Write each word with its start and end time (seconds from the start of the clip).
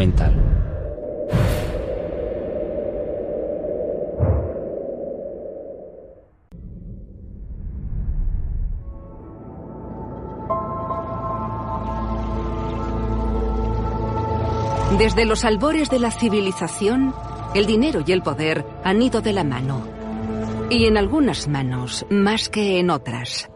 documental. 0.00 0.34
Desde 14.98 15.24
los 15.24 15.44
albores 15.44 15.88
de 15.88 15.98
la 15.98 16.10
civilización, 16.10 17.14
el 17.54 17.64
dinero 17.66 18.02
y 18.06 18.12
el 18.12 18.22
poder 18.22 18.66
han 18.84 19.00
ido 19.00 19.20
de 19.22 19.32
la 19.32 19.44
mano. 19.44 19.86
Y 20.68 20.86
en 20.86 20.98
algunas 20.98 21.48
manos, 21.48 22.04
más 22.10 22.48
que 22.48 22.78
en 22.78 22.90
otras. 22.90 23.50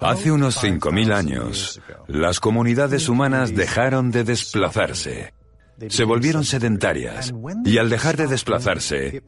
Hace 0.00 0.30
unos 0.30 0.62
5.000 0.62 1.12
años, 1.12 1.80
las 2.06 2.38
comunidades 2.38 3.08
humanas 3.08 3.54
dejaron 3.54 4.10
de 4.10 4.24
desplazarse. 4.24 5.32
Se 5.88 6.04
volvieron 6.04 6.44
sedentarias 6.44 7.32
y 7.64 7.78
al 7.78 7.88
dejar 7.88 8.16
de 8.16 8.26
desplazarse, 8.26 9.22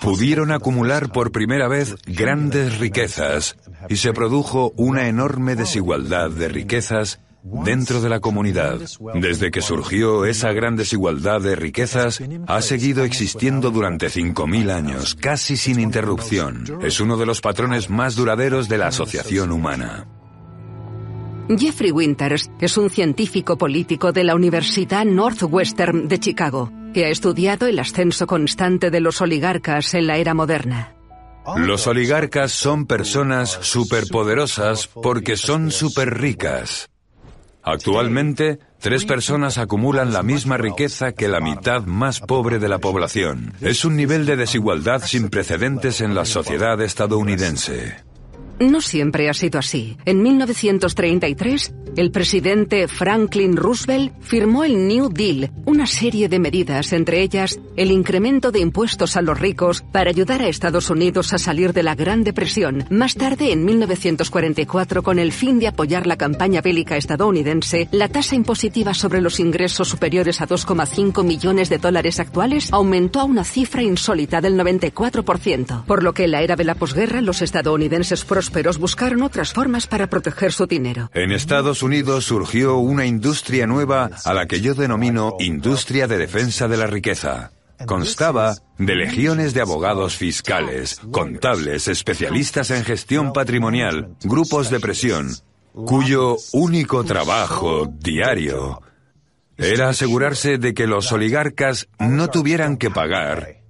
pudieron 0.00 0.52
acumular 0.52 1.10
por 1.10 1.32
primera 1.32 1.68
vez 1.68 1.96
grandes 2.06 2.78
riquezas 2.78 3.56
y 3.88 3.96
se 3.96 4.12
produjo 4.12 4.72
una 4.76 5.08
enorme 5.08 5.56
desigualdad 5.56 6.30
de 6.30 6.48
riquezas 6.48 7.20
dentro 7.64 8.00
de 8.00 8.08
la 8.08 8.20
comunidad. 8.20 8.80
Desde 9.14 9.50
que 9.50 9.60
surgió 9.60 10.24
esa 10.24 10.52
gran 10.52 10.76
desigualdad 10.76 11.40
de 11.40 11.56
riquezas, 11.56 12.22
ha 12.46 12.62
seguido 12.62 13.04
existiendo 13.04 13.70
durante 13.70 14.06
5.000 14.06 14.70
años, 14.70 15.14
casi 15.14 15.56
sin 15.56 15.78
interrupción. 15.78 16.64
Es 16.82 17.00
uno 17.00 17.16
de 17.16 17.26
los 17.26 17.40
patrones 17.40 17.90
más 17.90 18.16
duraderos 18.16 18.68
de 18.68 18.78
la 18.78 18.88
asociación 18.88 19.52
humana. 19.52 20.06
Jeffrey 21.48 21.90
Winters 21.90 22.50
es 22.58 22.78
un 22.78 22.88
científico 22.88 23.58
político 23.58 24.12
de 24.12 24.24
la 24.24 24.34
Universidad 24.34 25.04
Northwestern 25.04 26.08
de 26.08 26.18
Chicago, 26.18 26.72
que 26.94 27.04
ha 27.04 27.08
estudiado 27.10 27.66
el 27.66 27.78
ascenso 27.78 28.26
constante 28.26 28.90
de 28.90 29.00
los 29.00 29.20
oligarcas 29.20 29.92
en 29.92 30.06
la 30.06 30.16
era 30.16 30.32
moderna. 30.32 30.94
Los 31.56 31.86
oligarcas 31.86 32.52
son 32.52 32.86
personas 32.86 33.58
superpoderosas 33.60 34.86
porque 34.86 35.36
son 35.36 35.70
súper 35.70 36.18
ricas. 36.18 36.88
Actualmente, 37.62 38.58
tres 38.78 39.04
personas 39.04 39.58
acumulan 39.58 40.14
la 40.14 40.22
misma 40.22 40.56
riqueza 40.56 41.12
que 41.12 41.28
la 41.28 41.40
mitad 41.40 41.82
más 41.84 42.20
pobre 42.20 42.58
de 42.58 42.68
la 42.68 42.78
población. 42.78 43.52
Es 43.60 43.84
un 43.84 43.96
nivel 43.96 44.24
de 44.24 44.36
desigualdad 44.36 45.02
sin 45.04 45.28
precedentes 45.28 46.00
en 46.00 46.14
la 46.14 46.24
sociedad 46.24 46.80
estadounidense. 46.80 48.13
No 48.60 48.80
siempre 48.80 49.28
ha 49.28 49.34
sido 49.34 49.58
así. 49.58 49.96
En 50.04 50.22
1933, 50.22 51.74
el 51.96 52.10
presidente 52.10 52.88
Franklin 52.88 53.56
Roosevelt 53.56 54.12
firmó 54.20 54.64
el 54.64 54.88
New 54.88 55.10
Deal, 55.10 55.50
una 55.64 55.86
serie 55.86 56.28
de 56.28 56.38
medidas, 56.38 56.92
entre 56.92 57.20
ellas 57.20 57.60
el 57.76 57.90
incremento 57.90 58.50
de 58.50 58.60
impuestos 58.60 59.16
a 59.16 59.22
los 59.22 59.38
ricos 59.38 59.82
para 59.92 60.10
ayudar 60.10 60.42
a 60.42 60.48
Estados 60.48 60.90
Unidos 60.90 61.32
a 61.32 61.38
salir 61.38 61.72
de 61.72 61.82
la 61.82 61.94
Gran 61.94 62.24
Depresión. 62.24 62.84
Más 62.90 63.14
tarde, 63.14 63.52
en 63.52 63.64
1944, 63.64 65.02
con 65.02 65.18
el 65.18 65.32
fin 65.32 65.58
de 65.58 65.68
apoyar 65.68 66.06
la 66.06 66.16
campaña 66.16 66.60
bélica 66.60 66.96
estadounidense, 66.96 67.88
la 67.92 68.08
tasa 68.08 68.34
impositiva 68.34 68.94
sobre 68.94 69.20
los 69.20 69.38
ingresos 69.38 69.88
superiores 69.88 70.40
a 70.40 70.48
2,5 70.48 71.24
millones 71.24 71.68
de 71.68 71.78
dólares 71.78 72.18
actuales 72.18 72.72
aumentó 72.72 73.20
a 73.20 73.24
una 73.24 73.44
cifra 73.44 73.82
insólita 73.82 74.40
del 74.40 74.58
94%, 74.58 75.84
por 75.84 76.02
lo 76.02 76.12
que 76.12 76.24
en 76.24 76.32
la 76.32 76.42
era 76.42 76.56
de 76.56 76.64
la 76.64 76.74
posguerra 76.74 77.20
los 77.20 77.42
estadounidenses 77.42 78.24
prósperos 78.44 78.76
buscaron 78.76 79.22
otras 79.22 79.54
formas 79.54 79.86
para 79.86 80.06
proteger 80.06 80.52
su 80.52 80.66
dinero. 80.66 81.10
En 81.14 81.32
Estados 81.32 81.82
Unidos 81.82 82.26
surgió 82.26 82.76
una 82.76 83.06
industria 83.06 83.66
nueva 83.66 84.10
a 84.22 84.34
la 84.34 84.44
que 84.46 84.60
yo 84.60 84.74
denomino 84.74 85.36
industria 85.40 86.06
de 86.06 86.18
defensa 86.18 86.68
de 86.68 86.76
la 86.76 86.86
riqueza. 86.86 87.52
Constaba 87.86 88.54
de 88.76 88.94
legiones 88.94 89.54
de 89.54 89.62
abogados 89.62 90.16
fiscales, 90.16 91.00
contables, 91.10 91.88
especialistas 91.88 92.70
en 92.70 92.84
gestión 92.84 93.32
patrimonial, 93.32 94.14
grupos 94.22 94.68
de 94.68 94.78
presión, 94.78 95.30
cuyo 95.72 96.36
único 96.52 97.02
trabajo 97.04 97.90
diario 97.98 98.82
era 99.56 99.88
asegurarse 99.88 100.58
de 100.58 100.74
que 100.74 100.86
los 100.86 101.10
oligarcas 101.12 101.88
no 101.98 102.28
tuvieran 102.28 102.76
que 102.76 102.90
pagar 102.90 103.62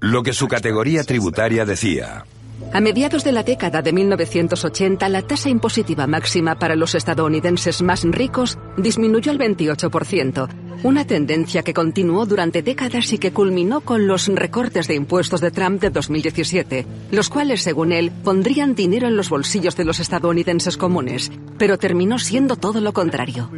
lo 0.00 0.22
que 0.22 0.32
su 0.32 0.48
categoría 0.48 1.02
tributaria 1.02 1.64
decía. 1.64 2.24
A 2.72 2.80
mediados 2.80 3.24
de 3.24 3.32
la 3.32 3.42
década 3.42 3.82
de 3.82 3.92
1980, 3.92 5.08
la 5.08 5.22
tasa 5.22 5.48
impositiva 5.48 6.06
máxima 6.06 6.58
para 6.58 6.76
los 6.76 6.94
estadounidenses 6.94 7.82
más 7.82 8.04
ricos 8.04 8.58
disminuyó 8.76 9.32
al 9.32 9.38
28%, 9.38 10.48
una 10.82 11.06
tendencia 11.06 11.62
que 11.62 11.72
continuó 11.72 12.26
durante 12.26 12.62
décadas 12.62 13.12
y 13.12 13.18
que 13.18 13.32
culminó 13.32 13.80
con 13.80 14.06
los 14.06 14.28
recortes 14.28 14.86
de 14.86 14.94
impuestos 14.94 15.40
de 15.40 15.50
Trump 15.50 15.80
de 15.80 15.90
2017, 15.90 16.86
los 17.10 17.30
cuales, 17.30 17.62
según 17.62 17.92
él, 17.92 18.12
pondrían 18.22 18.74
dinero 18.74 19.08
en 19.08 19.16
los 19.16 19.30
bolsillos 19.30 19.76
de 19.76 19.84
los 19.84 19.98
estadounidenses 19.98 20.76
comunes, 20.76 21.32
pero 21.58 21.78
terminó 21.78 22.18
siendo 22.18 22.56
todo 22.56 22.80
lo 22.80 22.92
contrario. 22.92 23.50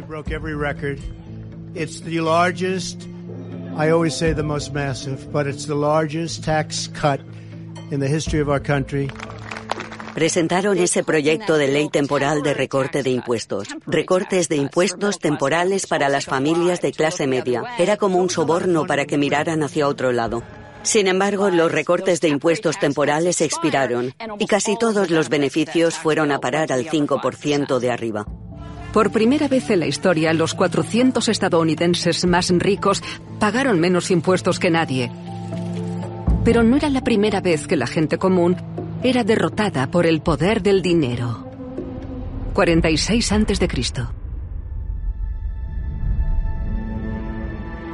I 3.73 3.89
always 3.89 4.13
say 4.13 4.33
the 4.33 4.43
most 4.43 4.73
massive, 4.73 5.31
but 5.31 5.47
it's 5.47 5.65
the 5.65 5.75
largest 5.75 6.43
tax 6.43 6.89
cut 6.89 7.21
in 7.91 7.99
the 7.99 8.07
history 8.07 8.41
of 8.41 8.49
our 8.49 8.61
country. 8.61 9.09
Presentaron 10.13 10.77
ese 10.77 11.03
proyecto 11.03 11.57
de 11.57 11.69
ley 11.69 11.89
temporal 11.89 12.41
de 12.43 12.53
recorte 12.53 13.01
de 13.01 13.11
impuestos. 13.11 13.69
Recortes 13.85 14.49
de 14.49 14.57
impuestos 14.57 15.19
temporales 15.19 15.87
para 15.87 16.09
las 16.09 16.25
familias 16.25 16.81
de 16.81 16.91
clase 16.91 17.27
media. 17.27 17.63
Era 17.77 17.95
como 17.95 18.17
un 18.17 18.29
soborno 18.29 18.85
para 18.85 19.05
que 19.05 19.17
miraran 19.17 19.63
hacia 19.63 19.87
otro 19.87 20.11
lado. 20.11 20.43
Sin 20.83 21.07
embargo, 21.07 21.49
los 21.49 21.71
recortes 21.71 22.19
de 22.21 22.27
impuestos 22.27 22.79
temporales 22.79 23.39
expiraron 23.39 24.13
y 24.39 24.47
casi 24.47 24.77
todos 24.77 25.09
los 25.11 25.29
beneficios 25.29 25.95
fueron 25.95 26.31
a 26.31 26.39
parar 26.39 26.71
al 26.71 26.85
5% 26.85 27.79
de 27.79 27.91
arriba. 27.91 28.25
Por 28.91 29.11
primera 29.11 29.47
vez 29.47 29.69
en 29.69 29.79
la 29.79 29.87
historia, 29.87 30.33
los 30.33 30.53
400 30.53 31.29
estadounidenses 31.29 32.25
más 32.25 32.49
ricos 32.49 33.01
pagaron 33.39 33.79
menos 33.79 34.11
impuestos 34.11 34.59
que 34.59 34.69
nadie. 34.69 35.09
Pero 36.43 36.63
no 36.63 36.75
era 36.75 36.89
la 36.89 37.01
primera 37.01 37.39
vez 37.39 37.67
que 37.67 37.75
la 37.75 37.85
gente 37.85 38.17
común 38.17 38.57
era 39.03 39.23
derrotada 39.23 39.91
por 39.91 40.05
el 40.07 40.21
poder 40.21 40.61
del 40.63 40.81
dinero. 40.81 41.47
46 42.53 43.31
antes 43.31 43.59
de 43.59 43.67
Cristo. 43.67 44.11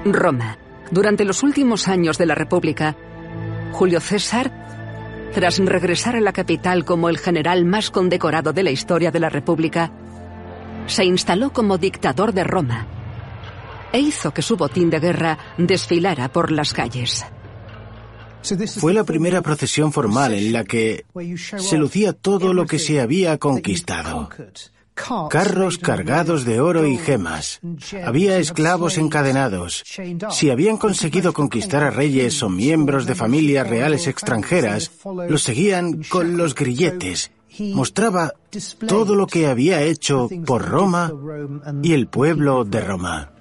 Roma. 0.05 0.57
Durante 0.91 1.25
los 1.25 1.43
últimos 1.43 1.89
años 1.89 2.17
de 2.17 2.25
la 2.25 2.35
República, 2.35 2.95
Julio 3.73 3.99
César, 3.99 4.51
tras 5.33 5.59
regresar 5.59 6.15
a 6.15 6.21
la 6.21 6.31
capital 6.31 6.85
como 6.85 7.09
el 7.09 7.17
general 7.17 7.65
más 7.65 7.91
condecorado 7.91 8.53
de 8.53 8.63
la 8.63 8.71
historia 8.71 9.11
de 9.11 9.19
la 9.19 9.29
República, 9.29 9.91
se 10.85 11.03
instaló 11.03 11.51
como 11.51 11.77
dictador 11.77 12.33
de 12.33 12.45
Roma 12.45 12.87
e 13.91 13.99
hizo 13.99 14.33
que 14.33 14.41
su 14.41 14.55
botín 14.55 14.89
de 14.89 14.99
guerra 14.99 15.37
desfilara 15.57 16.29
por 16.29 16.51
las 16.51 16.73
calles. 16.73 17.25
Fue 18.79 18.93
la 18.93 19.03
primera 19.03 19.41
procesión 19.41 19.91
formal 19.91 20.33
en 20.33 20.53
la 20.53 20.63
que 20.63 21.05
se 21.35 21.77
lucía 21.77 22.13
todo 22.13 22.53
lo 22.53 22.65
que 22.65 22.79
se 22.79 23.01
había 23.01 23.37
conquistado. 23.37 24.29
Carros 25.29 25.77
cargados 25.77 26.43
de 26.43 26.59
oro 26.59 26.85
y 26.85 26.97
gemas. 26.97 27.59
Había 28.03 28.37
esclavos 28.37 28.97
encadenados. 28.97 29.83
Si 30.31 30.49
habían 30.49 30.77
conseguido 30.77 31.33
conquistar 31.33 31.83
a 31.83 31.91
reyes 31.91 32.41
o 32.41 32.49
miembros 32.49 33.05
de 33.05 33.15
familias 33.15 33.69
reales 33.69 34.07
extranjeras, 34.07 34.91
los 35.05 35.43
seguían 35.43 36.01
con 36.09 36.37
los 36.37 36.55
grilletes. 36.55 37.31
Mostraba 37.59 38.33
todo 38.87 39.15
lo 39.15 39.27
que 39.27 39.47
había 39.47 39.81
hecho 39.81 40.29
por 40.45 40.67
Roma 40.67 41.11
y 41.83 41.93
el 41.93 42.07
pueblo 42.07 42.65
de 42.65 42.81
Roma. 42.81 43.31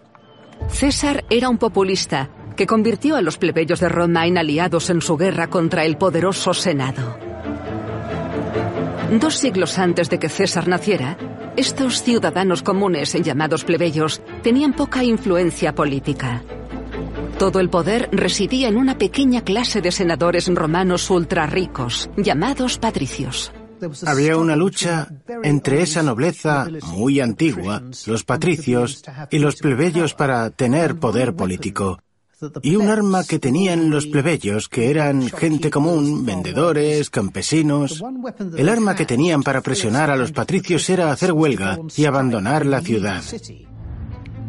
César 0.70 1.24
era 1.30 1.48
un 1.48 1.58
populista 1.58 2.30
que 2.56 2.66
convirtió 2.66 3.16
a 3.16 3.22
los 3.22 3.38
plebeyos 3.38 3.80
de 3.80 3.88
Roma 3.88 4.26
en 4.26 4.38
aliados 4.38 4.90
en 4.90 5.00
su 5.00 5.16
guerra 5.16 5.48
contra 5.48 5.84
el 5.84 5.96
poderoso 5.96 6.54
Senado. 6.54 7.18
Dos 9.20 9.36
siglos 9.36 9.78
antes 9.78 10.10
de 10.10 10.18
que 10.18 10.28
César 10.28 10.66
naciera, 10.66 11.16
estos 11.56 12.02
ciudadanos 12.02 12.62
comunes, 12.62 13.12
llamados 13.22 13.64
plebeyos, 13.64 14.20
tenían 14.42 14.72
poca 14.72 15.04
influencia 15.04 15.74
política. 15.74 16.42
Todo 17.38 17.60
el 17.60 17.68
poder 17.68 18.08
residía 18.12 18.68
en 18.68 18.76
una 18.76 18.98
pequeña 18.98 19.42
clase 19.42 19.80
de 19.80 19.92
senadores 19.92 20.48
romanos 20.52 21.08
ultra 21.10 21.46
ricos, 21.46 22.10
llamados 22.16 22.78
patricios. 22.78 23.52
Había 24.06 24.38
una 24.38 24.56
lucha 24.56 25.08
entre 25.42 25.82
esa 25.82 26.02
nobleza 26.02 26.66
muy 26.94 27.20
antigua, 27.20 27.82
los 28.06 28.24
patricios, 28.24 29.04
y 29.30 29.38
los 29.38 29.56
plebeyos 29.56 30.14
para 30.14 30.50
tener 30.50 30.96
poder 30.96 31.34
político. 31.34 31.98
Y 32.62 32.76
un 32.76 32.88
arma 32.88 33.24
que 33.24 33.38
tenían 33.38 33.88
los 33.88 34.06
plebeyos, 34.06 34.68
que 34.68 34.90
eran 34.90 35.28
gente 35.30 35.70
común, 35.70 36.26
vendedores, 36.26 37.08
campesinos, 37.08 38.02
el 38.56 38.68
arma 38.68 38.94
que 38.94 39.06
tenían 39.06 39.42
para 39.42 39.62
presionar 39.62 40.10
a 40.10 40.16
los 40.16 40.32
patricios 40.32 40.88
era 40.90 41.10
hacer 41.10 41.32
huelga 41.32 41.78
y 41.96 42.04
abandonar 42.04 42.66
la 42.66 42.82
ciudad. 42.82 43.22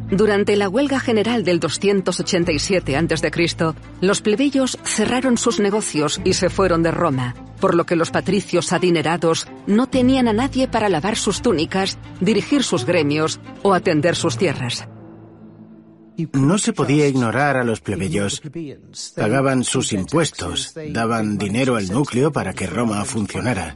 Durante 0.09 0.55
la 0.55 0.69
huelga 0.69 0.99
general 0.99 1.43
del 1.43 1.59
287 1.59 2.95
a.C., 2.95 3.75
los 3.99 4.21
plebeyos 4.21 4.77
cerraron 4.83 5.37
sus 5.37 5.59
negocios 5.59 6.21
y 6.23 6.33
se 6.33 6.49
fueron 6.49 6.81
de 6.81 6.91
Roma, 6.91 7.35
por 7.59 7.75
lo 7.75 7.85
que 7.85 7.97
los 7.97 8.11
patricios 8.11 8.71
adinerados 8.71 9.47
no 9.65 9.87
tenían 9.87 10.27
a 10.27 10.33
nadie 10.33 10.67
para 10.67 10.87
lavar 10.87 11.17
sus 11.17 11.41
túnicas, 11.41 11.97
dirigir 12.21 12.63
sus 12.63 12.85
gremios 12.85 13.39
o 13.63 13.73
atender 13.73 14.15
sus 14.15 14.37
tierras. 14.37 14.87
No 16.33 16.57
se 16.57 16.73
podía 16.73 17.07
ignorar 17.07 17.57
a 17.57 17.63
los 17.63 17.81
plebeyos. 17.81 18.41
Pagaban 19.15 19.63
sus 19.63 19.93
impuestos, 19.93 20.73
daban 20.89 21.37
dinero 21.37 21.75
al 21.75 21.89
núcleo 21.89 22.31
para 22.31 22.53
que 22.53 22.67
Roma 22.67 23.03
funcionara. 23.05 23.75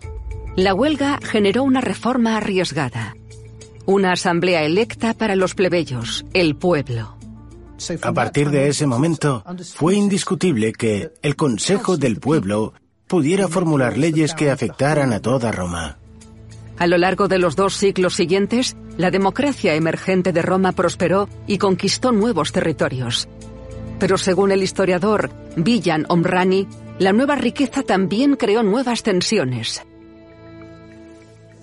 La 0.55 0.73
huelga 0.73 1.19
generó 1.21 1.63
una 1.63 1.81
reforma 1.81 2.37
arriesgada. 2.37 3.15
Una 3.85 4.13
asamblea 4.13 4.63
electa 4.63 5.13
para 5.13 5.35
los 5.35 5.55
plebeyos, 5.55 6.25
el 6.33 6.55
pueblo. 6.55 7.17
A 8.01 8.13
partir 8.13 8.49
de 8.51 8.67
ese 8.67 8.85
momento, 8.85 9.43
fue 9.73 9.95
indiscutible 9.95 10.71
que 10.73 11.13
el 11.21 11.35
Consejo 11.35 11.97
del 11.97 12.19
Pueblo 12.19 12.73
pudiera 13.07 13.47
formular 13.47 13.97
leyes 13.97 14.33
que 14.33 14.51
afectaran 14.51 15.13
a 15.13 15.19
toda 15.19 15.51
Roma. 15.51 16.00
A 16.81 16.87
lo 16.87 16.97
largo 16.97 17.27
de 17.27 17.37
los 17.37 17.55
dos 17.55 17.75
siglos 17.75 18.15
siguientes, 18.15 18.75
la 18.97 19.11
democracia 19.11 19.75
emergente 19.75 20.33
de 20.33 20.41
Roma 20.41 20.71
prosperó 20.71 21.29
y 21.45 21.59
conquistó 21.59 22.11
nuevos 22.11 22.51
territorios. 22.51 23.29
Pero 23.99 24.17
según 24.17 24.51
el 24.51 24.63
historiador 24.63 25.29
Villan 25.55 26.07
Omrani, 26.09 26.67
la 26.97 27.13
nueva 27.13 27.35
riqueza 27.35 27.83
también 27.83 28.35
creó 28.35 28.63
nuevas 28.63 29.03
tensiones. 29.03 29.83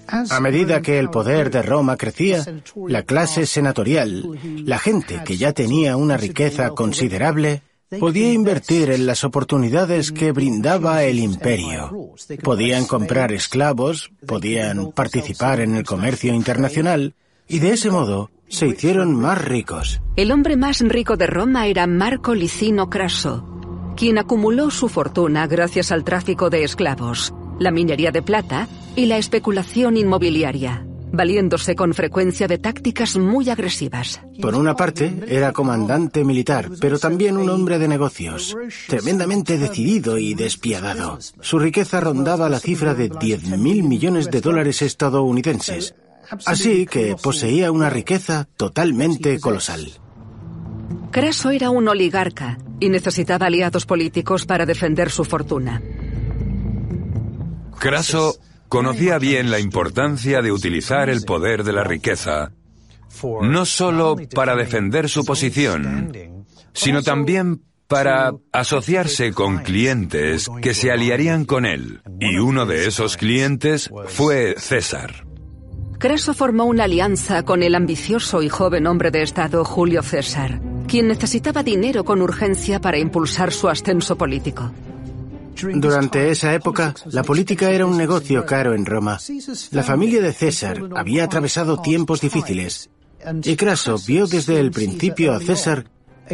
A 0.06 0.38
medida 0.38 0.82
que 0.82 1.00
el 1.00 1.10
poder 1.10 1.50
de 1.50 1.62
Roma 1.62 1.96
crecía, 1.96 2.44
la 2.86 3.02
clase 3.02 3.44
senatorial, 3.44 4.38
la 4.64 4.78
gente 4.78 5.22
que 5.24 5.36
ya 5.36 5.52
tenía 5.52 5.96
una 5.96 6.16
riqueza 6.16 6.70
considerable, 6.70 7.62
podía 7.98 8.32
invertir 8.32 8.90
en 8.90 9.06
las 9.06 9.24
oportunidades 9.24 10.12
que 10.12 10.32
brindaba 10.32 11.04
el 11.04 11.18
imperio. 11.18 12.12
Podían 12.42 12.84
comprar 12.84 13.32
esclavos, 13.32 14.10
podían 14.26 14.92
participar 14.92 15.60
en 15.60 15.74
el 15.74 15.84
comercio 15.84 16.34
internacional 16.34 17.14
y 17.48 17.60
de 17.60 17.70
ese 17.72 17.90
modo 17.90 18.30
se 18.48 18.66
hicieron 18.66 19.14
más 19.14 19.42
ricos. 19.42 20.00
El 20.16 20.32
hombre 20.32 20.56
más 20.56 20.80
rico 20.80 21.16
de 21.16 21.26
Roma 21.26 21.66
era 21.66 21.86
Marco 21.86 22.34
Licino 22.34 22.90
Craso, 22.90 23.94
quien 23.96 24.18
acumuló 24.18 24.70
su 24.70 24.88
fortuna 24.88 25.46
gracias 25.46 25.92
al 25.92 26.04
tráfico 26.04 26.50
de 26.50 26.64
esclavos, 26.64 27.32
la 27.58 27.70
minería 27.70 28.10
de 28.10 28.22
plata 28.22 28.68
y 28.96 29.06
la 29.06 29.18
especulación 29.18 29.96
inmobiliaria 29.96 30.87
valiéndose 31.12 31.74
con 31.74 31.94
frecuencia 31.94 32.46
de 32.46 32.58
tácticas 32.58 33.16
muy 33.16 33.50
agresivas. 33.50 34.20
Por 34.40 34.54
una 34.54 34.74
parte, 34.74 35.24
era 35.28 35.52
comandante 35.52 36.24
militar, 36.24 36.70
pero 36.80 36.98
también 36.98 37.36
un 37.36 37.50
hombre 37.50 37.78
de 37.78 37.88
negocios, 37.88 38.56
tremendamente 38.86 39.58
decidido 39.58 40.18
y 40.18 40.34
despiadado. 40.34 41.18
Su 41.40 41.58
riqueza 41.58 42.00
rondaba 42.00 42.48
la 42.48 42.60
cifra 42.60 42.94
de 42.94 43.10
10.000 43.10 43.58
millones 43.82 44.30
de 44.30 44.40
dólares 44.40 44.82
estadounidenses, 44.82 45.94
así 46.46 46.86
que 46.86 47.16
poseía 47.20 47.72
una 47.72 47.90
riqueza 47.90 48.48
totalmente 48.56 49.40
colosal. 49.40 49.90
Craso 51.10 51.50
era 51.50 51.70
un 51.70 51.88
oligarca 51.88 52.58
y 52.80 52.90
necesitaba 52.90 53.46
aliados 53.46 53.86
políticos 53.86 54.44
para 54.44 54.66
defender 54.66 55.10
su 55.10 55.24
fortuna. 55.24 55.82
Craso 57.78 58.36
Conocía 58.68 59.18
bien 59.18 59.50
la 59.50 59.58
importancia 59.58 60.42
de 60.42 60.52
utilizar 60.52 61.08
el 61.08 61.22
poder 61.22 61.64
de 61.64 61.72
la 61.72 61.84
riqueza, 61.84 62.52
no 63.42 63.64
solo 63.64 64.16
para 64.34 64.56
defender 64.56 65.08
su 65.08 65.24
posición, 65.24 66.12
sino 66.74 67.02
también 67.02 67.62
para 67.86 68.32
asociarse 68.52 69.32
con 69.32 69.58
clientes 69.58 70.48
que 70.60 70.74
se 70.74 70.92
aliarían 70.92 71.46
con 71.46 71.64
él. 71.64 72.02
Y 72.20 72.38
uno 72.38 72.66
de 72.66 72.86
esos 72.86 73.16
clientes 73.16 73.90
fue 74.06 74.54
César. 74.58 75.24
Craso 75.98 76.34
formó 76.34 76.66
una 76.66 76.84
alianza 76.84 77.44
con 77.44 77.62
el 77.62 77.74
ambicioso 77.74 78.42
y 78.42 78.48
joven 78.48 78.86
hombre 78.86 79.10
de 79.10 79.22
Estado 79.22 79.64
Julio 79.64 80.02
César, 80.02 80.60
quien 80.86 81.08
necesitaba 81.08 81.62
dinero 81.62 82.04
con 82.04 82.22
urgencia 82.22 82.80
para 82.80 82.98
impulsar 82.98 83.52
su 83.52 83.68
ascenso 83.68 84.16
político. 84.16 84.70
Durante 85.74 86.30
esa 86.30 86.54
época, 86.54 86.94
la 87.06 87.22
política 87.22 87.70
era 87.70 87.86
un 87.86 87.96
negocio 87.96 88.44
caro 88.46 88.74
en 88.74 88.86
Roma. 88.86 89.18
La 89.72 89.82
familia 89.82 90.20
de 90.20 90.32
César 90.32 90.80
había 90.94 91.24
atravesado 91.24 91.80
tiempos 91.80 92.20
difíciles 92.20 92.90
y 93.44 93.56
Craso 93.56 93.96
vio 94.06 94.26
desde 94.26 94.60
el 94.60 94.70
principio 94.70 95.32
a 95.32 95.40
César 95.40 95.84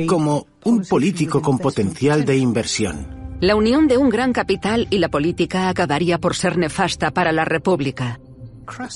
como 0.07 0.47
un 0.65 0.85
político 0.85 1.41
con 1.41 1.59
potencial 1.59 2.25
de 2.25 2.37
inversión. 2.37 3.39
La 3.41 3.57
unión 3.57 3.89
de 3.89 3.97
un 3.97 4.09
gran 4.09 4.33
capital 4.33 4.87
y 4.91 4.99
la 4.99 5.09
política 5.09 5.69
acabaría 5.69 6.19
por 6.19 6.35
ser 6.35 6.57
nefasta 6.57 7.11
para 7.11 7.33
la 7.33 7.45
República. 7.45 8.21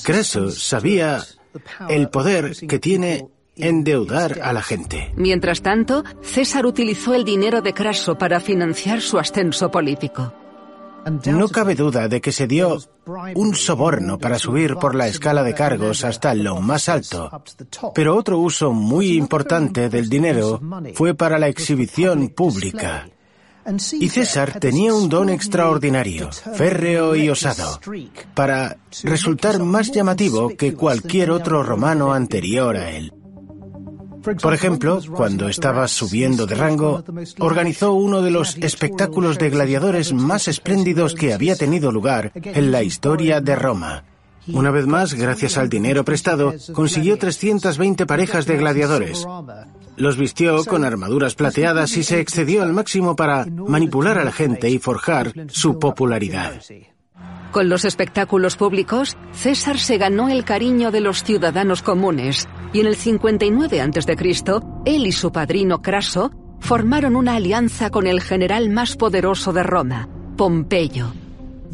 Craso 0.03 0.49
sabía 0.51 1.23
el 1.87 2.09
poder 2.09 2.55
que 2.67 2.79
tiene 2.79 3.27
endeudar 3.59 4.39
a 4.41 4.53
la 4.53 4.61
gente. 4.61 5.11
Mientras 5.15 5.61
tanto, 5.61 6.03
César 6.21 6.65
utilizó 6.65 7.13
el 7.13 7.23
dinero 7.23 7.61
de 7.61 7.73
Craso 7.73 8.17
para 8.17 8.39
financiar 8.39 9.01
su 9.01 9.17
ascenso 9.17 9.69
político. 9.69 10.33
No 11.25 11.47
cabe 11.47 11.75
duda 11.75 12.07
de 12.07 12.21
que 12.21 12.31
se 12.31 12.47
dio 12.47 12.77
un 13.35 13.55
soborno 13.55 14.19
para 14.19 14.37
subir 14.37 14.75
por 14.75 14.95
la 14.95 15.07
escala 15.07 15.43
de 15.43 15.53
cargos 15.53 16.03
hasta 16.03 16.33
lo 16.33 16.61
más 16.61 16.89
alto, 16.89 17.31
pero 17.95 18.15
otro 18.15 18.37
uso 18.39 18.73
muy 18.73 19.13
importante 19.13 19.89
del 19.89 20.09
dinero 20.09 20.61
fue 20.93 21.15
para 21.15 21.39
la 21.39 21.47
exhibición 21.47 22.29
pública. 22.29 23.07
Y 23.93 24.09
César 24.09 24.59
tenía 24.59 24.93
un 24.93 25.09
don 25.09 25.29
extraordinario, 25.29 26.31
férreo 26.31 27.15
y 27.15 27.29
osado, 27.29 27.79
para 28.33 28.77
resultar 29.03 29.59
más 29.59 29.91
llamativo 29.91 30.49
que 30.49 30.73
cualquier 30.73 31.31
otro 31.31 31.61
romano 31.63 32.13
anterior 32.13 32.75
a 32.75 32.91
él. 32.91 33.13
Por 34.41 34.53
ejemplo, 34.53 34.99
cuando 35.15 35.49
estaba 35.49 35.87
subiendo 35.87 36.45
de 36.45 36.55
rango, 36.55 37.03
organizó 37.39 37.93
uno 37.93 38.21
de 38.21 38.31
los 38.31 38.57
espectáculos 38.57 39.37
de 39.37 39.49
gladiadores 39.49 40.13
más 40.13 40.47
espléndidos 40.47 41.15
que 41.15 41.33
había 41.33 41.55
tenido 41.55 41.91
lugar 41.91 42.31
en 42.35 42.71
la 42.71 42.83
historia 42.83 43.41
de 43.41 43.55
Roma. 43.55 44.03
Una 44.47 44.71
vez 44.71 44.87
más, 44.87 45.13
gracias 45.13 45.57
al 45.57 45.69
dinero 45.69 46.03
prestado, 46.03 46.53
consiguió 46.73 47.17
320 47.17 48.05
parejas 48.05 48.45
de 48.45 48.57
gladiadores. 48.57 49.27
Los 49.95 50.17
vistió 50.17 50.63
con 50.65 50.85
armaduras 50.85 51.35
plateadas 51.35 51.95
y 51.97 52.03
se 52.03 52.19
excedió 52.19 52.63
al 52.63 52.73
máximo 52.73 53.15
para 53.15 53.45
manipular 53.45 54.17
a 54.17 54.23
la 54.23 54.31
gente 54.31 54.69
y 54.69 54.79
forjar 54.79 55.33
su 55.49 55.77
popularidad. 55.77 56.61
Con 57.51 57.67
los 57.67 57.83
espectáculos 57.83 58.55
públicos, 58.55 59.17
César 59.31 59.79
se 59.79 59.97
ganó 59.97 60.29
el 60.29 60.43
cariño 60.43 60.91
de 60.91 61.01
los 61.01 61.23
ciudadanos 61.23 61.81
comunes 61.81 62.47
y 62.73 62.81
en 62.81 62.87
el 62.87 62.95
59 62.95 63.81
a.C., 63.81 64.15
él 64.85 65.07
y 65.07 65.11
su 65.11 65.31
padrino 65.31 65.81
Craso 65.81 66.31
formaron 66.59 67.15
una 67.15 67.35
alianza 67.35 67.89
con 67.89 68.05
el 68.05 68.21
general 68.21 68.69
más 68.69 68.95
poderoso 68.95 69.51
de 69.51 69.63
Roma, 69.63 70.07
Pompeyo. 70.37 71.11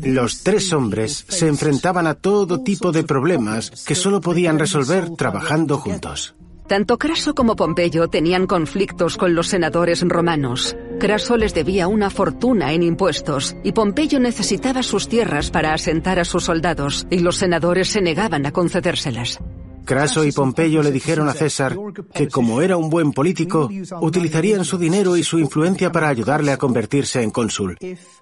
Los 0.01 0.43
tres 0.43 0.71
hombres 0.71 1.25
se 1.27 1.47
enfrentaban 1.47 2.07
a 2.07 2.13
todo 2.13 2.61
tipo 2.61 2.91
de 2.91 3.03
problemas 3.03 3.83
que 3.85 3.95
solo 3.95 4.21
podían 4.21 4.59
resolver 4.59 5.09
trabajando 5.11 5.77
juntos. 5.77 6.35
Tanto 6.67 6.97
Craso 6.97 7.35
como 7.35 7.55
Pompeyo 7.55 8.07
tenían 8.07 8.47
conflictos 8.47 9.17
con 9.17 9.35
los 9.35 9.47
senadores 9.47 10.01
romanos. 10.01 10.75
Craso 10.99 11.35
les 11.35 11.53
debía 11.53 11.87
una 11.87 12.09
fortuna 12.09 12.73
en 12.73 12.81
impuestos 12.81 13.55
y 13.63 13.73
Pompeyo 13.73 14.19
necesitaba 14.19 14.81
sus 14.81 15.09
tierras 15.09 15.51
para 15.51 15.73
asentar 15.73 16.19
a 16.19 16.25
sus 16.25 16.45
soldados 16.45 17.05
y 17.09 17.19
los 17.19 17.37
senadores 17.37 17.89
se 17.89 18.01
negaban 18.01 18.45
a 18.45 18.51
concedérselas. 18.51 19.39
Craso 19.83 20.25
y 20.25 20.31
Pompeyo 20.31 20.81
le 20.81 20.91
dijeron 20.91 21.29
a 21.29 21.33
César 21.33 21.77
que 22.13 22.27
como 22.27 22.61
era 22.61 22.75
un 22.75 22.89
buen 22.89 23.11
político, 23.11 23.69
utilizarían 24.01 24.65
su 24.65 24.77
dinero 24.77 25.15
y 25.15 25.23
su 25.23 25.37
influencia 25.37 25.91
para 25.91 26.09
ayudarle 26.09 26.51
a 26.51 26.57
convertirse 26.57 27.21
en 27.21 27.29
cónsul. 27.29 27.77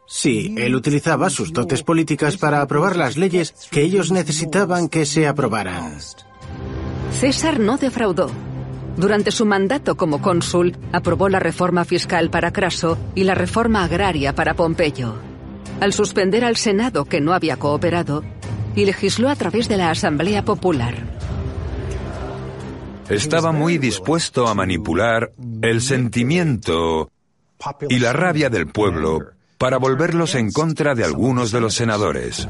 Sí, 0.05 0.53
él 0.57 0.75
utilizaba 0.75 1.29
sus 1.29 1.53
dotes 1.53 1.83
políticas 1.83 2.37
para 2.37 2.61
aprobar 2.61 2.97
las 2.97 3.17
leyes 3.17 3.53
que 3.71 3.81
ellos 3.81 4.11
necesitaban 4.11 4.89
que 4.89 5.05
se 5.05 5.25
aprobaran. 5.25 5.97
César 7.11 7.59
no 7.59 7.77
defraudó. 7.77 8.29
Durante 8.97 9.31
su 9.31 9.45
mandato 9.45 9.95
como 9.97 10.21
cónsul, 10.21 10.77
aprobó 10.91 11.27
la 11.27 11.39
reforma 11.39 11.83
fiscal 11.83 12.29
para 12.29 12.53
Craso 12.53 12.97
y 13.15 13.23
la 13.23 13.33
reforma 13.33 13.83
agraria 13.83 14.35
para 14.35 14.53
Pompeyo. 14.53 15.15
Al 15.81 15.93
suspender 15.93 16.45
al 16.45 16.57
Senado, 16.57 17.05
que 17.05 17.19
no 17.19 17.33
había 17.33 17.57
cooperado, 17.57 18.23
y 18.75 18.85
legisló 18.85 19.29
a 19.29 19.35
través 19.35 19.67
de 19.67 19.77
la 19.77 19.89
Asamblea 19.89 20.45
Popular. 20.45 20.95
Estaba 23.09 23.51
muy 23.51 23.77
dispuesto 23.77 24.47
a 24.47 24.55
manipular 24.55 25.31
el 25.61 25.81
sentimiento 25.81 27.11
y 27.89 27.99
la 27.99 28.13
rabia 28.13 28.49
del 28.49 28.67
pueblo 28.67 29.19
para 29.57 29.77
volverlos 29.77 30.35
en 30.35 30.51
contra 30.51 30.95
de 30.95 31.03
algunos 31.03 31.51
de 31.51 31.61
los 31.61 31.75
senadores. 31.75 32.47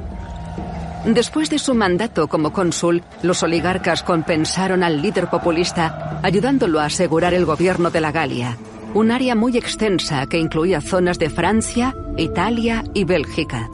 Después 1.06 1.50
de 1.50 1.60
su 1.60 1.74
mandato 1.74 2.28
como 2.28 2.54
cónsul, 2.54 3.04
los 3.24 3.44
oligarcas 3.44 4.04
compensaron 4.04 4.84
al 4.84 5.02
líder 5.02 5.30
populista, 5.30 6.20
ayudándolo 6.24 6.80
a 6.80 6.86
asegurar 6.86 7.34
el 7.34 7.46
gobierno 7.46 7.92
de 7.92 8.00
la 8.00 8.12
Galia, 8.12 8.58
un 8.94 9.12
área 9.12 9.36
muy 9.36 9.58
extensa 9.58 10.26
que 10.28 10.38
incluía 10.38 10.80
zonas 10.80 11.20
de 11.20 11.30
Francia, 11.30 11.94
Italia 12.18 12.86
y 12.94 13.04
Bélgica. 13.04 13.70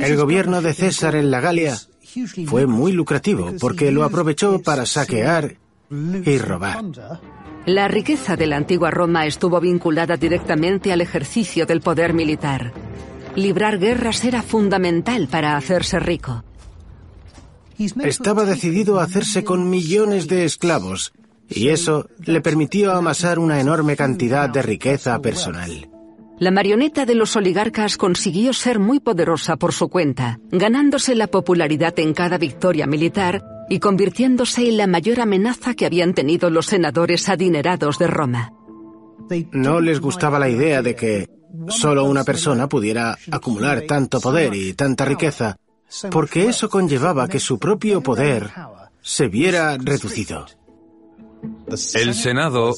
El 0.00 0.16
gobierno 0.16 0.62
de 0.62 0.72
César 0.72 1.16
en 1.16 1.30
la 1.30 1.40
Galia 1.40 1.76
fue 2.46 2.66
muy 2.66 2.92
lucrativo 2.92 3.52
porque 3.60 3.90
lo 3.90 4.04
aprovechó 4.04 4.60
para 4.60 4.86
saquear 4.86 5.56
y 5.90 6.38
robar. 6.38 6.82
La 7.66 7.88
riqueza 7.88 8.36
de 8.36 8.46
la 8.46 8.56
antigua 8.56 8.90
Roma 8.90 9.26
estuvo 9.26 9.60
vinculada 9.60 10.16
directamente 10.16 10.92
al 10.92 11.00
ejercicio 11.00 11.66
del 11.66 11.80
poder 11.80 12.12
militar. 12.12 12.72
Librar 13.36 13.78
guerras 13.78 14.24
era 14.24 14.42
fundamental 14.42 15.28
para 15.28 15.56
hacerse 15.56 15.98
rico. 15.98 16.44
Estaba 17.78 18.44
decidido 18.44 19.00
a 19.00 19.04
hacerse 19.04 19.42
con 19.42 19.70
millones 19.70 20.28
de 20.28 20.44
esclavos, 20.44 21.12
y 21.48 21.68
eso 21.68 22.08
le 22.24 22.40
permitió 22.40 22.92
amasar 22.92 23.38
una 23.38 23.60
enorme 23.60 23.96
cantidad 23.96 24.48
de 24.48 24.62
riqueza 24.62 25.20
personal. 25.20 25.88
La 26.38 26.50
marioneta 26.50 27.06
de 27.06 27.14
los 27.14 27.36
oligarcas 27.36 27.96
consiguió 27.96 28.52
ser 28.52 28.78
muy 28.78 29.00
poderosa 29.00 29.56
por 29.56 29.72
su 29.72 29.88
cuenta, 29.88 30.40
ganándose 30.50 31.14
la 31.14 31.28
popularidad 31.28 31.98
en 31.98 32.14
cada 32.14 32.36
victoria 32.36 32.86
militar 32.86 33.44
y 33.68 33.78
convirtiéndose 33.78 34.68
en 34.68 34.76
la 34.76 34.86
mayor 34.86 35.20
amenaza 35.20 35.74
que 35.74 35.86
habían 35.86 36.14
tenido 36.14 36.50
los 36.50 36.66
senadores 36.66 37.28
adinerados 37.28 37.98
de 37.98 38.06
Roma. 38.08 38.52
No 39.52 39.80
les 39.80 40.00
gustaba 40.00 40.38
la 40.38 40.48
idea 40.48 40.82
de 40.82 40.94
que 40.94 41.28
solo 41.68 42.04
una 42.04 42.24
persona 42.24 42.68
pudiera 42.68 43.16
acumular 43.30 43.82
tanto 43.82 44.20
poder 44.20 44.54
y 44.54 44.74
tanta 44.74 45.04
riqueza, 45.04 45.56
porque 46.10 46.46
eso 46.46 46.68
conllevaba 46.68 47.28
que 47.28 47.40
su 47.40 47.58
propio 47.58 48.02
poder 48.02 48.50
se 49.00 49.28
viera 49.28 49.76
reducido. 49.78 50.46
El 51.94 52.14
Senado 52.14 52.74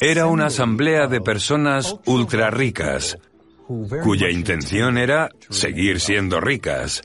era 0.00 0.26
una 0.26 0.46
asamblea 0.46 1.06
de 1.06 1.20
personas 1.20 1.96
ultra 2.06 2.50
ricas, 2.50 3.18
cuya 4.02 4.30
intención 4.30 4.96
era 4.96 5.28
seguir 5.50 6.00
siendo 6.00 6.40
ricas, 6.40 7.02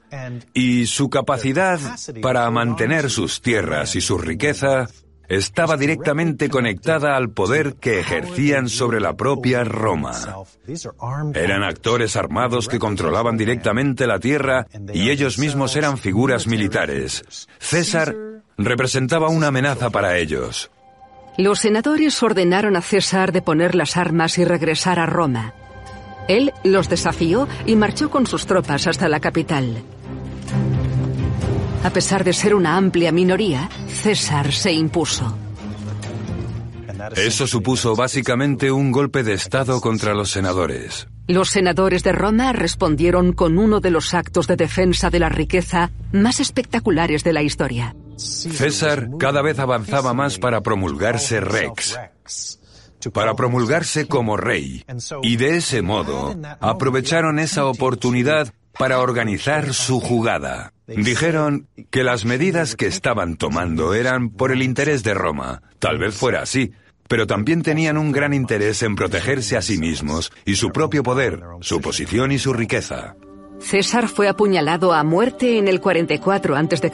y 0.54 0.86
su 0.86 1.10
capacidad 1.10 1.80
para 2.22 2.50
mantener 2.50 3.10
sus 3.10 3.42
tierras 3.42 3.96
y 3.96 4.02
su 4.02 4.18
riqueza 4.18 4.88
estaba 5.28 5.78
directamente 5.78 6.50
conectada 6.50 7.16
al 7.16 7.32
poder 7.32 7.76
que 7.76 8.00
ejercían 8.00 8.70
sobre 8.70 9.00
la 9.00 9.16
propia 9.16 9.64
Roma. 9.64 10.14
Eran 11.34 11.64
actores 11.64 12.16
armados 12.16 12.68
que 12.68 12.80
controlaban 12.80 13.38
directamente 13.38 14.08
la 14.08 14.20
tierra 14.20 14.68
y 14.94 15.10
ellos 15.10 15.40
mismos 15.40 15.76
eran 15.76 15.98
figuras 15.98 16.48
militares. 16.48 17.48
César 17.60 18.16
representaba 18.58 19.30
una 19.30 19.48
amenaza 19.48 19.90
para 19.90 20.18
ellos. 20.18 20.72
Los 21.38 21.60
senadores 21.60 22.22
ordenaron 22.22 22.76
a 22.76 22.82
César 22.82 23.32
de 23.32 23.42
poner 23.42 23.74
las 23.74 23.98
armas 23.98 24.38
y 24.38 24.46
regresar 24.46 25.00
a 25.00 25.08
Roma. 25.08 25.54
Él 26.28 26.54
los 26.64 26.90
desafió 26.90 27.48
y 27.66 27.76
marchó 27.76 28.10
con 28.10 28.28
sus 28.28 28.46
tropas 28.46 28.88
hasta 28.88 29.10
la 29.10 29.20
capital. 29.20 29.84
A 31.84 31.90
pesar 31.90 32.24
de 32.24 32.34
ser 32.34 32.56
una 32.56 32.78
amplia 32.78 33.12
minoría, 33.12 33.70
César 33.88 34.54
se 34.54 34.72
impuso. 34.72 35.38
Eso 37.18 37.46
supuso 37.46 37.96
básicamente 37.96 38.72
un 38.72 38.92
golpe 38.92 39.24
de 39.24 39.34
Estado 39.34 39.82
contra 39.82 40.14
los 40.14 40.32
senadores. 40.32 41.08
Los 41.28 41.50
senadores 41.50 42.04
de 42.04 42.14
Roma 42.14 42.54
respondieron 42.54 43.34
con 43.34 43.58
uno 43.58 43.80
de 43.80 43.92
los 43.92 44.14
actos 44.14 44.48
de 44.48 44.56
defensa 44.56 45.10
de 45.10 45.20
la 45.20 45.30
riqueza 45.30 45.92
más 46.12 46.40
espectaculares 46.40 47.24
de 47.24 47.34
la 47.34 47.44
historia. 47.44 47.96
César 48.16 49.10
cada 49.20 49.42
vez 49.42 49.60
avanzaba 49.60 50.14
más 50.14 50.38
para 50.38 50.62
promulgarse 50.62 51.40
Rex, 51.40 52.00
para 53.14 53.36
promulgarse 53.36 54.08
como 54.08 54.38
rey. 54.38 54.86
Y 55.22 55.38
de 55.38 55.58
ese 55.58 55.82
modo 55.82 56.36
aprovecharon 56.60 57.40
esa 57.40 57.66
oportunidad 57.66 58.54
para 58.78 59.00
organizar 59.00 59.74
su 59.74 60.00
jugada. 60.00 60.73
Dijeron 60.88 61.68
que 61.92 62.04
las 62.04 62.26
medidas 62.26 62.76
que 62.76 62.88
estaban 62.88 63.38
tomando 63.38 63.94
eran 63.94 64.30
por 64.30 64.52
el 64.52 64.62
interés 64.62 65.04
de 65.04 65.14
Roma. 65.14 65.62
Tal 65.80 65.98
vez 65.98 66.14
fuera 66.14 66.42
así, 66.42 66.74
pero 67.08 67.26
también 67.26 67.62
tenían 67.62 67.98
un 67.98 68.12
gran 68.12 68.34
interés 68.34 68.84
en 68.84 68.96
protegerse 68.96 69.56
a 69.56 69.62
sí 69.62 69.78
mismos 69.78 70.32
y 70.46 70.56
su 70.56 70.72
propio 70.72 71.04
poder, 71.04 71.42
su 71.62 71.80
posición 71.80 72.32
y 72.32 72.40
su 72.40 72.54
riqueza. 72.54 73.16
César 73.60 74.10
fue 74.10 74.28
apuñalado 74.28 74.92
a 74.92 75.06
muerte 75.06 75.58
en 75.58 75.70
el 75.70 75.80
44 75.80 76.58
a.C. 76.58 76.92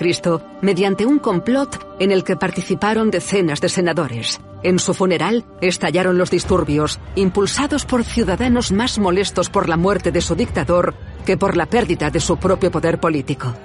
mediante 0.61 1.05
un 1.07 1.17
complot 1.17 1.97
en 1.99 2.11
el 2.11 2.23
que 2.23 2.35
participaron 2.35 3.09
decenas 3.09 3.59
de 3.59 3.69
senadores. 3.69 4.39
En 4.61 4.77
su 4.77 4.93
funeral 4.93 5.45
estallaron 5.61 6.19
los 6.19 6.29
disturbios, 6.29 6.99
impulsados 7.15 7.85
por 7.85 8.03
ciudadanos 8.03 8.71
más 8.71 8.99
molestos 8.99 9.49
por 9.49 9.67
la 9.67 9.77
muerte 9.77 10.11
de 10.11 10.21
su 10.21 10.35
dictador 10.35 10.93
que 11.25 11.37
por 11.37 11.57
la 11.57 11.65
pérdida 11.65 12.11
de 12.11 12.19
su 12.19 12.37
propio 12.37 12.69
poder 12.69 12.99
político. 12.99 13.55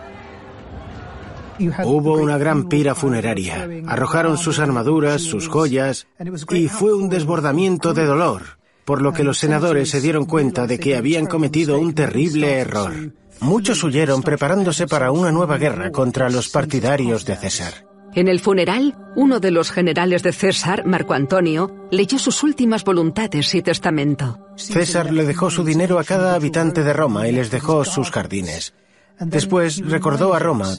Hubo 1.85 2.15
una 2.15 2.39
gran 2.39 2.69
pira 2.69 2.95
funeraria. 2.95 3.69
Arrojaron 3.87 4.39
sus 4.39 4.59
armaduras, 4.59 5.23
sus 5.23 5.49
joyas, 5.49 6.07
y 6.51 6.69
fue 6.69 6.95
un 6.95 7.09
desbordamiento 7.09 7.95
de 7.95 8.05
dolor 8.07 8.43
por 8.85 9.03
lo 9.03 9.13
que 9.13 9.25
los 9.25 9.39
senadores 9.39 9.91
se 9.91 10.01
dieron 10.01 10.27
cuenta 10.27 10.67
de 10.67 10.79
que 10.79 10.97
habían 10.97 11.27
cometido 11.27 11.79
un 11.79 11.95
terrible 11.95 12.59
error. 12.59 12.93
Muchos 13.41 13.83
huyeron 13.83 14.23
preparándose 14.23 14.87
para 14.87 15.11
una 15.11 15.33
nueva 15.33 15.59
guerra 15.59 15.91
contra 15.91 16.31
los 16.31 16.49
partidarios 16.49 17.25
de 17.25 17.37
César. 17.37 17.87
En 18.15 18.29
el 18.29 18.39
funeral, 18.39 18.97
uno 19.17 19.41
de 19.41 19.51
los 19.51 19.73
generales 19.73 20.23
de 20.23 20.33
César, 20.33 20.87
Marco 20.87 21.15
Antonio, 21.15 21.89
leyó 21.91 22.19
sus 22.19 22.45
últimas 22.45 22.85
voluntades 22.85 23.53
y 23.57 23.63
testamento. 23.63 24.39
César 24.57 25.13
le 25.13 25.25
dejó 25.25 25.51
su 25.51 25.65
dinero 25.65 25.99
a 25.99 26.05
cada 26.05 26.35
habitante 26.35 26.85
de 26.85 26.93
Roma 26.93 27.27
y 27.27 27.33
les 27.33 27.51
dejó 27.51 27.85
sus 27.85 28.13
jardines. 28.13 28.73
Después 29.19 29.81
recordó 29.85 30.35
a 30.35 30.39
Roma 30.39 30.77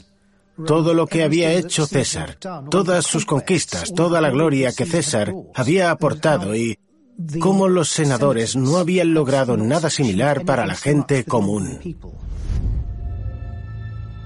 todo 0.64 0.94
lo 0.94 1.06
que 1.06 1.22
había 1.22 1.52
hecho 1.52 1.86
César, 1.86 2.38
todas 2.70 3.04
sus 3.04 3.26
conquistas, 3.26 3.92
toda 3.94 4.20
la 4.20 4.30
gloria 4.30 4.72
que 4.72 4.86
César 4.86 5.34
había 5.54 5.90
aportado 5.90 6.54
y 6.54 6.78
cómo 7.40 7.68
los 7.68 7.88
senadores 7.88 8.56
no 8.56 8.78
habían 8.78 9.14
logrado 9.14 9.56
nada 9.56 9.90
similar 9.90 10.44
para 10.44 10.66
la 10.66 10.74
gente 10.74 11.24
común. 11.24 11.80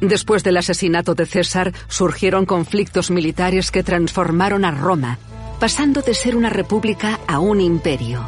Después 0.01 0.43
del 0.43 0.57
asesinato 0.57 1.15
de 1.15 1.27
César, 1.27 1.73
surgieron 1.89 2.47
conflictos 2.47 3.11
militares 3.11 3.71
que 3.71 3.83
transformaron 3.83 4.65
a 4.65 4.71
Roma, 4.71 5.19
pasando 5.59 6.01
de 6.01 6.15
ser 6.15 6.37
una 6.37 6.49
república 6.49 7.21
a 7.27 7.39
un 7.39 7.61
imperio. 7.61 8.23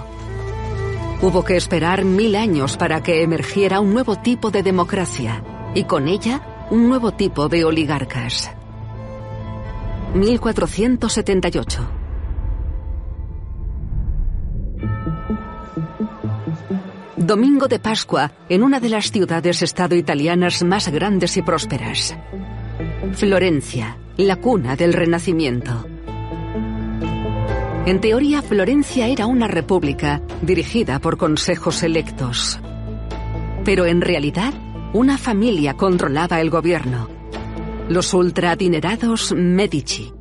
Hubo 1.22 1.44
que 1.44 1.56
esperar 1.56 2.04
mil 2.04 2.34
años 2.34 2.76
para 2.76 3.02
que 3.02 3.22
emergiera 3.22 3.80
un 3.80 3.94
nuevo 3.94 4.16
tipo 4.16 4.50
de 4.50 4.62
democracia 4.62 5.42
y 5.74 5.84
con 5.84 6.08
ella 6.08 6.42
un 6.72 6.88
nuevo 6.88 7.12
tipo 7.12 7.50
de 7.50 7.66
oligarcas. 7.66 8.50
1478 10.14 11.88
Domingo 17.18 17.68
de 17.68 17.78
Pascua 17.78 18.32
en 18.48 18.62
una 18.62 18.80
de 18.80 18.88
las 18.88 19.10
ciudades-estado 19.10 19.94
italianas 19.96 20.62
más 20.62 20.88
grandes 20.88 21.36
y 21.36 21.42
prósperas. 21.42 22.16
Florencia, 23.12 23.98
la 24.16 24.36
cuna 24.36 24.74
del 24.74 24.94
Renacimiento. 24.94 25.84
En 27.84 28.00
teoría, 28.00 28.40
Florencia 28.40 29.08
era 29.08 29.26
una 29.26 29.46
república 29.46 30.22
dirigida 30.40 31.00
por 31.00 31.18
consejos 31.18 31.82
electos. 31.82 32.58
Pero 33.62 33.84
en 33.84 34.00
realidad, 34.00 34.54
una 34.92 35.16
familia 35.16 35.74
controlaba 35.74 36.40
el 36.40 36.50
gobierno. 36.50 37.08
Los 37.88 38.12
ultraadinerados 38.12 39.32
Medici. 39.32 40.12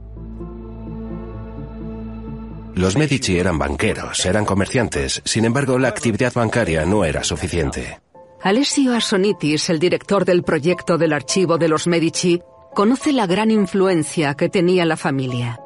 Los 2.75 2.95
Medici 2.95 3.37
eran 3.37 3.59
banqueros, 3.59 4.25
eran 4.25 4.45
comerciantes, 4.45 5.21
sin 5.25 5.45
embargo 5.45 5.77
la 5.77 5.89
actividad 5.89 6.33
bancaria 6.33 6.85
no 6.85 7.03
era 7.03 7.23
suficiente. 7.23 7.99
Alessio 8.41 8.95
Assonitis, 8.95 9.69
el 9.69 9.77
director 9.77 10.25
del 10.25 10.43
proyecto 10.43 10.97
del 10.97 11.13
archivo 11.13 11.57
de 11.57 11.67
los 11.67 11.85
Medici, 11.85 12.41
conoce 12.73 13.11
la 13.11 13.27
gran 13.27 13.51
influencia 13.51 14.33
que 14.35 14.49
tenía 14.49 14.85
la 14.85 14.95
familia. 14.95 15.59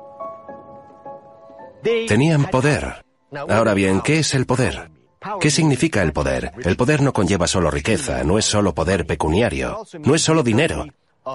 Tenían 2.07 2.45
poder. 2.45 3.05
Ahora 3.47 3.75
bien, 3.75 4.01
¿qué 4.01 4.19
es 4.19 4.33
el 4.33 4.47
poder? 4.47 4.95
¿Qué 5.39 5.50
significa 5.50 6.01
el 6.01 6.13
poder? 6.13 6.51
El 6.63 6.75
poder 6.75 7.01
no 7.01 7.13
conlleva 7.13 7.48
solo 7.48 7.72
riqueza, 7.72 8.24
no 8.24 8.38
es 8.38 8.46
solo 8.46 8.74
poder 8.74 9.05
pecuniario, 9.05 9.86
no 10.03 10.15
es 10.15 10.22
solo 10.22 10.44
dinero, 10.44 10.86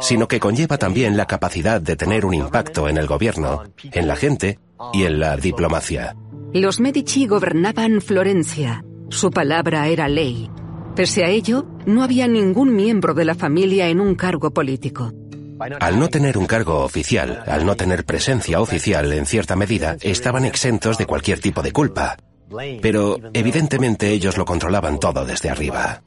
sino 0.01 0.29
que 0.29 0.41
conlleva 0.41 0.79
también 0.79 1.17
la 1.17 1.27
capacidad 1.27 1.81
de 1.81 1.97
tener 1.97 2.25
un 2.25 2.35
impacto 2.35 2.89
en 2.89 2.97
el 2.97 3.07
gobierno, 3.07 3.65
en 3.83 4.07
la 4.07 4.17
gente 4.17 4.59
y 4.93 5.05
en 5.05 5.19
la 5.19 5.37
diplomacia. 5.37 6.17
Los 6.53 6.81
Medici 6.81 7.27
gobernaban 7.27 8.01
Florencia. 8.01 8.85
Su 9.09 9.31
palabra 9.31 9.89
era 9.89 10.09
ley. 10.09 10.51
Pese 10.95 11.25
a 11.25 11.29
ello, 11.29 11.67
no 11.87 12.03
había 12.03 12.29
ningún 12.29 12.75
miembro 12.75 13.15
de 13.15 13.25
la 13.25 13.35
familia 13.35 13.89
en 13.89 14.01
un 14.01 14.15
cargo 14.15 14.51
político. 14.53 15.13
Al 15.81 15.99
no 15.99 16.09
tener 16.09 16.39
un 16.39 16.47
cargo 16.47 16.81
oficial, 16.81 17.43
al 17.47 17.67
no 17.67 17.77
tener 17.77 18.05
presencia 18.05 18.61
oficial 18.61 19.13
en 19.13 19.27
cierta 19.27 19.57
medida, 19.57 19.97
estaban 20.01 20.45
exentos 20.45 20.97
de 20.97 21.07
cualquier 21.07 21.41
tipo 21.41 21.63
de 21.63 21.73
culpa. 21.73 22.17
Pero 22.83 23.19
evidentemente 23.33 24.11
ellos 24.11 24.37
lo 24.37 24.45
controlaban 24.45 24.99
todo 24.99 25.25
desde 25.25 25.51
arriba. 25.51 26.03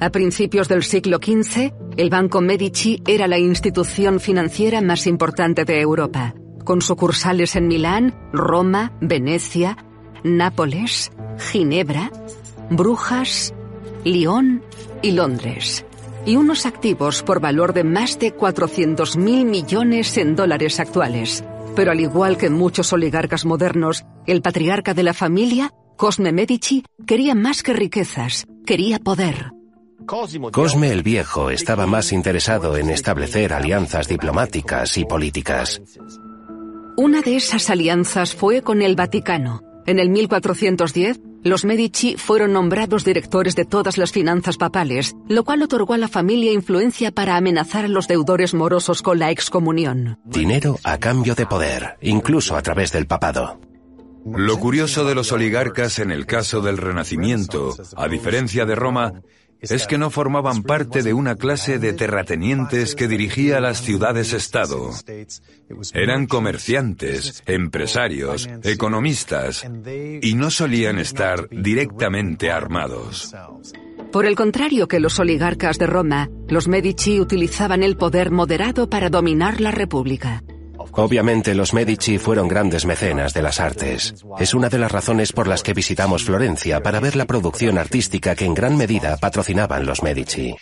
A 0.00 0.10
principios 0.10 0.68
del 0.68 0.84
siglo 0.84 1.18
XV, 1.18 1.72
el 1.96 2.08
Banco 2.08 2.40
Medici 2.40 3.02
era 3.06 3.26
la 3.26 3.38
institución 3.38 4.20
financiera 4.20 4.80
más 4.80 5.08
importante 5.08 5.64
de 5.64 5.80
Europa, 5.80 6.34
con 6.64 6.82
sucursales 6.82 7.56
en 7.56 7.66
Milán, 7.66 8.14
Roma, 8.32 8.92
Venecia, 9.00 9.76
Nápoles, 10.22 11.10
Ginebra, 11.50 12.12
Brujas, 12.70 13.54
Lyon 14.04 14.62
y 15.02 15.12
Londres, 15.12 15.84
y 16.24 16.36
unos 16.36 16.66
activos 16.66 17.24
por 17.24 17.40
valor 17.40 17.72
de 17.72 17.82
más 17.82 18.20
de 18.20 18.36
400.000 18.36 19.44
millones 19.44 20.16
en 20.16 20.36
dólares 20.36 20.78
actuales. 20.78 21.42
Pero 21.74 21.90
al 21.90 22.00
igual 22.00 22.36
que 22.36 22.50
muchos 22.50 22.92
oligarcas 22.92 23.44
modernos, 23.44 24.04
el 24.26 24.42
patriarca 24.42 24.94
de 24.94 25.02
la 25.02 25.14
familia, 25.14 25.72
Cosme 25.98 26.30
Medici, 26.30 26.84
quería 27.08 27.34
más 27.34 27.64
que 27.64 27.72
riquezas, 27.72 28.46
quería 28.64 29.00
poder. 29.00 29.50
Cosme 30.06 30.92
el 30.92 31.02
Viejo 31.02 31.50
estaba 31.50 31.88
más 31.88 32.12
interesado 32.12 32.76
en 32.76 32.88
establecer 32.90 33.52
alianzas 33.52 34.06
diplomáticas 34.06 34.96
y 34.96 35.04
políticas. 35.04 35.82
Una 36.96 37.20
de 37.20 37.34
esas 37.34 37.68
alianzas 37.68 38.32
fue 38.36 38.62
con 38.62 38.80
el 38.80 38.94
Vaticano. 38.94 39.60
En 39.86 39.98
el 39.98 40.08
1410, 40.10 41.18
los 41.42 41.64
Medici 41.64 42.16
fueron 42.16 42.52
nombrados 42.52 43.04
directores 43.04 43.56
de 43.56 43.64
todas 43.64 43.98
las 43.98 44.12
finanzas 44.12 44.56
papales, 44.56 45.16
lo 45.28 45.42
cual 45.42 45.62
otorgó 45.62 45.94
a 45.94 45.98
la 45.98 46.06
familia 46.06 46.52
influencia 46.52 47.10
para 47.10 47.36
amenazar 47.36 47.86
a 47.86 47.88
los 47.88 48.06
deudores 48.06 48.54
morosos 48.54 49.02
con 49.02 49.18
la 49.18 49.32
excomunión. 49.32 50.20
Dinero 50.24 50.78
a 50.84 50.98
cambio 50.98 51.34
de 51.34 51.46
poder, 51.46 51.96
incluso 52.02 52.54
a 52.54 52.62
través 52.62 52.92
del 52.92 53.08
papado. 53.08 53.58
Lo 54.36 54.58
curioso 54.58 55.04
de 55.04 55.14
los 55.14 55.32
oligarcas 55.32 55.98
en 55.98 56.10
el 56.10 56.26
caso 56.26 56.60
del 56.60 56.76
Renacimiento, 56.76 57.76
a 57.96 58.08
diferencia 58.08 58.64
de 58.64 58.74
Roma, 58.74 59.22
es 59.60 59.86
que 59.86 59.98
no 59.98 60.10
formaban 60.10 60.62
parte 60.62 61.02
de 61.02 61.12
una 61.12 61.34
clase 61.34 61.78
de 61.78 61.92
terratenientes 61.92 62.94
que 62.94 63.08
dirigía 63.08 63.60
las 63.60 63.82
ciudades-estado. 63.82 64.90
Eran 65.94 66.26
comerciantes, 66.26 67.42
empresarios, 67.46 68.48
economistas, 68.62 69.68
y 70.22 70.34
no 70.34 70.50
solían 70.50 70.98
estar 70.98 71.48
directamente 71.50 72.50
armados. 72.50 73.34
Por 74.12 74.24
el 74.26 74.36
contrario 74.36 74.88
que 74.88 75.00
los 75.00 75.18
oligarcas 75.18 75.78
de 75.78 75.86
Roma, 75.86 76.30
los 76.48 76.66
Medici 76.66 77.20
utilizaban 77.20 77.82
el 77.82 77.96
poder 77.96 78.30
moderado 78.30 78.88
para 78.88 79.10
dominar 79.10 79.60
la 79.60 79.70
República. 79.70 80.42
Obviamente 80.98 81.54
los 81.54 81.74
Medici 81.74 82.18
fueron 82.18 82.48
grandes 82.48 82.84
mecenas 82.84 83.32
de 83.32 83.40
las 83.40 83.60
artes. 83.60 84.16
Es 84.40 84.52
una 84.52 84.68
de 84.68 84.78
las 84.78 84.90
razones 84.90 85.32
por 85.32 85.46
las 85.46 85.62
que 85.62 85.72
visitamos 85.72 86.24
Florencia 86.24 86.82
para 86.82 86.98
ver 86.98 87.14
la 87.14 87.24
producción 87.24 87.78
artística 87.78 88.34
que 88.34 88.44
en 88.44 88.52
gran 88.52 88.76
medida 88.76 89.16
patrocinaban 89.16 89.86
los 89.86 90.02
Medici. 90.02 90.56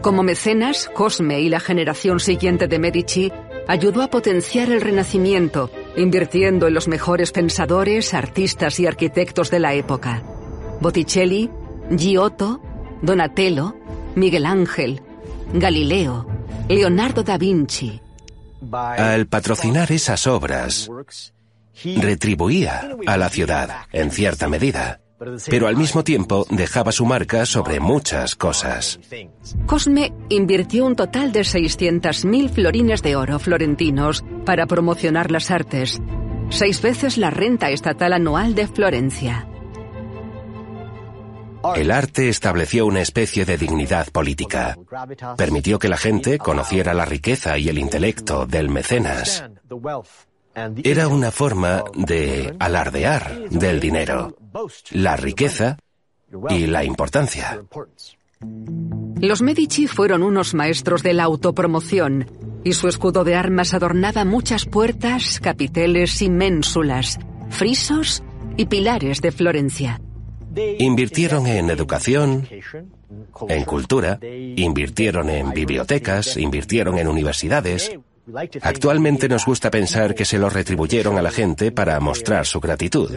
Como 0.00 0.22
mecenas, 0.22 0.88
Cosme 0.94 1.40
y 1.40 1.48
la 1.48 1.58
generación 1.58 2.20
siguiente 2.20 2.68
de 2.68 2.78
Medici 2.78 3.32
ayudó 3.66 4.02
a 4.02 4.10
potenciar 4.10 4.70
el 4.70 4.80
Renacimiento, 4.80 5.72
invirtiendo 5.96 6.68
en 6.68 6.74
los 6.74 6.86
mejores 6.86 7.32
pensadores, 7.32 8.14
artistas 8.14 8.78
y 8.78 8.86
arquitectos 8.86 9.50
de 9.50 9.58
la 9.58 9.74
época. 9.74 10.22
Botticelli, 10.80 11.50
Giotto, 11.90 12.60
Donatello, 13.02 13.74
Miguel 14.14 14.46
Ángel, 14.46 15.02
Galileo, 15.52 16.28
Leonardo 16.68 17.24
da 17.24 17.38
Vinci, 17.38 18.00
al 18.72 19.26
patrocinar 19.26 19.92
esas 19.92 20.26
obras, 20.26 20.90
retribuía 21.96 22.96
a 23.06 23.16
la 23.16 23.28
ciudad, 23.28 23.70
en 23.92 24.10
cierta 24.10 24.48
medida, 24.48 25.00
pero 25.48 25.66
al 25.66 25.76
mismo 25.76 26.04
tiempo 26.04 26.46
dejaba 26.50 26.92
su 26.92 27.06
marca 27.06 27.46
sobre 27.46 27.80
muchas 27.80 28.34
cosas. 28.34 29.00
Cosme 29.66 30.12
invirtió 30.28 30.84
un 30.84 30.96
total 30.96 31.32
de 31.32 31.40
600.000 31.40 32.50
florines 32.50 33.02
de 33.02 33.16
oro 33.16 33.38
florentinos 33.38 34.24
para 34.44 34.66
promocionar 34.66 35.30
las 35.30 35.50
artes, 35.50 36.00
seis 36.50 36.82
veces 36.82 37.16
la 37.18 37.30
renta 37.30 37.70
estatal 37.70 38.12
anual 38.12 38.54
de 38.54 38.68
Florencia. 38.68 39.48
El 41.74 41.90
arte 41.90 42.28
estableció 42.28 42.86
una 42.86 43.00
especie 43.00 43.44
de 43.44 43.56
dignidad 43.56 44.08
política. 44.10 44.76
Permitió 45.36 45.78
que 45.78 45.88
la 45.88 45.96
gente 45.96 46.38
conociera 46.38 46.94
la 46.94 47.04
riqueza 47.04 47.58
y 47.58 47.68
el 47.68 47.78
intelecto 47.78 48.46
del 48.46 48.68
mecenas. 48.68 49.44
Era 50.84 51.08
una 51.08 51.30
forma 51.30 51.84
de 51.94 52.54
alardear 52.58 53.48
del 53.50 53.80
dinero, 53.80 54.36
la 54.92 55.16
riqueza 55.16 55.78
y 56.48 56.66
la 56.66 56.84
importancia. 56.84 57.62
Los 59.20 59.42
Medici 59.42 59.86
fueron 59.86 60.22
unos 60.22 60.54
maestros 60.54 61.02
de 61.02 61.14
la 61.14 61.24
autopromoción 61.24 62.26
y 62.64 62.72
su 62.72 62.88
escudo 62.88 63.24
de 63.24 63.34
armas 63.34 63.74
adornaba 63.74 64.24
muchas 64.24 64.66
puertas, 64.66 65.40
capiteles 65.40 66.20
y 66.20 66.28
ménsulas, 66.28 67.18
frisos 67.48 68.22
y 68.56 68.66
pilares 68.66 69.20
de 69.20 69.32
Florencia. 69.32 70.00
Invirtieron 70.78 71.46
en 71.46 71.70
educación, 71.70 72.48
en 73.48 73.64
cultura, 73.64 74.18
invirtieron 74.22 75.28
en 75.28 75.50
bibliotecas, 75.50 76.36
invirtieron 76.36 76.98
en 76.98 77.08
universidades. 77.08 77.92
Actualmente 78.62 79.28
nos 79.28 79.44
gusta 79.44 79.70
pensar 79.70 80.14
que 80.14 80.24
se 80.24 80.38
lo 80.38 80.50
retribuyeron 80.50 81.18
a 81.18 81.22
la 81.22 81.30
gente 81.30 81.72
para 81.72 82.00
mostrar 82.00 82.46
su 82.46 82.60
gratitud. 82.60 83.10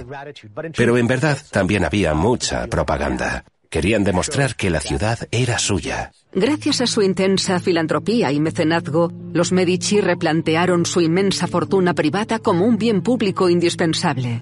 Pero 0.75 0.97
en 0.97 1.07
verdad 1.07 1.37
también 1.51 1.83
había 1.85 2.13
mucha 2.13 2.67
propaganda. 2.67 3.43
Querían 3.69 4.03
demostrar 4.03 4.55
que 4.55 4.69
la 4.69 4.79
ciudad 4.79 5.19
era 5.31 5.59
suya. 5.59 6.11
Gracias 6.33 6.81
a 6.81 6.87
su 6.87 7.03
intensa 7.03 7.59
filantropía 7.59 8.31
y 8.31 8.39
mecenazgo, 8.39 9.11
los 9.31 9.51
Medici 9.51 10.01
replantearon 10.01 10.85
su 10.85 11.01
inmensa 11.01 11.47
fortuna 11.47 11.93
privada 11.93 12.39
como 12.39 12.65
un 12.65 12.77
bien 12.77 13.01
público 13.01 13.47
indispensable. 13.47 14.41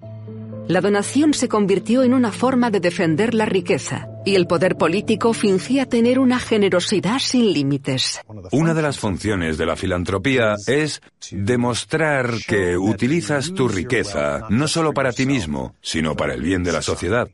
La 0.68 0.82
donación 0.82 1.34
se 1.34 1.48
convirtió 1.48 2.04
en 2.04 2.14
una 2.14 2.32
forma 2.32 2.70
de 2.70 2.82
defender 2.82 3.34
la 3.34 3.46
riqueza 3.46 4.10
y 4.26 4.36
el 4.36 4.48
poder 4.48 4.76
político 4.76 5.32
fingía 5.32 5.86
tener 5.86 6.20
una 6.20 6.40
generosidad 6.40 7.20
sin 7.20 7.54
límites. 7.54 8.20
Una 8.52 8.74
de 8.74 8.82
las 8.82 9.00
funciones 9.00 9.58
de 9.58 9.66
la 9.66 9.78
filantropía 9.78 10.56
es 10.68 11.02
demostrar 11.32 12.32
que 12.46 12.78
utilizas 12.78 13.54
tu 13.54 13.70
riqueza 13.70 14.48
no 14.50 14.68
solo 14.68 14.94
para 14.94 15.14
ti 15.14 15.26
mismo, 15.26 15.74
sino 15.82 16.16
para 16.16 16.34
el 16.34 16.42
bien 16.42 16.64
de 16.64 16.74
la 16.74 16.82
sociedad. 16.82 17.30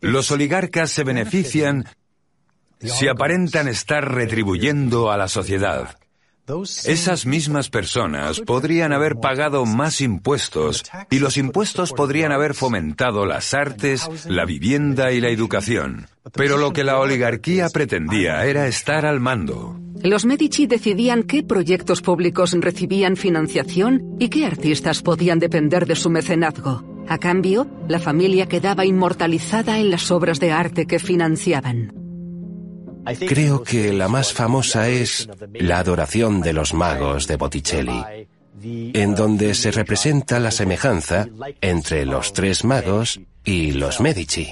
Los 0.00 0.30
oligarcas 0.30 0.90
se 0.90 1.04
benefician 1.04 1.84
si 2.80 3.08
aparentan 3.08 3.68
estar 3.68 4.10
retribuyendo 4.10 5.10
a 5.10 5.18
la 5.18 5.28
sociedad. 5.28 5.98
Esas 6.46 7.24
mismas 7.24 7.70
personas 7.70 8.40
podrían 8.40 8.92
haber 8.92 9.16
pagado 9.16 9.64
más 9.64 10.02
impuestos 10.02 10.84
y 11.10 11.18
los 11.18 11.38
impuestos 11.38 11.92
podrían 11.92 12.32
haber 12.32 12.52
fomentado 12.52 13.24
las 13.24 13.54
artes, 13.54 14.06
la 14.26 14.44
vivienda 14.44 15.12
y 15.12 15.22
la 15.22 15.30
educación. 15.30 16.06
Pero 16.34 16.58
lo 16.58 16.74
que 16.74 16.84
la 16.84 16.98
oligarquía 16.98 17.70
pretendía 17.70 18.44
era 18.44 18.66
estar 18.66 19.06
al 19.06 19.20
mando. 19.20 19.80
Los 20.02 20.26
Medici 20.26 20.66
decidían 20.66 21.22
qué 21.22 21.42
proyectos 21.42 22.02
públicos 22.02 22.52
recibían 22.60 23.16
financiación 23.16 24.16
y 24.20 24.28
qué 24.28 24.44
artistas 24.44 25.00
podían 25.00 25.38
depender 25.38 25.86
de 25.86 25.96
su 25.96 26.10
mecenazgo. 26.10 26.84
A 27.08 27.16
cambio, 27.16 27.66
la 27.88 27.98
familia 27.98 28.46
quedaba 28.46 28.84
inmortalizada 28.84 29.78
en 29.78 29.90
las 29.90 30.10
obras 30.10 30.40
de 30.40 30.52
arte 30.52 30.86
que 30.86 30.98
financiaban. 30.98 32.03
Creo 33.26 33.62
que 33.62 33.92
la 33.92 34.08
más 34.08 34.32
famosa 34.32 34.88
es 34.88 35.28
La 35.52 35.78
adoración 35.78 36.40
de 36.40 36.52
los 36.52 36.74
magos 36.74 37.26
de 37.26 37.36
Botticelli, 37.36 38.28
en 38.62 39.14
donde 39.14 39.54
se 39.54 39.70
representa 39.70 40.40
la 40.40 40.50
semejanza 40.50 41.26
entre 41.60 42.06
los 42.06 42.32
tres 42.32 42.64
magos 42.64 43.20
y 43.44 43.72
los 43.72 44.00
Medici. 44.00 44.48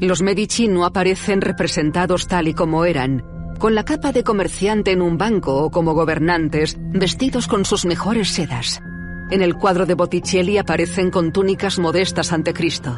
Los 0.00 0.22
Medici 0.22 0.68
no 0.68 0.84
aparecen 0.84 1.40
representados 1.40 2.26
tal 2.26 2.48
y 2.48 2.54
como 2.54 2.84
eran, 2.84 3.24
con 3.58 3.74
la 3.74 3.84
capa 3.84 4.12
de 4.12 4.22
comerciante 4.22 4.92
en 4.92 5.02
un 5.02 5.18
banco 5.18 5.56
o 5.56 5.70
como 5.70 5.94
gobernantes, 5.94 6.76
vestidos 6.78 7.48
con 7.48 7.64
sus 7.64 7.84
mejores 7.84 8.28
sedas. 8.28 8.80
En 9.30 9.42
el 9.42 9.56
cuadro 9.56 9.84
de 9.84 9.94
Botticelli 9.94 10.56
aparecen 10.56 11.10
con 11.10 11.32
túnicas 11.32 11.78
modestas 11.78 12.32
ante 12.32 12.54
Cristo. 12.54 12.96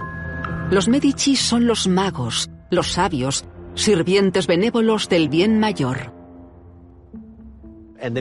Los 0.71 0.87
Medici 0.87 1.35
son 1.35 1.67
los 1.67 1.89
magos, 1.89 2.51
los 2.71 2.93
sabios, 2.93 3.45
sirvientes 3.75 4.47
benévolos 4.47 5.09
del 5.09 5.29
bien 5.29 5.59
mayor. 5.59 6.13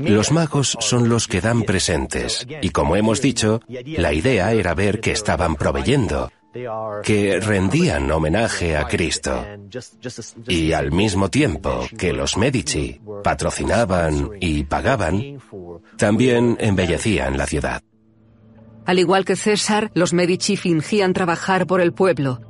Los 0.02 0.32
magos 0.32 0.78
son 0.82 1.08
los 1.08 1.28
que 1.28 1.42
dan 1.42 1.64
presentes, 1.64 2.46
y 2.62 2.70
como 2.70 2.96
hemos 2.96 3.22
dicho, 3.22 3.62
la 3.68 4.14
idea 4.14 4.52
era 4.52 4.74
ver 4.74 5.00
que 5.00 5.12
estaban 5.12 5.56
proveyendo, 5.56 6.30
que 7.04 7.40
rendían 7.40 8.12
homenaje 8.12 8.76
a 8.76 8.88
Cristo 8.88 9.46
y 10.48 10.74
al 10.74 10.92
mismo 10.92 11.30
tiempo 11.30 11.88
que 11.98 12.12
los 12.12 12.38
Medici 12.38 13.00
patrocinaban 13.24 14.32
y 14.42 14.64
pagaban, 14.64 15.40
también 15.98 16.58
embellecían 16.60 17.38
la 17.38 17.46
ciudad. 17.46 17.82
Al 18.86 19.00
igual 19.00 19.24
que 19.24 19.36
César, 19.36 19.92
los 19.94 20.14
Medici 20.14 20.58
fingían 20.58 21.14
trabajar 21.14 21.68
por 21.68 21.80
el 21.80 21.94
pueblo, 21.94 22.42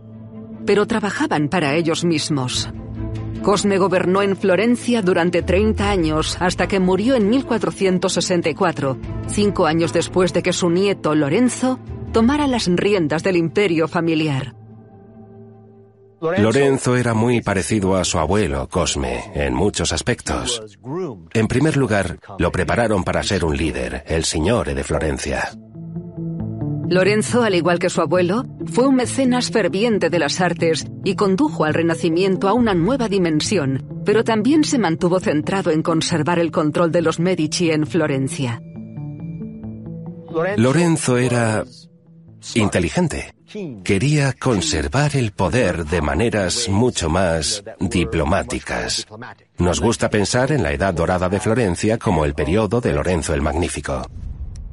pero 0.66 0.88
trabajaban 0.88 1.50
para 1.50 1.76
ellos 1.76 2.06
mismos. 2.06 2.70
Cosme 3.42 3.78
gobernó 3.78 4.22
en 4.22 4.36
Florencia 4.36 5.02
durante 5.02 5.42
30 5.42 5.90
años 5.90 6.38
hasta 6.40 6.68
que 6.68 6.80
murió 6.80 7.16
en 7.16 7.30
1464, 7.30 8.98
cinco 9.28 9.66
años 9.66 9.94
después 9.94 10.34
de 10.34 10.44
que 10.44 10.54
su 10.54 10.70
nieto 10.70 11.16
Lorenzo 11.16 11.80
tomara 12.12 12.48
las 12.48 12.68
riendas 12.68 13.24
del 13.24 13.38
imperio 13.38 13.88
familiar. 13.88 14.56
Lorenzo 16.22 16.98
era 16.98 17.14
muy 17.14 17.42
parecido 17.42 17.96
a 17.96 18.04
su 18.04 18.20
abuelo, 18.20 18.68
Cosme, 18.68 19.32
en 19.36 19.54
muchos 19.54 19.94
aspectos. 19.94 20.62
En 21.34 21.48
primer 21.48 21.78
lugar, 21.78 22.20
lo 22.38 22.52
prepararon 22.52 23.06
para 23.06 23.24
ser 23.24 23.46
un 23.46 23.56
líder, 23.56 24.04
el 24.06 24.26
señor 24.26 24.74
de 24.74 24.84
Florencia. 24.84 25.50
Lorenzo, 26.90 27.44
al 27.44 27.54
igual 27.54 27.78
que 27.78 27.92
su 27.92 28.02
abuelo, 28.02 28.46
fue 28.66 28.88
un 28.88 28.96
mecenas 28.96 29.52
ferviente 29.52 30.10
de 30.10 30.18
las 30.18 30.42
artes 30.42 30.88
y 31.04 31.16
condujo 31.16 31.64
al 31.66 31.76
Renacimiento 31.76 32.48
a 32.50 32.54
una 32.54 32.74
nueva 32.74 33.08
dimensión, 33.08 34.02
pero 34.06 34.24
también 34.24 34.64
se 34.64 34.80
mantuvo 34.80 35.20
centrado 35.20 35.70
en 35.70 35.84
conservar 35.84 36.40
el 36.40 36.52
control 36.52 36.92
de 36.92 37.04
los 37.04 37.20
Medici 37.20 37.70
en 37.70 37.86
Florencia. 37.86 38.60
Lorenzo 40.58 41.18
era 41.20 41.64
inteligente. 42.56 43.36
Quería 43.84 44.34
conservar 44.34 45.16
el 45.16 45.32
poder 45.32 45.86
de 45.86 46.02
maneras 46.02 46.70
mucho 46.70 47.08
más 47.08 47.64
diplomáticas. 47.80 49.06
Nos 49.60 49.80
gusta 49.80 50.10
pensar 50.10 50.52
en 50.52 50.64
la 50.64 50.72
Edad 50.72 50.96
Dorada 50.96 51.30
de 51.30 51.40
Florencia 51.40 52.00
como 52.00 52.26
el 52.26 52.34
periodo 52.34 52.82
de 52.82 52.94
Lorenzo 52.94 53.36
el 53.36 53.42
Magnífico. 53.42 54.08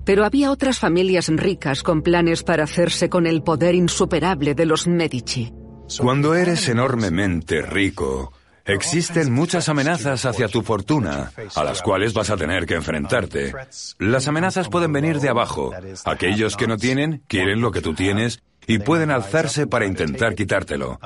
Pero 0.06 0.24
había 0.24 0.52
otras 0.52 0.78
familias 0.78 1.26
ricas 1.28 1.82
con 1.82 2.00
planes 2.00 2.44
para 2.44 2.62
hacerse 2.62 3.10
con 3.10 3.26
el 3.26 3.42
poder 3.42 3.74
insuperable 3.74 4.54
de 4.54 4.64
los 4.64 4.86
Medici. 4.86 5.52
Cuando 5.98 6.36
eres 6.36 6.68
enormemente 6.68 7.60
rico, 7.60 8.32
existen 8.64 9.32
muchas 9.32 9.68
amenazas 9.68 10.24
hacia 10.24 10.46
tu 10.46 10.62
fortuna, 10.62 11.32
a 11.56 11.64
las 11.64 11.82
cuales 11.82 12.14
vas 12.14 12.30
a 12.30 12.36
tener 12.36 12.66
que 12.66 12.74
enfrentarte. 12.74 13.52
Las 13.98 14.28
amenazas 14.28 14.68
pueden 14.68 14.92
venir 14.92 15.18
de 15.18 15.28
abajo. 15.28 15.72
Aquellos 16.04 16.56
que 16.56 16.68
no 16.68 16.76
tienen, 16.76 17.22
quieren 17.26 17.60
lo 17.60 17.72
que 17.72 17.82
tú 17.82 17.92
tienes 17.92 18.44
y 18.68 18.78
pueden 18.78 19.10
alzarse 19.10 19.66
para 19.66 19.86
intentar 19.86 20.36
quitártelo. 20.36 21.00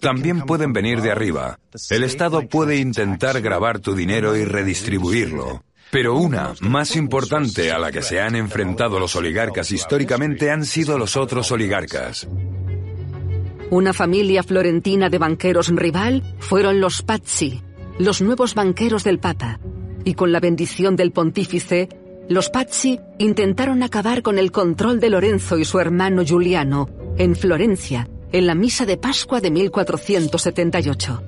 También 0.00 0.42
pueden 0.42 0.74
venir 0.74 1.00
de 1.00 1.12
arriba. 1.12 1.58
El 1.88 2.02
Estado 2.04 2.46
puede 2.46 2.76
intentar 2.76 3.40
grabar 3.40 3.78
tu 3.78 3.94
dinero 3.94 4.36
y 4.36 4.44
redistribuirlo. 4.44 5.62
Pero 5.92 6.16
una, 6.16 6.54
más 6.62 6.96
importante 6.96 7.70
a 7.70 7.78
la 7.78 7.92
que 7.92 8.00
se 8.00 8.18
han 8.18 8.34
enfrentado 8.34 8.98
los 8.98 9.14
oligarcas 9.14 9.70
históricamente 9.72 10.50
han 10.50 10.64
sido 10.64 10.96
los 10.96 11.18
otros 11.18 11.52
oligarcas. 11.52 12.26
Una 13.68 13.92
familia 13.92 14.42
florentina 14.42 15.10
de 15.10 15.18
banqueros 15.18 15.68
rival 15.68 16.22
fueron 16.38 16.80
los 16.80 17.02
Pazzi, 17.02 17.60
los 17.98 18.22
nuevos 18.22 18.54
banqueros 18.54 19.04
del 19.04 19.18
Papa. 19.18 19.60
Y 20.02 20.14
con 20.14 20.32
la 20.32 20.40
bendición 20.40 20.96
del 20.96 21.12
pontífice, 21.12 21.90
los 22.26 22.48
Pazzi 22.48 22.98
intentaron 23.18 23.82
acabar 23.82 24.22
con 24.22 24.38
el 24.38 24.50
control 24.50 24.98
de 24.98 25.10
Lorenzo 25.10 25.58
y 25.58 25.66
su 25.66 25.78
hermano 25.78 26.24
Giuliano 26.24 26.88
en 27.18 27.36
Florencia, 27.36 28.08
en 28.32 28.46
la 28.46 28.54
misa 28.54 28.86
de 28.86 28.96
Pascua 28.96 29.42
de 29.42 29.50
1478. 29.50 31.22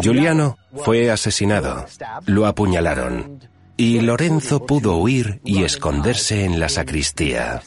Giuliano 0.00 0.59
fue 0.76 1.10
asesinado, 1.10 1.86
lo 2.26 2.46
apuñalaron, 2.46 3.40
y 3.76 4.00
Lorenzo 4.00 4.66
pudo 4.66 4.96
huir 4.96 5.40
y 5.44 5.62
esconderse 5.62 6.44
en 6.44 6.60
la 6.60 6.68
sacristía. 6.68 7.62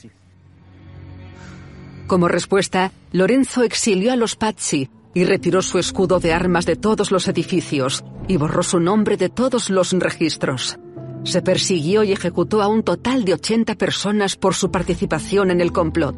Como 2.08 2.28
respuesta, 2.28 2.92
Lorenzo 3.12 3.64
exilió 3.64 4.12
a 4.12 4.16
los 4.16 4.36
Pazzi 4.36 4.90
y 5.14 5.26
retiró 5.26 5.62
su 5.62 5.80
escudo 5.80 6.20
de 6.20 6.34
armas 6.34 6.66
de 6.66 6.76
todos 6.76 7.12
los 7.12 7.28
edificios 7.28 8.04
y 8.28 8.38
borró 8.38 8.64
su 8.64 8.80
nombre 8.80 9.18
de 9.18 9.30
todos 9.30 9.70
los 9.70 9.92
registros. 9.94 10.78
Se 11.24 11.42
persiguió 11.42 12.04
y 12.04 12.12
ejecutó 12.12 12.62
a 12.62 12.68
un 12.68 12.84
total 12.84 13.24
de 13.24 13.34
80 13.34 13.76
personas 13.76 14.36
por 14.36 14.56
su 14.56 14.72
participación 14.72 15.52
en 15.52 15.62
el 15.62 15.72
complot. 15.72 16.16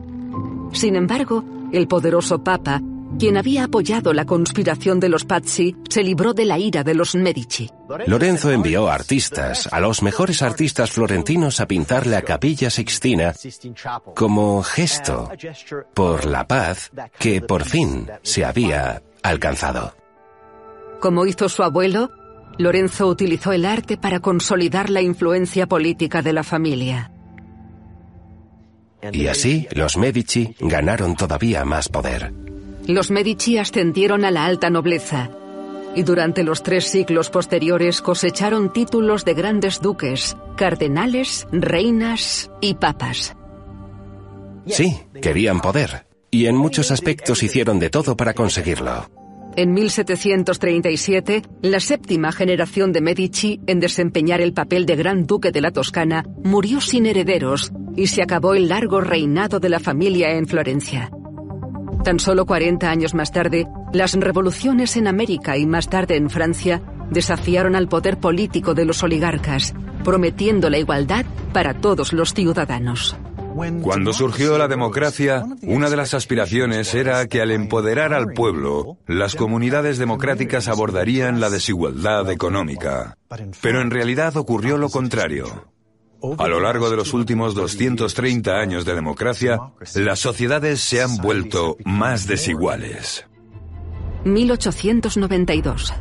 Sin 0.74 0.96
embargo, 0.96 1.44
el 1.72 1.88
poderoso 1.88 2.44
Papa 2.44 2.82
quien 3.18 3.38
había 3.38 3.66
apoyado 3.66 4.14
la 4.14 4.26
conspiración 4.26 5.00
de 5.00 5.10
los 5.10 5.26
Pazzi, 5.26 5.76
se 5.90 6.04
libró 6.04 6.34
de 6.34 6.46
la 6.46 6.60
ira 6.60 6.84
de 6.84 6.94
los 6.94 7.16
Medici. 7.16 7.70
Lorenzo 8.08 8.52
envió 8.52 8.90
artistas, 8.90 9.70
a 9.72 9.80
los 9.80 10.02
mejores 10.02 10.42
artistas 10.42 10.92
florentinos, 10.92 11.60
a 11.60 11.68
pintar 11.68 12.08
la 12.08 12.22
capilla 12.22 12.70
sixtina 12.70 13.34
como 14.16 14.64
gesto 14.64 15.30
por 15.94 16.26
la 16.26 16.48
paz 16.48 16.92
que 17.20 17.42
por 17.42 17.64
fin 17.64 18.10
se 18.22 18.46
había 18.46 19.02
alcanzado. 19.24 19.96
Como 21.00 21.26
hizo 21.26 21.50
su 21.50 21.64
abuelo, 21.64 22.10
Lorenzo 22.58 23.08
utilizó 23.08 23.52
el 23.52 23.66
arte 23.66 23.98
para 23.98 24.20
consolidar 24.20 24.90
la 24.90 25.02
influencia 25.02 25.68
política 25.68 26.22
de 26.22 26.34
la 26.34 26.44
familia. 26.44 27.12
Y 29.12 29.28
así 29.28 29.68
los 29.72 29.98
Medici 29.98 30.56
ganaron 30.60 31.16
todavía 31.16 31.64
más 31.64 31.90
poder. 31.90 32.34
Los 32.88 33.10
Medici 33.12 33.58
ascendieron 33.58 34.26
a 34.26 34.32
la 34.32 34.46
alta 34.46 34.70
nobleza 34.70 35.32
y 35.96 36.04
durante 36.04 36.44
los 36.44 36.62
tres 36.62 36.86
siglos 36.86 37.30
posteriores 37.30 38.02
cosecharon 38.02 38.72
títulos 38.74 39.26
de 39.26 39.34
grandes 39.34 39.82
duques, 39.82 40.36
cardenales, 40.58 41.48
reinas 41.52 42.52
y 42.62 42.76
papas. 42.76 43.36
Sí, 44.68 44.98
querían 45.22 45.62
poder, 45.62 46.06
y 46.30 46.48
en 46.48 46.58
muchos 46.58 46.92
aspectos 46.92 47.44
hicieron 47.44 47.80
de 47.80 47.90
todo 47.90 48.18
para 48.18 48.34
conseguirlo. 48.34 49.10
En 49.56 49.74
1737, 49.74 51.44
la 51.62 51.80
séptima 51.80 52.34
generación 52.34 52.92
de 52.92 53.00
Medici 53.00 53.62
en 53.68 53.80
desempeñar 53.80 54.42
el 54.42 54.54
papel 54.54 54.86
de 54.86 54.98
Gran 54.98 55.26
Duque 55.26 55.52
de 55.52 55.62
la 55.62 55.72
Toscana 55.72 56.26
murió 56.44 56.82
sin 56.82 57.06
herederos 57.06 57.72
y 57.96 58.08
se 58.08 58.22
acabó 58.22 58.54
el 58.54 58.68
largo 58.68 59.00
reinado 59.00 59.62
de 59.62 59.70
la 59.70 59.80
familia 59.80 60.32
en 60.32 60.46
Florencia. 60.46 61.10
Tan 62.06 62.20
solo 62.20 62.46
40 62.46 62.88
años 62.88 63.16
más 63.16 63.32
tarde, 63.32 63.66
las 63.92 64.14
revoluciones 64.14 64.96
en 64.96 65.08
América 65.08 65.58
y 65.58 65.66
más 65.66 65.90
tarde 65.90 66.18
en 66.18 66.30
Francia 66.30 66.80
desafiaron 67.10 67.76
al 67.76 67.88
poder 67.88 68.20
político 68.20 68.76
de 68.76 68.86
los 68.86 69.02
oligarcas, 69.02 69.74
prometiendo 70.04 70.70
la 70.70 70.78
igualdad 70.78 71.26
para 71.52 71.74
todos 71.74 72.14
los 72.14 72.36
ciudadanos. 72.36 73.18
Cuando 73.82 74.14
surgió 74.14 74.60
la 74.60 74.68
democracia, 74.68 75.46
una 75.64 75.90
de 75.90 75.98
las 75.98 76.14
aspiraciones 76.14 76.94
era 76.94 77.26
que 77.26 77.42
al 77.42 77.50
empoderar 77.50 78.14
al 78.14 78.34
pueblo, 78.34 79.00
las 79.08 79.36
comunidades 79.36 79.98
democráticas 79.98 80.68
abordarían 80.68 81.40
la 81.40 81.50
desigualdad 81.50 82.30
económica. 82.30 83.18
Pero 83.62 83.82
en 83.82 83.90
realidad 83.90 84.38
ocurrió 84.38 84.78
lo 84.78 84.90
contrario. 84.90 85.75
A 86.38 86.48
lo 86.48 86.60
largo 86.60 86.90
de 86.90 86.96
los 86.96 87.14
últimos 87.14 87.54
230 87.56 88.52
años 88.52 88.86
de 88.86 88.96
democracia, 88.96 89.60
las 89.96 90.20
sociedades 90.20 90.80
se 90.82 91.02
han 91.02 91.18
vuelto 91.18 91.78
más 91.86 92.26
desiguales. 92.28 93.26
1892. 94.24 95.94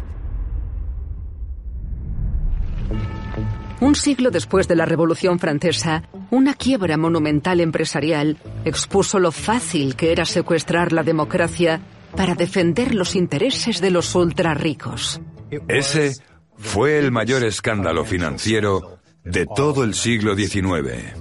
Un 3.80 3.94
siglo 3.94 4.30
después 4.30 4.66
de 4.66 4.76
la 4.76 4.86
Revolución 4.86 5.38
Francesa, 5.38 6.04
una 6.30 6.54
quiebra 6.54 6.96
monumental 6.96 7.60
empresarial 7.60 8.38
expuso 8.64 9.18
lo 9.18 9.30
fácil 9.30 9.94
que 9.94 10.10
era 10.10 10.24
secuestrar 10.24 10.92
la 10.92 11.02
democracia 11.02 11.82
para 12.16 12.34
defender 12.34 12.94
los 12.94 13.14
intereses 13.14 13.82
de 13.82 13.90
los 13.90 14.14
ultrarricos. 14.14 15.20
Ese 15.68 16.14
fue 16.56 16.98
el 16.98 17.12
mayor 17.12 17.44
escándalo 17.44 18.04
financiero 18.04 18.93
de 19.24 19.46
todo 19.46 19.84
el 19.84 19.94
siglo 19.94 20.36
XIX. 20.36 21.14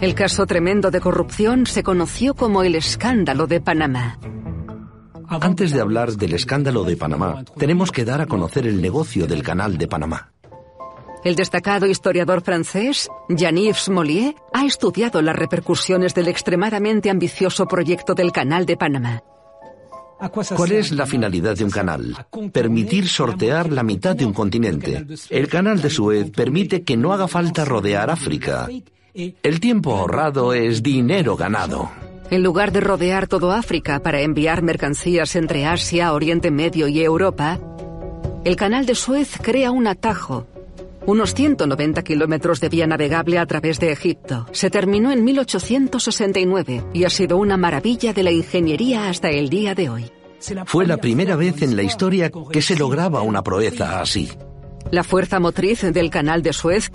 El 0.00 0.14
caso 0.14 0.46
tremendo 0.46 0.90
de 0.90 1.00
corrupción 1.00 1.66
se 1.66 1.82
conoció 1.82 2.34
como 2.34 2.62
el 2.62 2.76
escándalo 2.76 3.46
de 3.46 3.60
Panamá. 3.60 4.18
Antes 5.28 5.72
de 5.72 5.80
hablar 5.80 6.12
del 6.12 6.34
escándalo 6.34 6.84
de 6.84 6.96
Panamá, 6.96 7.44
tenemos 7.56 7.90
que 7.90 8.04
dar 8.04 8.20
a 8.20 8.26
conocer 8.26 8.66
el 8.66 8.80
negocio 8.80 9.26
del 9.26 9.42
canal 9.42 9.78
de 9.78 9.88
Panamá. 9.88 10.32
El 11.24 11.36
destacado 11.36 11.86
historiador 11.86 12.42
francés, 12.42 13.08
Jean-Yves 13.28 13.88
Mollier, 13.88 14.34
ha 14.52 14.64
estudiado 14.64 15.22
las 15.22 15.36
repercusiones 15.36 16.14
del 16.14 16.28
extremadamente 16.28 17.10
ambicioso 17.10 17.66
proyecto 17.66 18.14
del 18.14 18.32
Canal 18.32 18.66
de 18.66 18.76
Panamá. 18.76 19.22
¿Cuál 20.30 20.72
es 20.72 20.92
la 20.92 21.06
finalidad 21.06 21.56
de 21.56 21.64
un 21.64 21.70
canal? 21.70 22.16
Permitir 22.52 23.08
sortear 23.08 23.72
la 23.72 23.82
mitad 23.82 24.14
de 24.14 24.24
un 24.24 24.32
continente. 24.32 25.04
El 25.30 25.48
canal 25.48 25.80
de 25.80 25.90
Suez 25.90 26.30
permite 26.30 26.82
que 26.82 26.96
no 26.96 27.12
haga 27.12 27.26
falta 27.28 27.64
rodear 27.64 28.10
África. 28.10 28.68
El 29.14 29.60
tiempo 29.60 29.96
ahorrado 29.96 30.52
es 30.52 30.82
dinero 30.82 31.36
ganado. 31.36 31.90
En 32.30 32.42
lugar 32.42 32.72
de 32.72 32.80
rodear 32.80 33.26
todo 33.26 33.52
África 33.52 34.00
para 34.00 34.22
enviar 34.22 34.62
mercancías 34.62 35.36
entre 35.36 35.66
Asia, 35.66 36.12
Oriente 36.14 36.50
Medio 36.50 36.88
y 36.88 37.02
Europa, 37.02 37.58
el 38.44 38.56
canal 38.56 38.86
de 38.86 38.94
Suez 38.94 39.38
crea 39.40 39.70
un 39.70 39.86
atajo, 39.86 40.46
unos 41.06 41.34
190 41.34 42.02
kilómetros 42.02 42.60
de 42.60 42.68
vía 42.68 42.86
navegable 42.86 43.38
a 43.38 43.46
través 43.46 43.78
de 43.80 43.92
Egipto. 43.92 44.46
Se 44.52 44.70
terminó 44.70 45.10
en 45.10 45.24
1869 45.24 46.84
y 46.92 47.04
ha 47.04 47.10
sido 47.10 47.36
una 47.36 47.56
maravilla 47.56 48.12
de 48.12 48.22
la 48.22 48.30
ingeniería 48.30 49.08
hasta 49.08 49.30
el 49.30 49.48
día 49.48 49.74
de 49.74 49.88
hoy. 49.88 50.12
Fue 50.66 50.86
la 50.86 50.96
primera 50.96 51.36
vez 51.36 51.62
en 51.62 51.76
la 51.76 51.82
historia 51.82 52.30
que 52.50 52.62
se 52.62 52.76
lograba 52.76 53.22
una 53.22 53.42
proeza 53.42 54.00
así. 54.00 54.30
La 54.90 55.04
fuerza 55.04 55.38
motriz 55.38 55.82
del 55.82 56.10
canal 56.10 56.42
de 56.42 56.52
Suez 56.52 56.90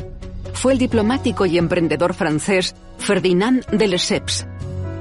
fue 0.53 0.73
el 0.73 0.79
diplomático 0.79 1.45
y 1.45 1.57
emprendedor 1.57 2.13
francés 2.13 2.75
Ferdinand 2.97 3.65
de 3.67 3.87
Lesseps, 3.87 4.45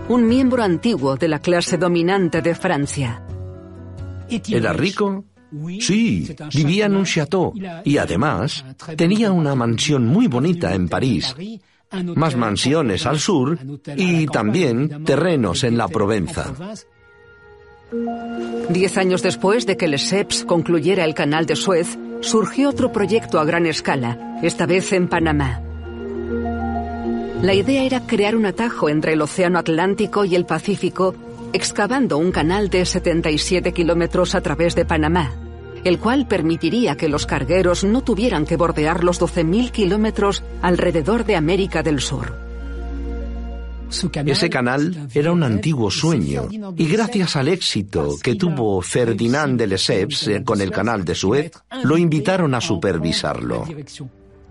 un 0.08 0.28
miembro 0.28 0.62
antiguo 0.62 1.16
de 1.16 1.28
la 1.28 1.40
clase 1.40 1.76
dominante 1.76 2.42
de 2.42 2.54
Francia. 2.54 3.22
¿Era 4.28 4.72
rico? 4.72 5.24
Sí, 5.80 6.34
vivía 6.54 6.86
en 6.86 6.96
un 6.96 7.04
chateau 7.04 7.52
y 7.84 7.98
además 7.98 8.64
tenía 8.96 9.32
una 9.32 9.54
mansión 9.54 10.06
muy 10.06 10.26
bonita 10.26 10.74
en 10.74 10.88
París, 10.88 11.34
más 12.14 12.36
mansiones 12.36 13.06
al 13.06 13.18
sur 13.18 13.58
y 13.96 14.26
también 14.26 15.04
terrenos 15.04 15.64
en 15.64 15.78
la 15.78 15.88
Provenza. 15.88 16.52
Diez 18.68 18.98
años 18.98 19.22
después 19.22 19.66
de 19.66 19.76
que 19.76 19.86
Lesseps 19.86 20.44
concluyera 20.44 21.04
el 21.04 21.14
canal 21.14 21.46
de 21.46 21.54
Suez, 21.54 21.96
surgió 22.20 22.70
otro 22.70 22.90
proyecto 22.90 23.38
a 23.38 23.44
gran 23.44 23.66
escala, 23.66 24.38
esta 24.42 24.66
vez 24.66 24.92
en 24.92 25.08
Panamá. 25.08 25.62
La 27.42 27.54
idea 27.54 27.84
era 27.84 28.00
crear 28.00 28.34
un 28.34 28.46
atajo 28.46 28.88
entre 28.88 29.12
el 29.12 29.22
Océano 29.22 29.58
Atlántico 29.58 30.24
y 30.24 30.34
el 30.34 30.46
Pacífico, 30.46 31.14
excavando 31.56 32.18
un 32.18 32.32
canal 32.32 32.68
de 32.68 32.84
77 32.84 33.72
kilómetros 33.72 34.34
a 34.34 34.42
través 34.42 34.74
de 34.74 34.84
Panamá, 34.84 35.32
el 35.84 35.98
cual 35.98 36.28
permitiría 36.28 36.96
que 36.96 37.08
los 37.08 37.24
cargueros 37.24 37.82
no 37.82 38.02
tuvieran 38.02 38.44
que 38.44 38.58
bordear 38.58 39.02
los 39.02 39.18
12.000 39.18 39.70
kilómetros 39.70 40.44
alrededor 40.60 41.24
de 41.24 41.34
América 41.34 41.82
del 41.82 42.00
Sur. 42.00 42.36
Ese 44.26 44.50
canal 44.50 45.08
era 45.14 45.32
un 45.32 45.42
antiguo 45.42 45.90
sueño 45.90 46.48
y 46.76 46.88
gracias 46.88 47.36
al 47.36 47.48
éxito 47.48 48.16
que 48.22 48.34
tuvo 48.34 48.82
Ferdinand 48.82 49.58
de 49.58 49.66
Lesseps 49.68 50.28
eh, 50.28 50.44
con 50.44 50.60
el 50.60 50.70
canal 50.70 51.04
de 51.04 51.14
Suez, 51.14 51.52
lo 51.84 51.96
invitaron 51.96 52.54
a 52.54 52.60
supervisarlo. 52.60 53.64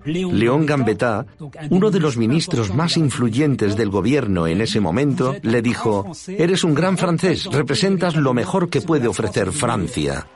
León 0.06 0.66
Gambetta, 0.66 1.26
uno 1.70 1.92
de 1.92 2.00
los 2.00 2.18
ministros 2.18 2.74
más 2.74 2.98
influyentes 2.98 3.76
del 3.76 3.90
gobierno 3.90 4.48
en 4.48 4.62
ese 4.62 4.80
momento, 4.80 5.36
le 5.42 5.62
dijo, 5.62 6.12
Eres 6.28 6.64
un 6.64 6.76
gran 6.76 6.98
francés, 6.98 7.46
representas 7.46 8.16
lo 8.16 8.34
mejor 8.34 8.70
que 8.70 8.82
puede 8.82 9.08
ofrecer 9.08 9.52
Francia. 9.52 10.28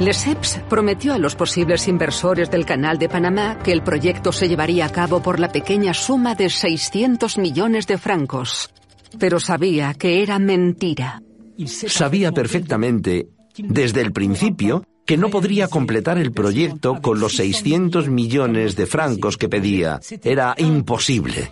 Lesseps 0.00 0.60
prometió 0.68 1.12
a 1.12 1.18
los 1.18 1.34
posibles 1.34 1.88
inversores 1.88 2.50
del 2.50 2.64
Canal 2.64 2.98
de 2.98 3.08
Panamá 3.08 3.58
que 3.58 3.72
el 3.72 3.82
proyecto 3.82 4.30
se 4.30 4.48
llevaría 4.48 4.86
a 4.86 4.92
cabo 4.92 5.20
por 5.20 5.40
la 5.40 5.50
pequeña 5.50 5.92
suma 5.92 6.36
de 6.36 6.50
600 6.50 7.36
millones 7.36 7.88
de 7.88 7.98
francos. 7.98 8.70
Pero 9.18 9.40
sabía 9.40 9.94
que 9.94 10.22
era 10.22 10.38
mentira. 10.38 11.20
Sabía 11.66 12.30
perfectamente, 12.30 13.28
desde 13.56 14.00
el 14.00 14.12
principio, 14.12 14.84
que 15.08 15.16
no 15.16 15.30
podría 15.30 15.68
completar 15.68 16.18
el 16.18 16.32
proyecto 16.32 17.00
con 17.00 17.18
los 17.18 17.36
600 17.36 18.10
millones 18.10 18.76
de 18.76 18.84
francos 18.84 19.38
que 19.38 19.48
pedía. 19.48 20.00
Era 20.22 20.54
imposible. 20.58 21.50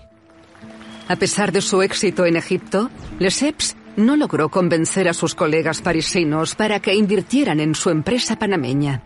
A 1.09 1.17
pesar 1.17 1.53
de 1.53 1.63
su 1.63 1.81
éxito 1.81 2.27
en 2.27 2.37
Egipto, 2.37 2.91
Lesseps 3.19 3.75
no 3.97 4.15
logró 4.15 4.51
convencer 4.51 5.09
a 5.09 5.15
sus 5.15 5.35
colegas 5.35 5.81
parisinos 5.81 6.55
para 6.55 6.81
que 6.81 6.95
invirtieran 6.95 7.59
en 7.61 7.75
su 7.75 7.89
empresa 7.89 8.39
panameña. 8.39 9.03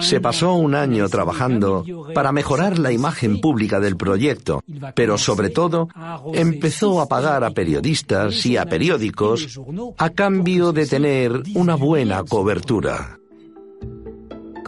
Se 0.00 0.22
pasó 0.22 0.54
un 0.54 0.74
año 0.74 1.06
trabajando 1.10 1.84
para 2.14 2.32
mejorar 2.32 2.78
la 2.78 2.92
imagen 2.92 3.42
pública 3.42 3.78
del 3.78 3.98
proyecto, 3.98 4.64
pero 4.94 5.18
sobre 5.18 5.50
todo 5.50 5.88
empezó 6.32 7.02
a 7.02 7.08
pagar 7.08 7.44
a 7.44 7.50
periodistas 7.50 8.46
y 8.46 8.56
a 8.56 8.64
periódicos 8.64 9.60
a 9.98 10.08
cambio 10.08 10.72
de 10.72 10.86
tener 10.86 11.42
una 11.54 11.74
buena 11.74 12.22
cobertura. 12.22 13.18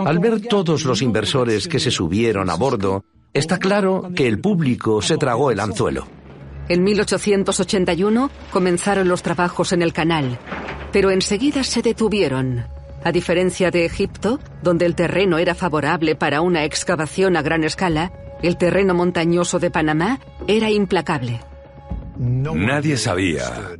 Al 0.04 0.18
ver 0.18 0.40
todos 0.40 0.84
los 0.84 1.02
inversores 1.02 1.68
que 1.68 1.80
se 1.80 1.90
subieron 1.90 2.50
a 2.50 2.54
bordo, 2.54 3.04
está 3.32 3.58
claro 3.58 4.11
que 4.14 4.26
el 4.26 4.40
público 4.40 5.02
se 5.02 5.16
tragó 5.16 5.50
el 5.50 5.61
anzuelo. 5.61 6.06
En 6.68 6.84
1881 6.84 8.30
comenzaron 8.50 9.08
los 9.08 9.22
trabajos 9.22 9.72
en 9.72 9.82
el 9.82 9.92
canal, 9.92 10.38
pero 10.92 11.11
enseguida 11.11 11.64
se 11.64 11.82
detuvieron. 11.82 12.66
A 13.04 13.12
diferencia 13.12 13.70
de 13.70 13.84
Egipto, 13.84 14.38
donde 14.62 14.84
el 14.84 14.94
terreno 14.94 15.38
era 15.38 15.54
favorable 15.54 16.14
para 16.14 16.40
una 16.40 16.64
excavación 16.64 17.37
a 17.37 17.42
gran 17.42 17.64
escala, 17.64 18.12
el 18.42 18.56
terreno 18.56 18.94
montañoso 18.94 19.58
de 19.58 19.70
Panamá 19.70 20.20
era 20.46 20.70
implacable. 20.70 21.40
Nadie 22.18 22.96
sabía 22.96 23.78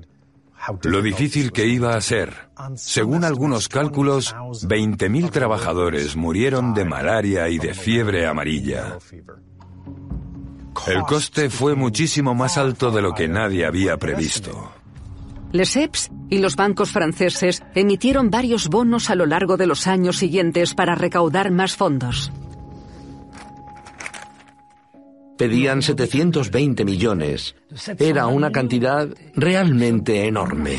lo 0.85 1.03
difícil 1.03 1.53
que 1.53 1.67
iba 1.67 1.95
a 1.95 2.01
ser. 2.01 2.51
Según 2.77 3.25
algunos 3.25 3.69
cálculos, 3.69 4.35
20.000 4.35 5.31
trabajadores 5.31 6.17
murieron 6.17 6.75
de 6.75 6.85
malaria 6.85 7.49
y 7.49 7.59
de 7.59 7.75
fiebre 7.75 8.27
amarilla. 8.27 8.99
El 10.87 11.03
coste 11.03 11.51
fue 11.51 11.75
muchísimo 11.75 12.35
más 12.35 12.57
alto 12.57 12.91
de 12.91 13.03
lo 13.03 13.13
que 13.13 13.29
nadie 13.29 13.67
había 13.67 13.97
previsto. 13.97 14.73
Lesseps 15.53 16.11
y 16.29 16.39
los 16.39 16.57
bancos 16.57 16.91
franceses 16.91 17.63
emitieron 17.75 18.31
varios 18.31 18.69
bonos 18.69 19.09
a 19.11 19.15
lo 19.15 19.27
largo 19.27 19.57
de 19.57 19.67
los 19.67 19.87
años 19.87 20.17
siguientes 20.17 20.75
para 20.75 20.95
recaudar 20.95 21.51
más 21.51 21.75
fondos. 21.77 22.31
Pedían 25.39 25.83
720 25.83 26.85
millones. 26.85 27.55
Era 27.99 28.27
una 28.27 28.51
cantidad 28.51 29.09
realmente 29.35 30.27
enorme. 30.27 30.79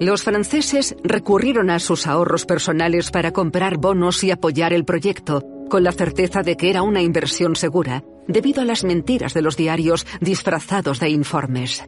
Los 0.00 0.22
franceses 0.22 0.96
recurrieron 1.02 1.70
a 1.70 1.80
sus 1.80 2.06
ahorros 2.06 2.46
personales 2.46 3.10
para 3.10 3.32
comprar 3.32 3.76
bonos 3.78 4.22
y 4.24 4.30
apoyar 4.30 4.72
el 4.72 4.84
proyecto, 4.84 5.44
con 5.68 5.82
la 5.82 5.92
certeza 5.92 6.42
de 6.42 6.56
que 6.56 6.70
era 6.70 6.82
una 6.82 7.02
inversión 7.02 7.56
segura, 7.56 8.04
debido 8.28 8.62
a 8.62 8.64
las 8.64 8.84
mentiras 8.84 9.34
de 9.34 9.42
los 9.42 9.56
diarios 9.56 10.06
disfrazados 10.20 11.00
de 11.00 11.10
informes. 11.10 11.84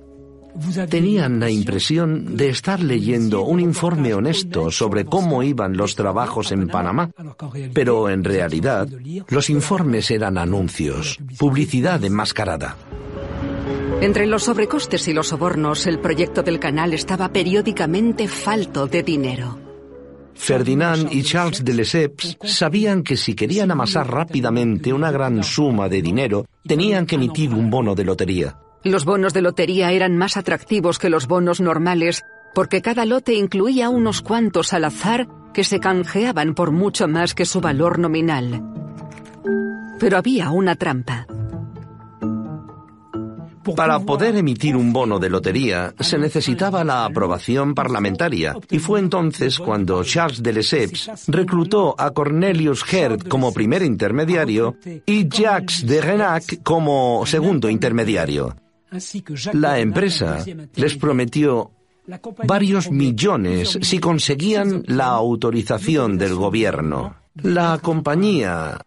Tenían 0.89 1.41
la 1.41 1.51
impresión 1.51 2.37
de 2.37 2.49
estar 2.49 2.81
leyendo 2.81 3.43
un 3.43 3.61
informe 3.61 4.15
honesto 4.15 4.71
sobre 4.71 5.05
cómo 5.05 5.43
iban 5.43 5.77
los 5.77 5.95
trabajos 5.95 6.53
en 6.53 6.69
Panamá, 6.69 7.11
pero 7.73 8.09
en 8.09 8.25
realidad 8.25 8.89
los 9.29 9.51
informes 9.51 10.11
eran 10.11 10.39
anuncios, 10.39 11.19
publicidad 11.39 12.03
enmascarada. 12.05 12.77
Entre 14.01 14.27
los 14.27 14.45
sobrecostes 14.45 15.09
y 15.09 15.15
los 15.15 15.29
sobornos, 15.29 15.87
el 15.87 15.99
proyecto 15.99 16.43
del 16.43 16.61
canal 16.61 16.93
estaba 16.93 17.33
periódicamente 17.33 18.29
falto 18.29 18.87
de 18.87 19.03
dinero. 19.03 19.59
Ferdinand 20.35 21.11
y 21.11 21.23
Charles 21.23 21.65
de 21.65 21.73
Lesseps 21.73 22.37
sabían 22.45 23.03
que 23.03 23.17
si 23.17 23.35
querían 23.35 23.71
amasar 23.71 24.11
rápidamente 24.11 24.93
una 24.93 25.11
gran 25.11 25.43
suma 25.43 25.89
de 25.89 26.03
dinero, 26.03 26.47
tenían 26.67 27.07
que 27.07 27.15
emitir 27.15 27.55
un 27.55 27.71
bono 27.71 27.95
de 27.95 28.05
lotería. 28.05 28.59
Los 28.87 29.05
bonos 29.05 29.35
de 29.35 29.43
lotería 29.43 29.91
eran 29.91 30.17
más 30.17 30.37
atractivos 30.37 31.01
que 31.01 31.11
los 31.11 31.27
bonos 31.27 31.61
normales 31.61 32.25
porque 32.55 32.83
cada 32.83 33.05
lote 33.05 33.35
incluía 33.35 33.91
unos 33.91 34.23
cuantos 34.23 34.73
al 34.73 34.85
azar 34.85 35.27
que 35.53 35.65
se 35.65 35.81
canjeaban 35.81 36.55
por 36.55 36.71
mucho 36.71 37.09
más 37.09 37.35
que 37.35 37.47
su 37.47 37.61
valor 37.61 37.99
nominal. 37.99 38.63
Pero 39.99 40.17
había 40.17 40.53
una 40.53 40.77
trampa. 40.77 41.27
Para 43.75 43.99
poder 43.99 44.37
emitir 44.37 44.77
un 44.77 44.93
bono 44.93 45.19
de 45.19 45.31
lotería 45.31 45.93
se 45.99 46.17
necesitaba 46.17 46.85
la 46.85 47.07
aprobación 47.07 47.75
parlamentaria 47.75 48.55
y 48.71 48.79
fue 48.79 49.01
entonces 49.01 49.59
cuando 49.59 50.05
Charles 50.05 50.45
de 50.45 50.53
Lesseps 50.53 51.27
reclutó 51.27 51.97
a 51.99 52.13
Cornelius 52.13 52.85
Herd 52.91 53.27
como 53.27 53.53
primer 53.53 53.83
intermediario 53.83 54.77
y 55.05 55.29
Jacques 55.29 55.85
de 55.85 56.01
Renac 56.01 56.63
como 56.63 57.27
segundo 57.27 57.69
intermediario. 57.69 58.55
La 59.53 59.79
empresa 59.79 60.45
les 60.75 60.97
prometió 60.97 61.71
varios 62.47 62.91
millones 62.91 63.79
si 63.83 63.99
conseguían 63.99 64.85
la 64.87 65.07
autorización 65.07 66.17
del 66.17 66.35
gobierno. 66.35 67.17
La 67.43 67.79
compañía 67.79 68.81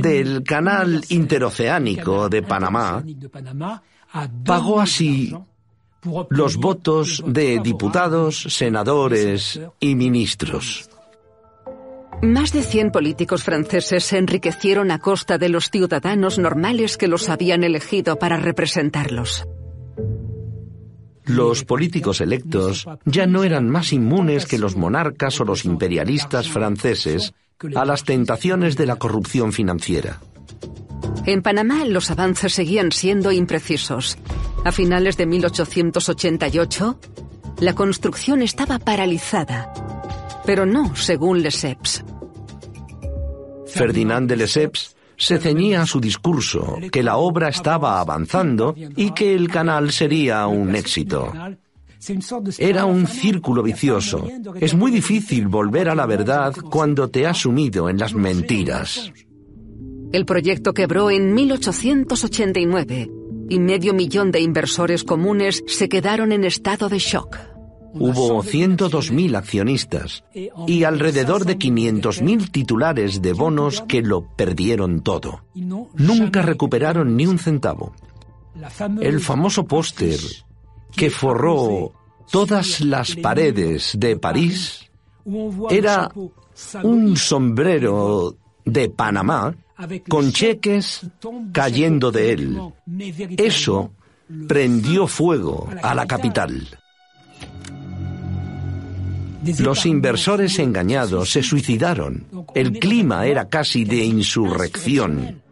del 0.00 0.44
Canal 0.44 1.04
Interoceánico 1.08 2.28
de 2.28 2.42
Panamá 2.42 3.02
pagó 4.44 4.80
así 4.80 5.34
los 6.30 6.56
votos 6.56 7.22
de 7.26 7.58
diputados, 7.58 8.46
senadores 8.48 9.60
y 9.80 9.94
ministros. 9.94 10.88
Más 12.22 12.52
de 12.52 12.62
100 12.62 12.90
políticos 12.90 13.44
franceses 13.44 14.04
se 14.04 14.18
enriquecieron 14.18 14.90
a 14.90 14.98
costa 14.98 15.38
de 15.38 15.48
los 15.48 15.70
ciudadanos 15.70 16.38
normales 16.38 16.96
que 16.96 17.06
los 17.06 17.28
habían 17.28 17.62
elegido 17.62 18.18
para 18.18 18.36
representarlos. 18.36 19.46
Los 21.24 21.64
políticos 21.64 22.20
electos 22.20 22.86
ya 23.04 23.26
no 23.26 23.44
eran 23.44 23.68
más 23.68 23.92
inmunes 23.92 24.46
que 24.46 24.58
los 24.58 24.76
monarcas 24.76 25.40
o 25.40 25.44
los 25.44 25.64
imperialistas 25.64 26.48
franceses 26.48 27.34
a 27.76 27.84
las 27.84 28.04
tentaciones 28.04 28.76
de 28.76 28.86
la 28.86 28.96
corrupción 28.96 29.52
financiera. 29.52 30.20
En 31.24 31.42
Panamá 31.42 31.84
los 31.84 32.10
avances 32.10 32.54
seguían 32.54 32.90
siendo 32.90 33.30
imprecisos. 33.30 34.16
A 34.64 34.72
finales 34.72 35.16
de 35.16 35.26
1888, 35.26 36.98
la 37.60 37.74
construcción 37.74 38.42
estaba 38.42 38.78
paralizada, 38.78 39.72
pero 40.48 40.64
no 40.64 40.96
según 40.96 41.42
Lesseps. 41.42 42.02
Ferdinand 43.66 44.30
de 44.30 44.36
Lesseps 44.36 44.96
se 45.14 45.36
ceñía 45.36 45.82
a 45.82 45.86
su 45.86 46.00
discurso, 46.00 46.78
que 46.90 47.02
la 47.02 47.18
obra 47.18 47.50
estaba 47.50 48.00
avanzando 48.00 48.74
y 48.96 49.10
que 49.10 49.34
el 49.34 49.50
canal 49.50 49.92
sería 49.92 50.46
un 50.46 50.74
éxito. 50.74 51.34
Era 52.56 52.86
un 52.86 53.06
círculo 53.06 53.62
vicioso. 53.62 54.26
Es 54.58 54.72
muy 54.72 54.90
difícil 54.90 55.48
volver 55.48 55.90
a 55.90 55.94
la 55.94 56.06
verdad 56.06 56.54
cuando 56.54 57.10
te 57.10 57.26
has 57.26 57.36
sumido 57.36 57.90
en 57.90 57.98
las 57.98 58.14
mentiras. 58.14 59.12
El 60.12 60.24
proyecto 60.24 60.72
quebró 60.72 61.10
en 61.10 61.34
1889 61.34 63.10
y 63.50 63.60
medio 63.60 63.92
millón 63.92 64.30
de 64.30 64.40
inversores 64.40 65.04
comunes 65.04 65.62
se 65.66 65.90
quedaron 65.90 66.32
en 66.32 66.44
estado 66.44 66.88
de 66.88 67.00
shock. 67.00 67.36
Hubo 67.94 68.42
102.000 68.42 69.36
accionistas 69.36 70.24
y 70.66 70.84
alrededor 70.84 71.44
de 71.44 71.58
500.000 71.58 72.50
titulares 72.50 73.22
de 73.22 73.32
bonos 73.32 73.82
que 73.88 74.02
lo 74.02 74.22
perdieron 74.36 75.00
todo. 75.02 75.42
Nunca 75.54 76.42
recuperaron 76.42 77.16
ni 77.16 77.26
un 77.26 77.38
centavo. 77.38 77.94
El 79.00 79.20
famoso 79.20 79.64
póster 79.64 80.18
que 80.94 81.10
forró 81.10 81.92
todas 82.30 82.80
las 82.80 83.14
paredes 83.16 83.92
de 83.98 84.16
París 84.16 84.90
era 85.70 86.10
un 86.82 87.16
sombrero 87.16 88.36
de 88.64 88.88
Panamá 88.90 89.54
con 90.08 90.32
cheques 90.32 91.06
cayendo 91.52 92.10
de 92.10 92.32
él. 92.32 92.60
Eso 93.36 93.92
prendió 94.46 95.06
fuego 95.06 95.68
a 95.82 95.94
la 95.94 96.06
capital. 96.06 96.66
Los 99.58 99.86
inversores 99.86 100.58
engañados 100.58 101.30
se 101.30 101.42
suicidaron. 101.42 102.26
El 102.54 102.78
clima 102.78 103.26
era 103.26 103.48
casi 103.48 103.84
de 103.84 104.04
insurrección. 104.04 105.42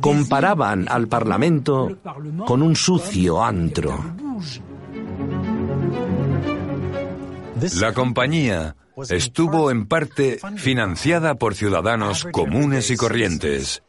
Comparaban 0.00 0.86
al 0.88 1.08
Parlamento 1.08 1.98
con 2.46 2.62
un 2.62 2.76
sucio 2.76 3.42
antro. 3.42 3.98
La 7.78 7.92
compañía 7.92 8.74
estuvo 9.08 9.70
en 9.70 9.86
parte 9.86 10.38
financiada 10.56 11.36
por 11.36 11.54
ciudadanos 11.54 12.26
comunes 12.32 12.90
y 12.90 12.96
corrientes. 12.96 13.82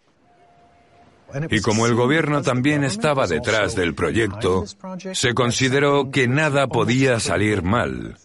Y 1.50 1.62
como 1.62 1.88
el 1.88 1.96
gobierno 1.96 2.44
también 2.44 2.84
estaba 2.84 3.26
detrás 3.26 3.76
del 3.76 3.96
proyecto, 3.96 4.66
se 5.14 5.34
consideró 5.34 6.12
que 6.12 6.28
nada 6.28 6.68
podía 6.68 7.20
salir 7.20 7.64
mal. 7.64 8.18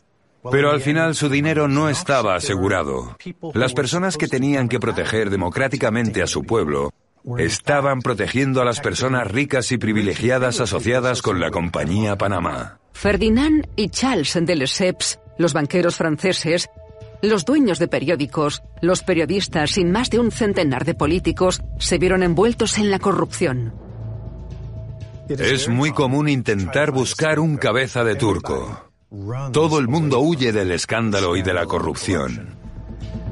Pero 0.50 0.70
al 0.70 0.80
final 0.80 1.14
su 1.14 1.28
dinero 1.28 1.68
no 1.68 1.88
estaba 1.88 2.34
asegurado. 2.34 3.16
Las 3.54 3.74
personas 3.74 4.16
que 4.16 4.28
tenían 4.28 4.68
que 4.68 4.80
proteger 4.80 5.30
democráticamente 5.30 6.22
a 6.22 6.26
su 6.26 6.42
pueblo 6.42 6.92
estaban 7.36 8.00
protegiendo 8.00 8.62
a 8.62 8.64
las 8.64 8.80
personas 8.80 9.30
ricas 9.30 9.72
y 9.72 9.78
privilegiadas 9.78 10.60
asociadas 10.60 11.22
con 11.22 11.40
la 11.40 11.50
compañía 11.50 12.16
Panamá. 12.16 12.78
Ferdinand 12.92 13.68
y 13.76 13.90
Charles 13.90 14.38
de 14.40 14.56
Lesseps, 14.56 15.20
los 15.36 15.52
banqueros 15.52 15.96
franceses, 15.96 16.68
los 17.22 17.44
dueños 17.44 17.78
de 17.78 17.88
periódicos, 17.88 18.62
los 18.80 19.02
periodistas 19.02 19.76
y 19.78 19.84
más 19.84 20.10
de 20.10 20.20
un 20.20 20.30
centenar 20.30 20.84
de 20.84 20.94
políticos 20.94 21.60
se 21.78 21.98
vieron 21.98 22.22
envueltos 22.22 22.78
en 22.78 22.90
la 22.90 22.98
corrupción. 22.98 23.72
Es 25.28 25.68
muy 25.68 25.92
común 25.92 26.28
intentar 26.28 26.90
buscar 26.90 27.38
un 27.38 27.58
cabeza 27.58 28.02
de 28.02 28.16
turco. 28.16 28.87
Todo 29.52 29.78
el 29.78 29.88
mundo 29.88 30.20
huye 30.20 30.52
del 30.52 30.70
escándalo 30.70 31.34
y 31.34 31.42
de 31.42 31.54
la 31.54 31.64
corrupción. 31.64 32.58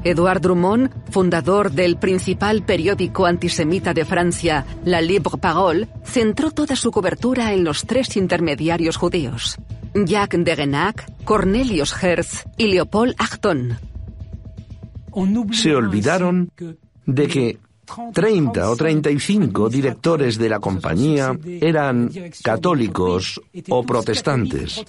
Edouard 0.03 0.41
Drummond, 0.41 0.89
fundador 1.11 1.71
del 1.71 1.97
principal 1.97 2.63
periódico 2.63 3.25
antisemita 3.25 3.93
de 3.93 4.03
Francia, 4.03 4.65
La 4.85 5.01
Libre 5.01 5.37
Parole, 5.39 5.87
centró 6.03 6.51
toda 6.51 6.75
su 6.75 6.89
cobertura 6.91 7.53
en 7.53 7.63
los 7.63 7.85
tres 7.85 8.17
intermediarios 8.17 8.97
judíos. 8.97 9.57
Jacques 9.93 10.43
Degenac, 10.43 11.23
Cornelius 11.23 11.93
Herz 12.01 12.45
y 12.57 12.67
Leopold 12.67 13.15
Achton. 13.17 13.77
Se 15.51 15.75
olvidaron 15.75 16.51
de 17.05 17.27
que 17.27 17.57
30 18.13 18.69
o 18.69 18.75
35 18.75 19.69
directores 19.69 20.37
de 20.37 20.49
la 20.49 20.59
compañía 20.59 21.37
eran 21.61 22.11
católicos 22.43 23.41
o 23.69 23.83
protestantes. 23.83 24.83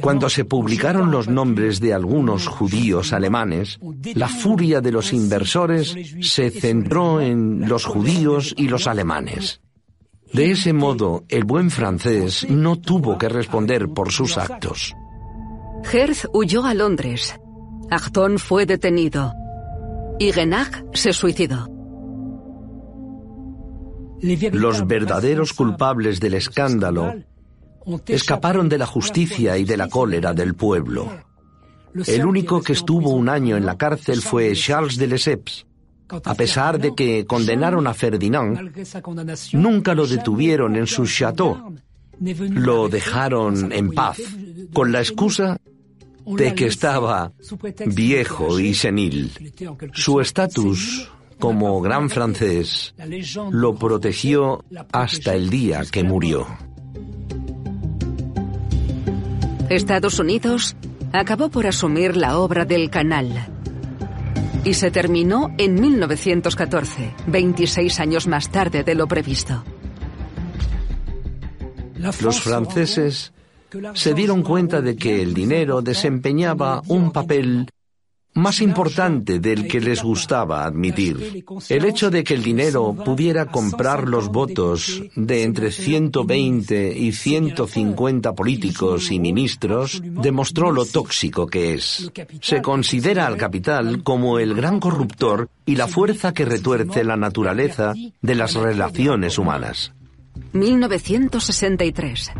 Cuando 0.00 0.28
se 0.28 0.44
publicaron 0.44 1.10
los 1.10 1.28
nombres 1.28 1.80
de 1.80 1.94
algunos 1.94 2.46
judíos 2.46 3.12
alemanes, 3.12 3.78
la 4.14 4.28
furia 4.28 4.80
de 4.80 4.92
los 4.92 5.12
inversores 5.12 5.96
se 6.20 6.50
centró 6.50 7.20
en 7.20 7.66
los 7.68 7.86
judíos 7.86 8.54
y 8.56 8.68
los 8.68 8.86
alemanes. 8.86 9.60
De 10.32 10.50
ese 10.50 10.72
modo, 10.72 11.24
el 11.28 11.44
buen 11.44 11.70
francés 11.70 12.46
no 12.48 12.76
tuvo 12.76 13.18
que 13.18 13.28
responder 13.28 13.88
por 13.88 14.12
sus 14.12 14.36
actos. 14.38 14.94
Herz 15.90 16.28
huyó 16.32 16.64
a 16.64 16.74
Londres. 16.74 17.40
Acton 17.90 18.38
fue 18.38 18.66
detenido. 18.66 19.32
Y 20.18 20.32
Genach 20.32 20.84
se 20.92 21.12
suicidó. 21.12 21.68
Los 24.52 24.86
verdaderos 24.86 25.54
culpables 25.54 26.20
del 26.20 26.34
escándalo 26.34 27.14
escaparon 28.06 28.68
de 28.68 28.78
la 28.78 28.86
justicia 28.86 29.56
y 29.56 29.64
de 29.64 29.76
la 29.76 29.88
cólera 29.88 30.32
del 30.32 30.54
pueblo. 30.54 31.10
El 32.06 32.24
único 32.24 32.62
que 32.62 32.72
estuvo 32.72 33.10
un 33.10 33.28
año 33.28 33.56
en 33.56 33.66
la 33.66 33.76
cárcel 33.76 34.22
fue 34.22 34.52
Charles 34.54 34.96
de 34.96 35.06
Lesseps. 35.06 35.66
A 36.24 36.34
pesar 36.34 36.80
de 36.80 36.94
que 36.94 37.24
condenaron 37.24 37.86
a 37.86 37.94
Ferdinand, 37.94 38.72
nunca 39.52 39.94
lo 39.94 40.06
detuvieron 40.06 40.76
en 40.76 40.86
su 40.86 41.06
chateau. 41.06 41.74
Lo 42.20 42.88
dejaron 42.88 43.72
en 43.72 43.92
paz, 43.92 44.18
con 44.72 44.92
la 44.92 45.00
excusa 45.00 45.58
de 46.26 46.54
que 46.54 46.66
estaba 46.66 47.32
viejo 47.86 48.58
y 48.58 48.74
senil. 48.74 49.32
Su 49.92 50.20
estatus 50.20 51.10
como 51.38 51.80
gran 51.80 52.10
francés 52.10 52.94
lo 53.50 53.74
protegió 53.74 54.64
hasta 54.92 55.34
el 55.34 55.48
día 55.48 55.82
que 55.90 56.04
murió. 56.04 56.46
Estados 59.70 60.18
Unidos 60.18 60.74
acabó 61.12 61.48
por 61.48 61.64
asumir 61.64 62.16
la 62.16 62.38
obra 62.38 62.64
del 62.64 62.90
canal 62.90 63.46
y 64.64 64.74
se 64.74 64.90
terminó 64.90 65.54
en 65.58 65.80
1914, 65.80 67.14
26 67.28 68.00
años 68.00 68.26
más 68.26 68.50
tarde 68.50 68.82
de 68.82 68.96
lo 68.96 69.06
previsto. 69.06 69.62
Los 71.94 72.40
franceses 72.40 73.32
se 73.94 74.14
dieron 74.14 74.42
cuenta 74.42 74.80
de 74.80 74.96
que 74.96 75.22
el 75.22 75.34
dinero 75.34 75.82
desempeñaba 75.82 76.82
un 76.88 77.12
papel 77.12 77.68
más 78.34 78.60
importante 78.60 79.40
del 79.40 79.66
que 79.66 79.80
les 79.80 80.02
gustaba 80.02 80.64
admitir. 80.64 81.44
El 81.68 81.84
hecho 81.84 82.10
de 82.10 82.22
que 82.24 82.34
el 82.34 82.42
dinero 82.42 82.94
pudiera 82.94 83.46
comprar 83.46 84.08
los 84.08 84.28
votos 84.28 85.02
de 85.16 85.42
entre 85.42 85.72
120 85.72 86.96
y 86.96 87.12
150 87.12 88.34
políticos 88.34 89.10
y 89.10 89.18
ministros 89.18 90.00
demostró 90.04 90.70
lo 90.70 90.84
tóxico 90.84 91.46
que 91.46 91.74
es. 91.74 92.10
Se 92.40 92.62
considera 92.62 93.26
al 93.26 93.36
capital 93.36 94.02
como 94.02 94.38
el 94.38 94.54
gran 94.54 94.80
corruptor 94.80 95.48
y 95.66 95.76
la 95.76 95.88
fuerza 95.88 96.32
que 96.32 96.44
retuerce 96.44 97.04
la 97.04 97.16
naturaleza 97.16 97.94
de 98.20 98.34
las 98.34 98.54
relaciones 98.54 99.38
humanas. 99.38 99.92
1963 100.52 102.32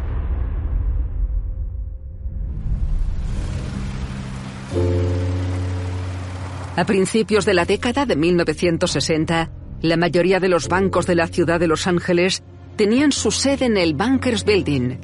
A 6.81 6.87
principios 6.87 7.45
de 7.45 7.53
la 7.53 7.67
década 7.67 8.07
de 8.07 8.17
1960, 8.17 9.51
la 9.83 9.97
mayoría 9.99 10.41
de 10.41 10.49
los 10.49 10.67
bancos 10.67 11.07
de 11.07 11.15
la 11.15 11.27
ciudad 11.27 11.61
de 11.61 11.67
Los 11.67 11.87
Ángeles 11.87 12.43
tenían 12.77 13.13
su 13.13 13.33
sede 13.33 13.67
en 13.67 13.77
el 13.77 13.93
Bankers 13.93 14.47
Building. 14.47 14.97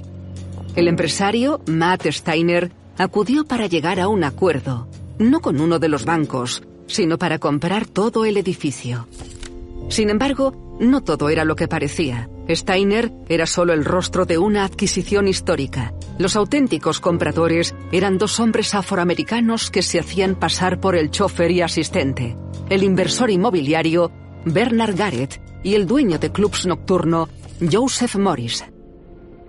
El 0.75 0.89
empresario, 0.89 1.61
Matt 1.67 2.07
Steiner, 2.07 2.73
acudió 2.97 3.45
para 3.45 3.67
llegar 3.67 4.01
a 4.01 4.09
un 4.09 4.25
acuerdo, 4.25 4.89
no 5.19 5.41
con 5.41 5.61
uno 5.61 5.79
de 5.79 5.91
los 5.91 6.07
bancos, 6.07 6.63
sino 6.87 7.19
para 7.19 7.39
comprar 7.39 7.85
todo 7.85 8.25
el 8.25 8.39
edificio. 8.39 9.07
Sin 9.91 10.09
embargo, 10.09 10.79
no 10.81 11.03
todo 11.03 11.29
era 11.29 11.45
lo 11.45 11.57
que 11.57 11.69
parecía. 11.69 12.31
Steiner 12.49 13.13
era 13.29 13.47
solo 13.47 13.73
el 13.73 13.85
rostro 13.85 14.25
de 14.25 14.39
una 14.39 14.65
adquisición 14.65 15.29
histórica. 15.29 15.93
Los 16.19 16.37
auténticos 16.37 17.01
compradores 17.01 17.75
eran 17.93 18.19
dos 18.19 18.39
hombres 18.41 18.75
afroamericanos 18.75 19.71
que 19.71 19.83
se 19.83 19.99
hacían 19.99 20.35
pasar 20.35 20.81
por 20.81 20.95
el 20.95 21.11
chofer 21.11 21.51
y 21.51 21.61
asistente. 21.61 22.37
El 22.71 22.83
inversor 22.83 23.31
inmobiliario, 23.31 24.13
Bernard 24.45 24.97
Garrett, 24.97 25.41
y 25.63 25.75
el 25.75 25.87
dueño 25.87 26.19
de 26.19 26.31
clubs 26.31 26.67
nocturno, 26.67 27.29
Joseph 27.61 28.17
Morris. 28.17 28.65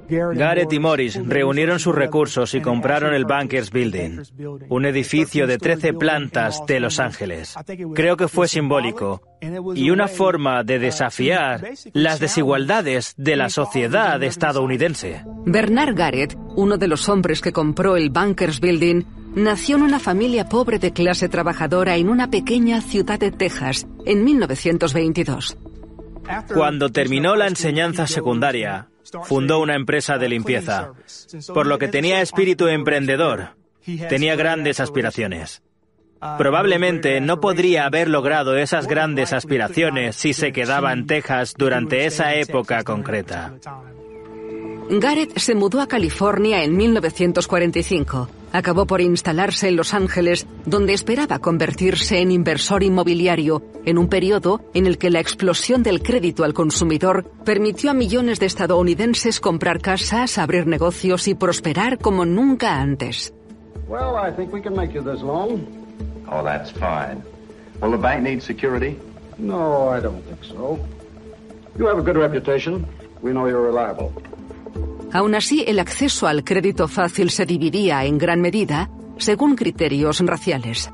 Garrett 0.09 0.71
y 0.71 0.79
Morris 0.79 1.19
reunieron 1.25 1.79
sus 1.79 1.93
recursos 1.93 2.53
y 2.53 2.61
compraron 2.61 3.13
el 3.13 3.25
Bankers 3.25 3.71
Building, 3.71 4.21
un 4.69 4.85
edificio 4.85 5.47
de 5.47 5.57
13 5.57 5.93
plantas 5.93 6.61
de 6.65 6.79
Los 6.79 6.99
Ángeles. 6.99 7.55
Creo 7.93 8.17
que 8.17 8.27
fue 8.27 8.47
simbólico 8.47 9.21
y 9.75 9.89
una 9.89 10.07
forma 10.07 10.63
de 10.63 10.79
desafiar 10.79 11.71
las 11.93 12.19
desigualdades 12.19 13.13
de 13.17 13.35
la 13.35 13.49
sociedad 13.49 14.21
estadounidense. 14.23 15.23
Bernard 15.45 15.95
Garrett, 15.95 16.37
uno 16.55 16.77
de 16.77 16.87
los 16.87 17.09
hombres 17.09 17.41
que 17.41 17.51
compró 17.51 17.97
el 17.97 18.09
Bankers 18.09 18.59
Building, 18.59 19.03
nació 19.35 19.75
en 19.75 19.83
una 19.83 19.99
familia 19.99 20.49
pobre 20.49 20.79
de 20.79 20.93
clase 20.93 21.29
trabajadora 21.29 21.97
en 21.97 22.09
una 22.09 22.29
pequeña 22.29 22.81
ciudad 22.81 23.19
de 23.19 23.31
Texas 23.31 23.87
en 24.05 24.23
1922. 24.23 25.57
Cuando 26.53 26.89
terminó 26.89 27.35
la 27.35 27.47
enseñanza 27.47 28.05
secundaria, 28.07 28.89
fundó 29.23 29.59
una 29.59 29.75
empresa 29.75 30.17
de 30.17 30.29
limpieza, 30.29 30.93
por 31.53 31.67
lo 31.67 31.77
que 31.77 31.87
tenía 31.87 32.21
espíritu 32.21 32.67
emprendedor, 32.67 33.55
tenía 34.09 34.35
grandes 34.35 34.79
aspiraciones. 34.79 35.61
Probablemente 36.37 37.21
no 37.21 37.39
podría 37.39 37.85
haber 37.85 38.07
logrado 38.07 38.57
esas 38.57 38.87
grandes 38.87 39.33
aspiraciones 39.33 40.15
si 40.15 40.33
se 40.33 40.51
quedaba 40.51 40.91
en 40.91 41.05
Texas 41.05 41.53
durante 41.55 42.05
esa 42.05 42.33
época 42.33 42.83
concreta. 42.83 43.53
Garrett 44.89 45.37
se 45.37 45.53
mudó 45.53 45.81
a 45.81 45.87
California 45.87 46.63
en 46.63 46.75
1945. 46.75 48.29
Acabó 48.53 48.87
por 48.87 49.01
instalarse 49.01 49.67
en 49.67 49.75
Los 49.75 49.93
Ángeles, 49.93 50.47
donde 50.65 50.93
esperaba 50.93 51.39
convertirse 51.39 52.21
en 52.21 52.31
inversor 52.31 52.81
inmobiliario, 52.81 53.61
en 53.85 53.97
un 53.97 54.07
periodo 54.07 54.61
en 54.73 54.87
el 54.87 54.97
que 54.97 55.09
la 55.09 55.19
explosión 55.19 55.83
del 55.83 56.01
crédito 56.01 56.43
al 56.43 56.53
consumidor 56.53 57.25
permitió 57.43 57.91
a 57.91 57.93
millones 57.93 58.39
de 58.39 58.45
estadounidenses 58.45 59.39
comprar 59.39 59.81
casas, 59.81 60.37
abrir 60.37 60.65
negocios 60.65 61.27
y 61.27 61.35
prosperar 61.35 61.97
como 61.97 62.25
nunca 62.25 62.79
antes. 62.79 63.33
Well, 63.87 64.15
I 64.17 64.31
think 64.35 64.53
we 64.53 64.61
can 64.61 64.75
make 64.75 64.93
you 64.93 65.01
this 65.01 65.21
loan. 65.21 65.65
Oh, 66.29 66.43
that's 66.43 66.71
fine. 66.71 67.23
Will 67.81 67.91
the 67.91 67.97
bank 67.97 68.23
need 68.23 68.41
security? 68.41 68.97
No, 69.37 69.89
I 69.95 70.01
don't 70.01 70.21
think 70.25 70.43
so. 70.43 70.79
You 71.77 71.87
have 71.87 71.99
a 71.99 72.01
good 72.01 72.17
reputation. 72.17 72.85
We 73.21 73.31
know 73.31 73.47
you're 73.47 73.61
reliable. 73.61 74.11
Aún 75.13 75.35
así, 75.35 75.63
el 75.67 75.79
acceso 75.79 76.27
al 76.27 76.43
crédito 76.43 76.87
fácil 76.87 77.29
se 77.29 77.45
dividía 77.45 78.05
en 78.05 78.17
gran 78.17 78.41
medida 78.41 78.89
según 79.17 79.55
criterios 79.55 80.19
raciales. 80.19 80.91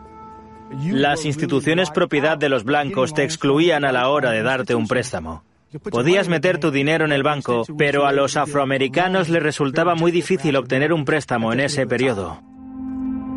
Las 0.92 1.26
instituciones 1.26 1.92
propiedad 1.92 2.38
de 2.38 2.50
los 2.50 2.64
blancos 2.64 3.14
te 3.14 3.24
excluían 3.24 3.86
a 3.86 3.92
la 3.92 4.10
hora 4.10 4.32
de 4.32 4.42
darte 4.42 4.76
un 4.76 4.88
préstamo. 4.88 5.44
Podías 5.92 6.30
meter 6.30 6.60
tu 6.60 6.72
dinero 6.72 7.06
en 7.06 7.12
el 7.12 7.24
banco, 7.24 7.64
pero 7.78 8.06
a 8.06 8.12
los 8.12 8.38
afroamericanos 8.38 9.30
les 9.30 9.42
resultaba 9.42 9.96
muy 9.96 10.12
difícil 10.12 10.56
obtener 10.56 10.94
un 10.94 11.06
préstamo 11.06 11.52
en 11.52 11.62
ese 11.62 11.88
periodo. 11.88 12.42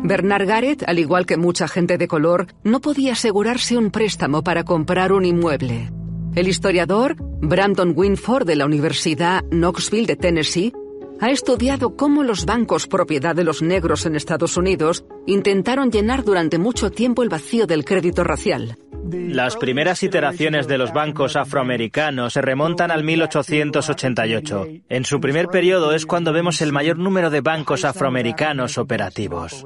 Bernard 0.03 0.47
Garrett, 0.47 0.83
al 0.87 0.99
igual 0.99 1.25
que 1.25 1.37
mucha 1.37 1.67
gente 1.67 1.97
de 1.97 2.07
color, 2.07 2.47
no 2.63 2.79
podía 2.79 3.13
asegurarse 3.13 3.77
un 3.77 3.89
préstamo 3.89 4.43
para 4.43 4.63
comprar 4.63 5.11
un 5.11 5.25
inmueble. 5.25 5.89
El 6.37 6.47
historiador 6.47 7.15
Brandon 7.17 7.93
Winford 7.95 8.45
de 8.45 8.55
la 8.55 8.67
Universidad 8.67 9.43
Knoxville 9.49 10.05
de 10.05 10.15
Tennessee 10.15 10.71
ha 11.19 11.31
estudiado 11.31 11.95
cómo 11.95 12.21
los 12.21 12.45
bancos 12.45 12.85
propiedad 12.85 13.35
de 13.35 13.43
los 13.43 13.63
negros 13.63 14.05
en 14.05 14.15
Estados 14.15 14.55
Unidos 14.55 15.03
intentaron 15.25 15.89
llenar 15.89 16.23
durante 16.23 16.59
mucho 16.59 16.91
tiempo 16.91 17.23
el 17.23 17.29
vacío 17.29 17.65
del 17.65 17.83
crédito 17.83 18.23
racial. 18.23 18.77
Las 19.09 19.55
primeras 19.55 20.03
iteraciones 20.03 20.67
de 20.67 20.77
los 20.77 20.93
bancos 20.93 21.35
afroamericanos 21.35 22.33
se 22.33 22.43
remontan 22.43 22.91
al 22.91 23.03
1888. 23.03 24.67
En 24.89 25.05
su 25.05 25.19
primer 25.19 25.47
periodo 25.47 25.91
es 25.91 26.05
cuando 26.05 26.33
vemos 26.33 26.61
el 26.61 26.71
mayor 26.71 26.99
número 26.99 27.31
de 27.31 27.41
bancos 27.41 27.83
afroamericanos 27.83 28.77
operativos. 28.77 29.65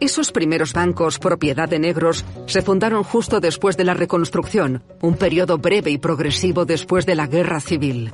Esos 0.00 0.32
primeros 0.32 0.72
bancos 0.72 1.18
propiedad 1.18 1.68
de 1.68 1.78
negros 1.78 2.24
se 2.46 2.62
fundaron 2.62 3.02
justo 3.02 3.40
después 3.40 3.76
de 3.76 3.84
la 3.84 3.94
Reconstrucción, 3.94 4.82
un 5.00 5.16
periodo 5.16 5.58
breve 5.58 5.90
y 5.90 5.98
progresivo 5.98 6.64
después 6.64 7.06
de 7.06 7.14
la 7.14 7.26
Guerra 7.26 7.60
Civil. 7.60 8.10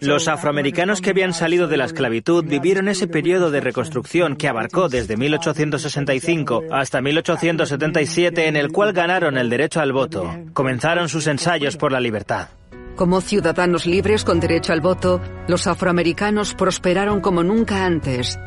Los 0.00 0.28
afroamericanos 0.28 1.00
que 1.00 1.10
habían 1.10 1.32
salido 1.32 1.68
de 1.68 1.78
la 1.78 1.86
esclavitud 1.86 2.44
vivieron 2.44 2.88
ese 2.88 3.06
periodo 3.06 3.50
de 3.50 3.60
reconstrucción 3.60 4.36
que 4.36 4.46
abarcó 4.46 4.88
desde 4.90 5.16
1865 5.16 6.64
hasta 6.70 7.00
1877 7.00 8.46
en 8.46 8.56
el 8.56 8.70
cual 8.70 8.92
ganaron 8.92 9.38
el 9.38 9.48
derecho 9.48 9.80
al 9.80 9.92
voto. 9.92 10.30
Comenzaron 10.52 11.08
sus 11.08 11.26
ensayos 11.26 11.78
por 11.78 11.92
la 11.92 12.00
libertad. 12.00 12.48
Como 12.94 13.20
ciudadanos 13.20 13.86
libres 13.86 14.24
con 14.24 14.38
derecho 14.38 14.72
al 14.72 14.80
voto, 14.80 15.20
los 15.48 15.66
afroamericanos 15.66 16.54
prosperaron 16.54 17.20
como 17.20 17.42
nunca 17.42 17.84
antes 17.86 18.38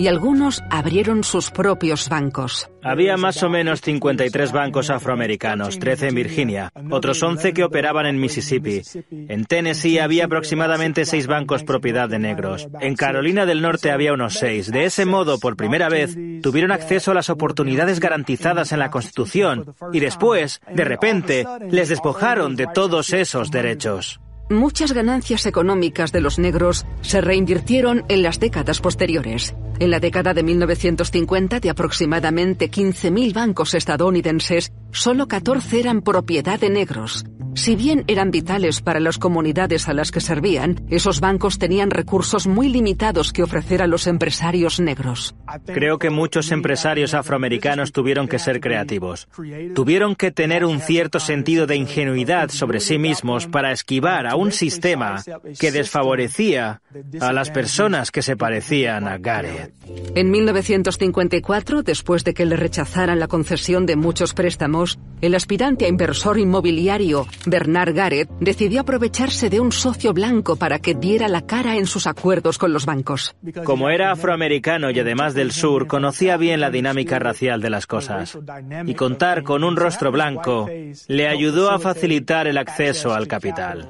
y 0.00 0.08
algunos 0.08 0.64
abrieron 0.70 1.24
sus 1.24 1.50
propios 1.50 2.08
bancos. 2.08 2.70
Había 2.82 3.18
más 3.18 3.42
o 3.42 3.50
menos 3.50 3.82
53 3.82 4.50
bancos 4.50 4.88
afroamericanos, 4.88 5.78
13 5.78 6.08
en 6.08 6.14
Virginia, 6.14 6.72
otros 6.90 7.22
11 7.22 7.52
que 7.52 7.64
operaban 7.64 8.06
en 8.06 8.18
Mississippi. 8.18 8.80
En 9.10 9.44
Tennessee 9.44 9.98
había 9.98 10.24
aproximadamente 10.24 11.04
6 11.04 11.26
bancos 11.26 11.64
propiedad 11.64 12.08
de 12.08 12.18
negros. 12.18 12.66
En 12.80 12.96
Carolina 12.96 13.44
del 13.44 13.60
Norte 13.60 13.90
había 13.90 14.14
unos 14.14 14.38
6. 14.38 14.72
De 14.72 14.86
ese 14.86 15.04
modo, 15.04 15.38
por 15.38 15.54
primera 15.56 15.90
vez, 15.90 16.16
tuvieron 16.40 16.72
acceso 16.72 17.10
a 17.10 17.14
las 17.14 17.28
oportunidades 17.28 18.00
garantizadas 18.00 18.72
en 18.72 18.78
la 18.78 18.90
Constitución 18.90 19.74
y 19.92 20.00
después, 20.00 20.62
de 20.74 20.84
repente, 20.86 21.44
les 21.68 21.90
despojaron 21.90 22.56
de 22.56 22.68
todos 22.72 23.12
esos 23.12 23.50
derechos. 23.50 24.18
Muchas 24.50 24.92
ganancias 24.92 25.46
económicas 25.46 26.10
de 26.10 26.20
los 26.20 26.40
negros 26.40 26.84
se 27.02 27.20
reinvirtieron 27.20 28.04
en 28.08 28.24
las 28.24 28.40
décadas 28.40 28.80
posteriores. 28.80 29.54
En 29.78 29.92
la 29.92 30.00
década 30.00 30.34
de 30.34 30.42
1950, 30.42 31.60
de 31.60 31.70
aproximadamente 31.70 32.68
15.000 32.68 33.32
bancos 33.32 33.74
estadounidenses, 33.74 34.72
solo 34.90 35.28
14 35.28 35.78
eran 35.78 36.02
propiedad 36.02 36.58
de 36.58 36.68
negros. 36.68 37.24
Si 37.54 37.74
bien 37.76 38.04
eran 38.06 38.30
vitales 38.30 38.80
para 38.80 39.00
las 39.00 39.18
comunidades 39.18 39.88
a 39.88 39.92
las 39.92 40.10
que 40.10 40.20
servían, 40.20 40.80
esos 40.88 41.20
bancos 41.20 41.58
tenían 41.58 41.90
recursos 41.90 42.46
muy 42.46 42.68
limitados 42.68 43.32
que 43.32 43.42
ofrecer 43.42 43.82
a 43.82 43.86
los 43.86 44.06
empresarios 44.06 44.80
negros. 44.80 45.34
Creo 45.66 45.98
que 45.98 46.10
muchos 46.10 46.52
empresarios 46.52 47.14
afroamericanos 47.14 47.92
tuvieron 47.92 48.28
que 48.28 48.38
ser 48.38 48.60
creativos. 48.60 49.28
Tuvieron 49.74 50.14
que 50.14 50.30
tener 50.30 50.64
un 50.64 50.80
cierto 50.80 51.18
sentido 51.18 51.66
de 51.66 51.76
ingenuidad 51.76 52.50
sobre 52.50 52.80
sí 52.80 52.98
mismos 52.98 53.46
para 53.46 53.72
esquivar 53.72 54.26
a 54.26 54.36
un 54.36 54.52
sistema 54.52 55.22
que 55.58 55.72
desfavorecía 55.72 56.82
a 57.20 57.32
las 57.32 57.50
personas 57.50 58.10
que 58.10 58.22
se 58.22 58.36
parecían 58.36 59.08
a 59.08 59.18
Gareth. 59.18 59.72
En 60.14 60.30
1954, 60.30 61.82
después 61.82 62.24
de 62.24 62.34
que 62.34 62.46
le 62.46 62.56
rechazaran 62.56 63.18
la 63.18 63.28
concesión 63.28 63.86
de 63.86 63.96
muchos 63.96 64.34
préstamos, 64.34 64.98
el 65.20 65.34
aspirante 65.34 65.84
a 65.84 65.88
inversor 65.88 66.38
inmobiliario 66.38 67.26
Bernard 67.46 67.94
Garrett 67.94 68.28
decidió 68.40 68.82
aprovecharse 68.82 69.48
de 69.48 69.60
un 69.60 69.72
socio 69.72 70.12
blanco 70.12 70.56
para 70.56 70.78
que 70.78 70.94
diera 70.94 71.28
la 71.28 71.46
cara 71.46 71.76
en 71.76 71.86
sus 71.86 72.06
acuerdos 72.06 72.58
con 72.58 72.72
los 72.72 72.86
bancos. 72.86 73.34
Como 73.64 73.88
era 73.88 74.12
afroamericano 74.12 74.90
y 74.90 74.98
además 74.98 75.34
del 75.34 75.52
sur, 75.52 75.86
conocía 75.86 76.36
bien 76.36 76.60
la 76.60 76.70
dinámica 76.70 77.18
racial 77.18 77.60
de 77.60 77.70
las 77.70 77.86
cosas. 77.86 78.38
Y 78.86 78.94
contar 78.94 79.42
con 79.42 79.64
un 79.64 79.76
rostro 79.76 80.12
blanco 80.12 80.68
le 81.08 81.28
ayudó 81.28 81.70
a 81.70 81.78
facilitar 81.78 82.46
el 82.46 82.58
acceso 82.58 83.14
al 83.14 83.26
capital. 83.26 83.88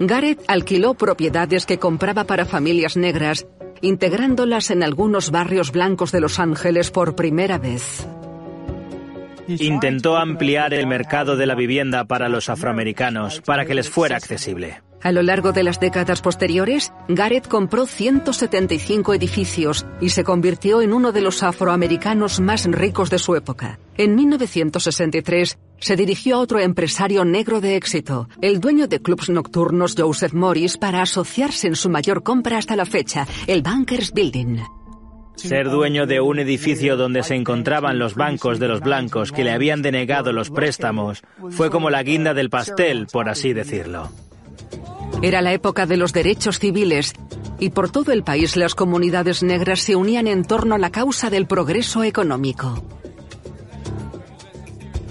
Garrett 0.00 0.42
alquiló 0.48 0.94
propiedades 0.94 1.66
que 1.66 1.78
compraba 1.78 2.24
para 2.24 2.46
familias 2.46 2.96
negras, 2.96 3.46
integrándolas 3.82 4.70
en 4.70 4.82
algunos 4.82 5.30
barrios 5.30 5.72
blancos 5.72 6.10
de 6.10 6.20
Los 6.20 6.38
Ángeles 6.38 6.90
por 6.90 7.14
primera 7.14 7.58
vez. 7.58 8.06
Intentó 9.58 10.16
ampliar 10.16 10.74
el 10.74 10.86
mercado 10.86 11.36
de 11.36 11.46
la 11.46 11.54
vivienda 11.54 12.04
para 12.04 12.28
los 12.28 12.48
afroamericanos 12.48 13.40
para 13.40 13.64
que 13.64 13.74
les 13.74 13.88
fuera 13.88 14.16
accesible. 14.16 14.82
A 15.02 15.12
lo 15.12 15.22
largo 15.22 15.52
de 15.52 15.62
las 15.62 15.80
décadas 15.80 16.20
posteriores, 16.20 16.92
Garrett 17.08 17.48
compró 17.48 17.86
175 17.86 19.14
edificios 19.14 19.86
y 20.00 20.10
se 20.10 20.24
convirtió 20.24 20.82
en 20.82 20.92
uno 20.92 21.10
de 21.10 21.22
los 21.22 21.42
afroamericanos 21.42 22.40
más 22.40 22.66
ricos 22.66 23.08
de 23.08 23.18
su 23.18 23.34
época. 23.34 23.78
En 23.96 24.14
1963, 24.14 25.58
se 25.78 25.96
dirigió 25.96 26.36
a 26.36 26.40
otro 26.40 26.58
empresario 26.58 27.24
negro 27.24 27.62
de 27.62 27.76
éxito, 27.76 28.28
el 28.42 28.60
dueño 28.60 28.88
de 28.88 29.00
clubs 29.00 29.30
nocturnos 29.30 29.94
Joseph 29.96 30.34
Morris, 30.34 30.76
para 30.76 31.00
asociarse 31.00 31.68
en 31.68 31.76
su 31.76 31.88
mayor 31.88 32.22
compra 32.22 32.58
hasta 32.58 32.76
la 32.76 32.84
fecha, 32.84 33.26
el 33.46 33.62
Bankers 33.62 34.12
Building. 34.12 34.58
Ser 35.40 35.70
dueño 35.70 36.06
de 36.06 36.20
un 36.20 36.38
edificio 36.38 36.96
donde 36.96 37.22
se 37.22 37.34
encontraban 37.34 37.98
los 37.98 38.14
bancos 38.14 38.58
de 38.58 38.68
los 38.68 38.80
blancos 38.80 39.32
que 39.32 39.42
le 39.42 39.52
habían 39.52 39.80
denegado 39.80 40.32
los 40.32 40.50
préstamos 40.50 41.22
fue 41.50 41.70
como 41.70 41.88
la 41.88 42.02
guinda 42.02 42.34
del 42.34 42.50
pastel, 42.50 43.06
por 43.10 43.28
así 43.28 43.52
decirlo. 43.54 44.10
Era 45.22 45.40
la 45.40 45.52
época 45.52 45.86
de 45.86 45.96
los 45.96 46.12
derechos 46.12 46.58
civiles 46.58 47.14
y 47.58 47.70
por 47.70 47.90
todo 47.90 48.12
el 48.12 48.22
país 48.22 48.56
las 48.56 48.74
comunidades 48.74 49.42
negras 49.42 49.80
se 49.80 49.96
unían 49.96 50.26
en 50.26 50.44
torno 50.44 50.74
a 50.74 50.78
la 50.78 50.90
causa 50.90 51.30
del 51.30 51.46
progreso 51.46 52.04
económico. 52.04 52.84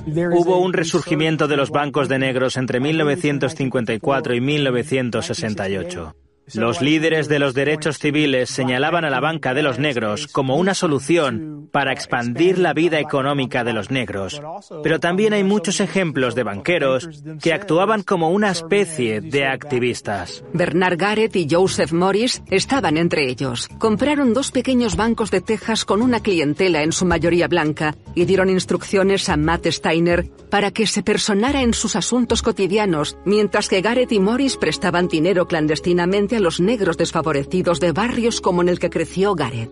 Hubo 0.05 0.59
un 0.59 0.73
resurgimiento 0.73 1.47
de 1.47 1.57
los 1.57 1.69
bancos 1.71 2.07
de 2.07 2.19
negros 2.19 2.57
entre 2.57 2.79
1954 2.79 4.35
y 4.35 4.41
1968. 4.41 6.15
Los 6.53 6.81
líderes 6.81 7.27
de 7.27 7.39
los 7.39 7.53
derechos 7.53 7.99
civiles 7.99 8.49
señalaban 8.49 9.05
a 9.05 9.09
la 9.09 9.19
banca 9.19 9.53
de 9.53 9.63
los 9.63 9.79
negros 9.79 10.27
como 10.27 10.55
una 10.55 10.73
solución 10.73 11.69
para 11.71 11.93
expandir 11.93 12.57
la 12.57 12.73
vida 12.73 12.99
económica 12.99 13.63
de 13.63 13.73
los 13.73 13.91
negros. 13.91 14.41
Pero 14.83 14.99
también 14.99 15.33
hay 15.33 15.43
muchos 15.43 15.79
ejemplos 15.79 16.35
de 16.35 16.43
banqueros 16.43 17.09
que 17.41 17.53
actuaban 17.53 18.03
como 18.03 18.29
una 18.29 18.51
especie 18.51 19.21
de 19.21 19.45
activistas. 19.45 20.43
Bernard 20.53 20.97
Garrett 20.97 21.35
y 21.35 21.47
Joseph 21.49 21.91
Morris 21.91 22.41
estaban 22.49 22.97
entre 22.97 23.29
ellos. 23.29 23.67
Compraron 23.77 24.33
dos 24.33 24.51
pequeños 24.51 24.95
bancos 24.95 25.31
de 25.31 25.41
Texas 25.41 25.85
con 25.85 26.01
una 26.01 26.21
clientela 26.21 26.83
en 26.83 26.91
su 26.91 27.05
mayoría 27.05 27.47
blanca 27.47 27.95
y 28.15 28.25
dieron 28.25 28.49
instrucciones 28.49 29.29
a 29.29 29.37
Matt 29.37 29.67
Steiner 29.67 30.29
para 30.49 30.71
que 30.71 30.87
se 30.87 31.03
personara 31.03 31.61
en 31.61 31.73
sus 31.73 31.95
asuntos 31.95 32.41
cotidianos, 32.41 33.17
mientras 33.25 33.69
que 33.69 33.81
Garrett 33.81 34.11
y 34.11 34.19
Morris 34.19 34.57
prestaban 34.57 35.07
dinero 35.07 35.47
clandestinamente 35.47 36.38
los 36.39 36.59
negros 36.59 36.97
desfavorecidos 36.97 37.79
de 37.79 37.91
barrios 37.91 38.41
como 38.41 38.61
en 38.61 38.69
el 38.69 38.79
que 38.79 38.89
creció 38.89 39.35
Gareth. 39.35 39.71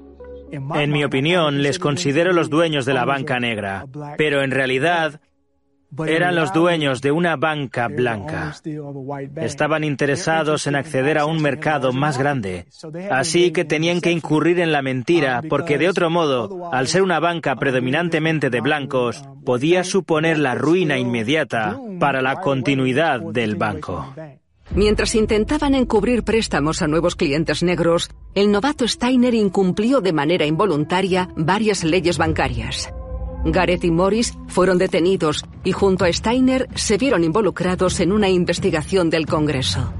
En 0.51 0.91
mi 0.91 1.03
opinión, 1.03 1.61
les 1.61 1.78
considero 1.78 2.32
los 2.32 2.49
dueños 2.49 2.86
de 2.86 2.93
la 2.93 3.05
banca 3.05 3.39
negra, 3.39 3.86
pero 4.18 4.41
en 4.43 4.51
realidad 4.51 5.20
eran 6.05 6.36
los 6.36 6.53
dueños 6.53 7.01
de 7.01 7.11
una 7.11 7.36
banca 7.36 7.88
blanca. 7.88 8.55
Estaban 9.38 9.84
interesados 9.84 10.68
en 10.68 10.76
acceder 10.76 11.18
a 11.18 11.26
un 11.26 11.41
mercado 11.41 11.93
más 11.93 12.18
grande, 12.18 12.65
así 13.09 13.51
que 13.51 13.65
tenían 13.65 14.01
que 14.01 14.11
incurrir 14.11 14.59
en 14.59 14.72
la 14.72 14.82
mentira, 14.82 15.41
porque 15.49 15.78
de 15.78 15.89
otro 15.89 16.09
modo, 16.09 16.70
al 16.74 16.88
ser 16.88 17.01
una 17.01 17.20
banca 17.20 17.55
predominantemente 17.55 18.49
de 18.49 18.61
blancos, 18.61 19.24
podía 19.45 19.84
suponer 19.84 20.38
la 20.38 20.55
ruina 20.55 20.97
inmediata 20.97 21.80
para 21.99 22.22
la 22.22 22.41
continuidad 22.41 23.22
del 23.22 23.55
banco. 23.55 24.13
Mientras 24.72 25.15
intentaban 25.15 25.76
encubrir 25.76 26.24
préstamos 26.24 26.82
a 26.82 26.88
nuevos 26.88 27.15
clientes 27.15 27.63
negros, 27.63 28.09
el 28.36 28.51
novato 28.51 28.88
Steiner 28.88 29.34
incumplió 29.34 30.01
de 30.01 30.13
manera 30.13 30.45
involuntaria 30.45 31.30
varias 31.36 31.84
leyes 31.84 32.18
bancarias. 32.18 32.89
Gareth 33.45 33.86
y 33.86 33.91
Morris 33.91 34.34
fueron 34.47 34.78
detenidos 34.78 35.45
y 35.63 35.72
junto 35.72 36.05
a 36.05 36.11
Steiner 36.11 36.68
se 36.76 36.97
vieron 36.97 37.24
involucrados 37.24 37.99
en 37.99 38.11
una 38.11 38.30
investigación 38.30 39.09
del 39.09 39.26
Congreso. 39.26 39.93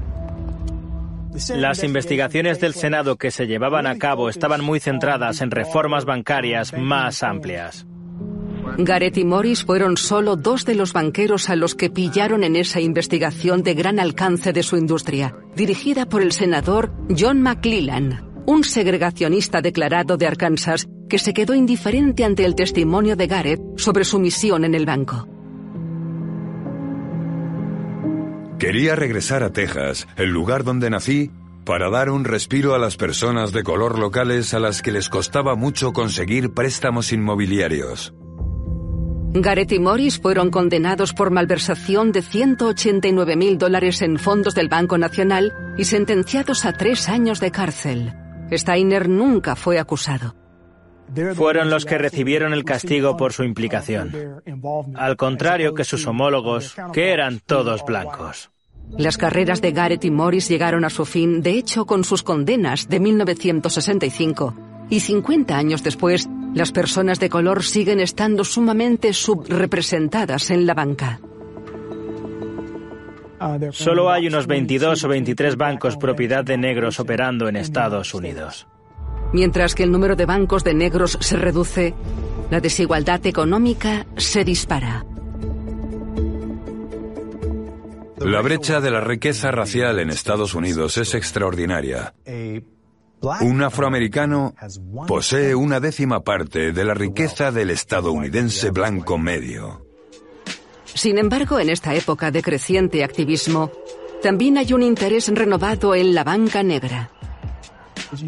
Las 1.54 1.84
investigaciones 1.84 2.60
del 2.60 2.74
Senado 2.74 3.16
que 3.16 3.30
se 3.30 3.46
llevaban 3.46 3.86
a 3.86 3.96
cabo 3.96 4.28
estaban 4.28 4.62
muy 4.62 4.80
centradas 4.80 5.40
en 5.40 5.50
reformas 5.50 6.04
bancarias 6.04 6.72
más 6.76 7.22
amplias. 7.22 7.87
Gareth 8.76 9.16
y 9.16 9.24
Morris 9.24 9.64
fueron 9.64 9.96
solo 9.96 10.36
dos 10.36 10.64
de 10.64 10.74
los 10.74 10.92
banqueros 10.92 11.48
a 11.48 11.56
los 11.56 11.74
que 11.74 11.90
pillaron 11.90 12.44
en 12.44 12.56
esa 12.56 12.80
investigación 12.80 13.62
de 13.62 13.74
gran 13.74 13.98
alcance 13.98 14.52
de 14.52 14.62
su 14.62 14.76
industria, 14.76 15.34
dirigida 15.56 16.06
por 16.06 16.22
el 16.22 16.32
senador 16.32 16.92
John 17.16 17.40
McClellan, 17.40 18.42
un 18.46 18.64
segregacionista 18.64 19.60
declarado 19.60 20.16
de 20.16 20.26
Arkansas 20.26 20.88
que 21.08 21.18
se 21.18 21.32
quedó 21.32 21.54
indiferente 21.54 22.24
ante 22.24 22.44
el 22.44 22.54
testimonio 22.54 23.16
de 23.16 23.26
Gareth 23.26 23.60
sobre 23.76 24.04
su 24.04 24.18
misión 24.18 24.64
en 24.64 24.74
el 24.74 24.86
banco. 24.86 25.26
Quería 28.58 28.96
regresar 28.96 29.44
a 29.44 29.52
Texas, 29.52 30.08
el 30.16 30.30
lugar 30.30 30.64
donde 30.64 30.90
nací, 30.90 31.30
para 31.64 31.90
dar 31.90 32.10
un 32.10 32.24
respiro 32.24 32.74
a 32.74 32.78
las 32.78 32.96
personas 32.96 33.52
de 33.52 33.62
color 33.62 33.98
locales 33.98 34.54
a 34.54 34.58
las 34.58 34.82
que 34.82 34.90
les 34.90 35.08
costaba 35.08 35.54
mucho 35.54 35.92
conseguir 35.92 36.54
préstamos 36.54 37.12
inmobiliarios. 37.12 38.14
Gareth 39.34 39.72
y 39.72 39.78
Morris 39.78 40.18
fueron 40.18 40.50
condenados 40.50 41.12
por 41.12 41.30
malversación 41.30 42.12
de 42.12 42.22
189 42.22 43.36
mil 43.36 43.58
dólares 43.58 44.00
en 44.00 44.18
fondos 44.18 44.54
del 44.54 44.68
Banco 44.68 44.96
Nacional 44.96 45.74
y 45.76 45.84
sentenciados 45.84 46.64
a 46.64 46.72
tres 46.72 47.08
años 47.08 47.38
de 47.38 47.50
cárcel. 47.50 48.14
Steiner 48.50 49.08
nunca 49.08 49.54
fue 49.54 49.78
acusado. 49.78 50.34
Fueron 51.34 51.70
los 51.70 51.84
que 51.84 51.98
recibieron 51.98 52.52
el 52.52 52.64
castigo 52.64 53.16
por 53.16 53.32
su 53.32 53.44
implicación, 53.44 54.42
al 54.94 55.16
contrario 55.16 55.74
que 55.74 55.84
sus 55.84 56.06
homólogos, 56.06 56.74
que 56.92 57.12
eran 57.12 57.40
todos 57.40 57.84
blancos. 57.84 58.50
Las 58.96 59.18
carreras 59.18 59.60
de 59.60 59.72
Gareth 59.72 60.04
y 60.04 60.10
Morris 60.10 60.48
llegaron 60.48 60.84
a 60.84 60.90
su 60.90 61.04
fin, 61.04 61.42
de 61.42 61.50
hecho, 61.52 61.84
con 61.84 62.04
sus 62.04 62.22
condenas 62.22 62.88
de 62.88 63.00
1965, 63.00 64.54
y 64.90 65.00
50 65.00 65.56
años 65.56 65.82
después, 65.82 66.28
las 66.54 66.72
personas 66.72 67.20
de 67.20 67.28
color 67.28 67.62
siguen 67.62 68.00
estando 68.00 68.44
sumamente 68.44 69.12
subrepresentadas 69.12 70.50
en 70.50 70.66
la 70.66 70.74
banca. 70.74 71.20
Solo 73.70 74.10
hay 74.10 74.26
unos 74.26 74.46
22 74.46 75.04
o 75.04 75.08
23 75.08 75.56
bancos 75.56 75.96
propiedad 75.96 76.44
de 76.44 76.56
negros 76.56 76.98
operando 76.98 77.48
en 77.48 77.56
Estados 77.56 78.12
Unidos. 78.14 78.66
Mientras 79.32 79.74
que 79.74 79.84
el 79.84 79.92
número 79.92 80.16
de 80.16 80.26
bancos 80.26 80.64
de 80.64 80.74
negros 80.74 81.18
se 81.20 81.36
reduce, 81.36 81.94
la 82.50 82.60
desigualdad 82.60 83.24
económica 83.26 84.06
se 84.16 84.44
dispara. 84.44 85.04
La 88.18 88.40
brecha 88.40 88.80
de 88.80 88.90
la 88.90 89.00
riqueza 89.00 89.52
racial 89.52 90.00
en 90.00 90.10
Estados 90.10 90.54
Unidos 90.54 90.98
es 90.98 91.14
extraordinaria. 91.14 92.14
Un 93.20 93.62
afroamericano 93.62 94.54
posee 95.06 95.54
una 95.54 95.80
décima 95.80 96.20
parte 96.20 96.72
de 96.72 96.84
la 96.84 96.94
riqueza 96.94 97.50
del 97.50 97.70
estadounidense 97.70 98.70
blanco 98.70 99.18
medio. 99.18 99.84
Sin 100.84 101.18
embargo, 101.18 101.58
en 101.58 101.70
esta 101.70 101.94
época 101.94 102.30
de 102.30 102.42
creciente 102.42 103.04
activismo, 103.04 103.70
también 104.22 104.58
hay 104.58 104.72
un 104.72 104.82
interés 104.82 105.28
renovado 105.28 105.94
en 105.94 106.14
la 106.14 106.24
banca 106.24 106.62
negra. 106.62 107.10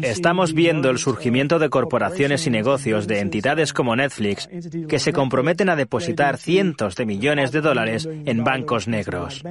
Estamos 0.01 0.53
viendo 0.53 0.89
el 0.89 0.97
surgimiento 0.97 1.59
de 1.59 1.69
corporaciones 1.69 2.45
y 2.47 2.49
negocios 2.49 3.07
de 3.07 3.19
entidades 3.19 3.73
como 3.73 3.95
Netflix 3.95 4.49
que 4.87 4.99
se 4.99 5.13
comprometen 5.13 5.69
a 5.69 5.75
depositar 5.75 6.37
cientos 6.37 6.95
de 6.95 7.05
millones 7.05 7.51
de 7.51 7.61
dólares 7.61 8.07
en 8.25 8.43
bancos 8.43 8.87
negros. 8.87 9.43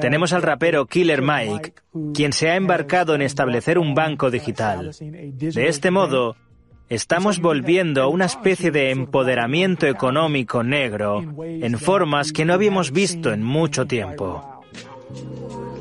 Tenemos 0.00 0.32
al 0.32 0.42
rapero 0.42 0.86
Killer 0.86 1.22
Mike, 1.22 1.74
quien 2.14 2.32
se 2.32 2.50
ha 2.50 2.56
embarcado 2.56 3.14
en 3.14 3.22
establecer 3.22 3.78
un 3.78 3.94
banco 3.94 4.30
digital. 4.30 4.92
De 4.98 5.68
este 5.68 5.90
modo, 5.90 6.36
estamos 6.88 7.40
volviendo 7.40 8.02
a 8.02 8.08
una 8.08 8.26
especie 8.26 8.70
de 8.70 8.90
empoderamiento 8.90 9.86
económico 9.86 10.62
negro 10.62 11.22
en 11.44 11.78
formas 11.78 12.32
que 12.32 12.44
no 12.44 12.54
habíamos 12.54 12.92
visto 12.92 13.32
en 13.32 13.42
mucho 13.42 13.86
tiempo. 13.86 14.62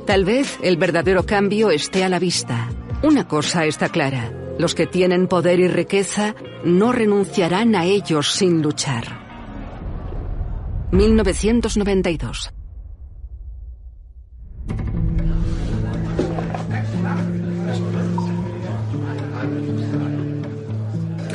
Tal 0.05 0.23
vez 0.23 0.59
el 0.61 0.77
verdadero 0.77 1.25
cambio 1.25 1.71
esté 1.71 2.03
a 2.03 2.09
la 2.09 2.19
vista. 2.19 2.69
Una 3.03 3.27
cosa 3.27 3.65
está 3.65 3.89
clara, 3.89 4.31
los 4.57 4.73
que 4.73 4.87
tienen 4.87 5.27
poder 5.27 5.59
y 5.59 5.67
riqueza 5.67 6.35
no 6.63 6.91
renunciarán 6.91 7.75
a 7.75 7.85
ellos 7.85 8.31
sin 8.31 8.61
luchar. 8.61 9.25
1992 10.91 12.51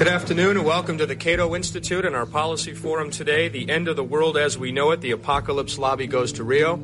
Good 0.01 0.09
afternoon 0.09 0.57
and 0.57 0.65
welcome 0.65 0.97
to 0.97 1.05
the 1.05 1.15
Cato 1.15 1.55
Institute 1.55 2.07
and 2.07 2.17
our 2.17 2.25
policy 2.25 2.73
forum 2.73 3.11
today, 3.11 3.49
The 3.49 3.69
End 3.69 3.87
of 3.87 3.97
the 3.97 4.03
World 4.03 4.39
as 4.39 4.57
We 4.57 4.73
Know 4.73 4.93
It, 4.93 5.03
The 5.03 5.11
Apocalypse 5.11 5.77
Lobby 5.77 6.07
Goes 6.07 6.33
to 6.33 6.43
Rio. 6.43 6.81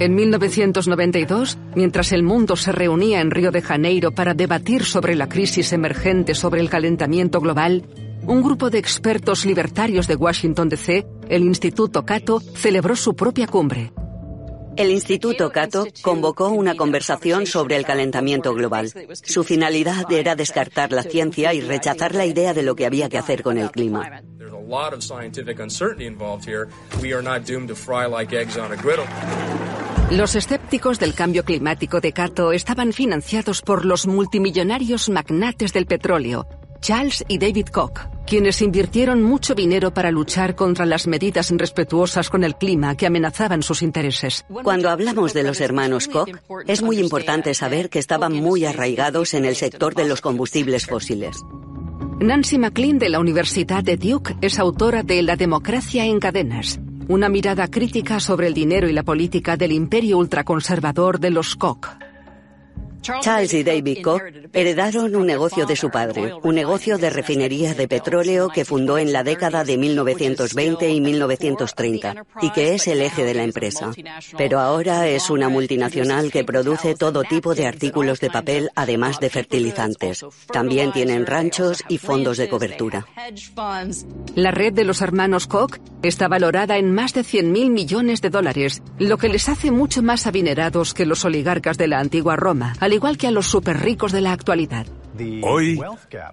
En 0.00 0.16
1992, 0.16 1.56
mientras 1.76 2.10
el 2.10 2.24
mundo 2.24 2.56
se 2.56 2.72
reunía 2.72 3.20
en 3.20 3.30
Río 3.30 3.52
de 3.52 3.62
Janeiro 3.62 4.10
para 4.10 4.34
debatir 4.34 4.84
sobre 4.84 5.14
la 5.14 5.28
crisis 5.28 5.72
emergente 5.72 6.34
sobre 6.34 6.60
el 6.60 6.68
calentamiento 6.68 7.40
global, 7.40 7.84
un 8.26 8.42
grupo 8.42 8.70
de 8.70 8.78
expertos 8.78 9.44
libertarios 9.44 10.08
de 10.08 10.16
Washington, 10.16 10.68
D.C., 10.68 11.06
el 11.28 11.44
Instituto 11.44 12.04
Cato, 12.04 12.40
celebró 12.40 12.96
su 12.96 13.14
propia 13.14 13.46
cumbre. 13.46 13.92
El 14.76 14.90
Instituto 14.90 15.50
Cato 15.52 15.86
convocó 16.02 16.48
una 16.48 16.74
conversación 16.74 17.46
sobre 17.46 17.76
el 17.76 17.84
calentamiento 17.84 18.52
global. 18.52 18.90
Su 19.22 19.44
finalidad 19.44 20.10
era 20.10 20.34
descartar 20.34 20.90
la 20.90 21.04
ciencia 21.04 21.54
y 21.54 21.60
rechazar 21.60 22.16
la 22.16 22.26
idea 22.26 22.52
de 22.52 22.64
lo 22.64 22.74
que 22.74 22.84
había 22.84 23.08
que 23.08 23.18
hacer 23.18 23.44
con 23.44 23.58
el 23.58 23.70
clima. 23.70 24.22
Los 30.10 30.34
escépticos 30.34 30.98
del 30.98 31.14
cambio 31.14 31.44
climático 31.44 32.00
de 32.00 32.12
Cato 32.12 32.52
estaban 32.52 32.92
financiados 32.92 33.62
por 33.62 33.84
los 33.84 34.06
multimillonarios 34.06 35.08
magnates 35.08 35.72
del 35.72 35.86
petróleo, 35.86 36.46
Charles 36.80 37.24
y 37.26 37.38
David 37.38 37.68
Koch, 37.68 38.00
quienes 38.26 38.60
invirtieron 38.60 39.22
mucho 39.22 39.54
dinero 39.54 39.94
para 39.94 40.10
luchar 40.10 40.54
contra 40.54 40.84
las 40.84 41.06
medidas 41.06 41.50
respetuosas 41.50 42.28
con 42.28 42.44
el 42.44 42.56
clima 42.56 42.94
que 42.96 43.06
amenazaban 43.06 43.62
sus 43.62 43.80
intereses. 43.80 44.44
Cuando 44.62 44.90
hablamos 44.90 45.32
de 45.32 45.44
los 45.44 45.62
hermanos 45.62 46.08
Koch, 46.08 46.28
es 46.66 46.82
muy 46.82 46.98
importante 46.98 47.54
saber 47.54 47.88
que 47.88 47.98
estaban 47.98 48.34
muy 48.34 48.66
arraigados 48.66 49.32
en 49.32 49.46
el 49.46 49.56
sector 49.56 49.94
de 49.94 50.06
los 50.06 50.20
combustibles 50.20 50.86
fósiles. 50.86 51.42
Nancy 52.20 52.58
McLean 52.58 53.00
de 53.00 53.08
la 53.08 53.18
Universidad 53.18 53.82
de 53.82 53.96
Duke 53.96 54.36
es 54.40 54.60
autora 54.60 55.02
de 55.02 55.20
La 55.22 55.34
democracia 55.34 56.04
en 56.04 56.20
cadenas, 56.20 56.78
una 57.08 57.28
mirada 57.28 57.66
crítica 57.66 58.20
sobre 58.20 58.46
el 58.46 58.54
dinero 58.54 58.88
y 58.88 58.92
la 58.92 59.02
política 59.02 59.56
del 59.56 59.72
imperio 59.72 60.18
ultraconservador 60.18 61.18
de 61.18 61.30
los 61.30 61.56
Koch. 61.56 62.03
Charles 63.04 63.52
y 63.52 63.62
David 63.62 63.98
Koch 64.02 64.22
heredaron 64.54 65.14
un 65.14 65.26
negocio 65.26 65.66
de 65.66 65.76
su 65.76 65.90
padre, 65.90 66.32
un 66.42 66.54
negocio 66.54 66.96
de 66.96 67.10
refinería 67.10 67.74
de 67.74 67.86
petróleo 67.86 68.48
que 68.48 68.64
fundó 68.64 68.96
en 68.96 69.12
la 69.12 69.22
década 69.22 69.62
de 69.62 69.76
1920 69.76 70.88
y 70.88 71.00
1930 71.02 72.24
y 72.40 72.50
que 72.50 72.74
es 72.74 72.88
el 72.88 73.02
eje 73.02 73.24
de 73.24 73.34
la 73.34 73.44
empresa. 73.44 73.90
Pero 74.38 74.58
ahora 74.58 75.06
es 75.06 75.28
una 75.28 75.50
multinacional 75.50 76.32
que 76.32 76.44
produce 76.44 76.94
todo 76.94 77.24
tipo 77.24 77.54
de 77.54 77.66
artículos 77.66 78.20
de 78.20 78.30
papel, 78.30 78.70
además 78.74 79.20
de 79.20 79.28
fertilizantes. 79.28 80.24
También 80.50 80.92
tienen 80.92 81.26
ranchos 81.26 81.84
y 81.88 81.98
fondos 81.98 82.38
de 82.38 82.48
cobertura. 82.48 83.06
La 84.34 84.50
red 84.50 84.72
de 84.72 84.84
los 84.84 85.02
hermanos 85.02 85.46
Koch 85.46 85.78
está 86.02 86.26
valorada 86.28 86.78
en 86.78 86.94
más 86.94 87.12
de 87.12 87.20
100.000 87.20 87.70
millones 87.70 88.22
de 88.22 88.30
dólares, 88.30 88.82
lo 88.98 89.18
que 89.18 89.28
les 89.28 89.48
hace 89.50 89.70
mucho 89.70 90.02
más 90.02 90.26
adinerados 90.26 90.94
que 90.94 91.04
los 91.04 91.24
oligarcas 91.26 91.76
de 91.76 91.88
la 91.88 91.98
antigua 91.98 92.36
Roma, 92.36 92.74
al 92.80 92.93
igual 92.94 93.18
que 93.18 93.26
a 93.26 93.30
los 93.30 93.46
superricos 93.46 94.12
de 94.12 94.20
la 94.20 94.32
actualidad. 94.32 94.86
Hoy, 95.42 95.80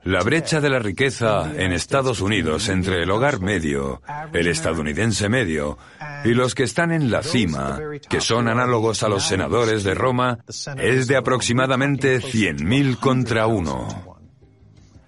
la 0.06 0.24
brecha 0.24 0.60
de 0.60 0.70
la 0.70 0.80
riqueza 0.80 1.52
en 1.56 1.72
Estados 1.72 2.20
Unidos 2.20 2.68
entre 2.68 3.04
el 3.04 3.12
hogar 3.12 3.40
medio, 3.40 4.02
el 4.34 4.48
estadounidense 4.48 5.30
medio 5.30 5.78
y 6.26 6.30
los 6.30 6.56
que 6.56 6.64
están 6.64 6.92
en 6.92 7.12
la 7.12 7.22
cima, 7.22 7.80
que 8.10 8.22
son 8.22 8.48
análogos 8.48 9.04
a 9.04 9.10
los 9.10 9.24
senadores 9.24 9.84
de 9.84 9.94
Roma, 9.94 10.40
es 10.78 11.08
de 11.08 11.16
aproximadamente 11.16 12.22
100.000 12.22 12.98
contra 12.98 13.46
uno. 13.46 14.11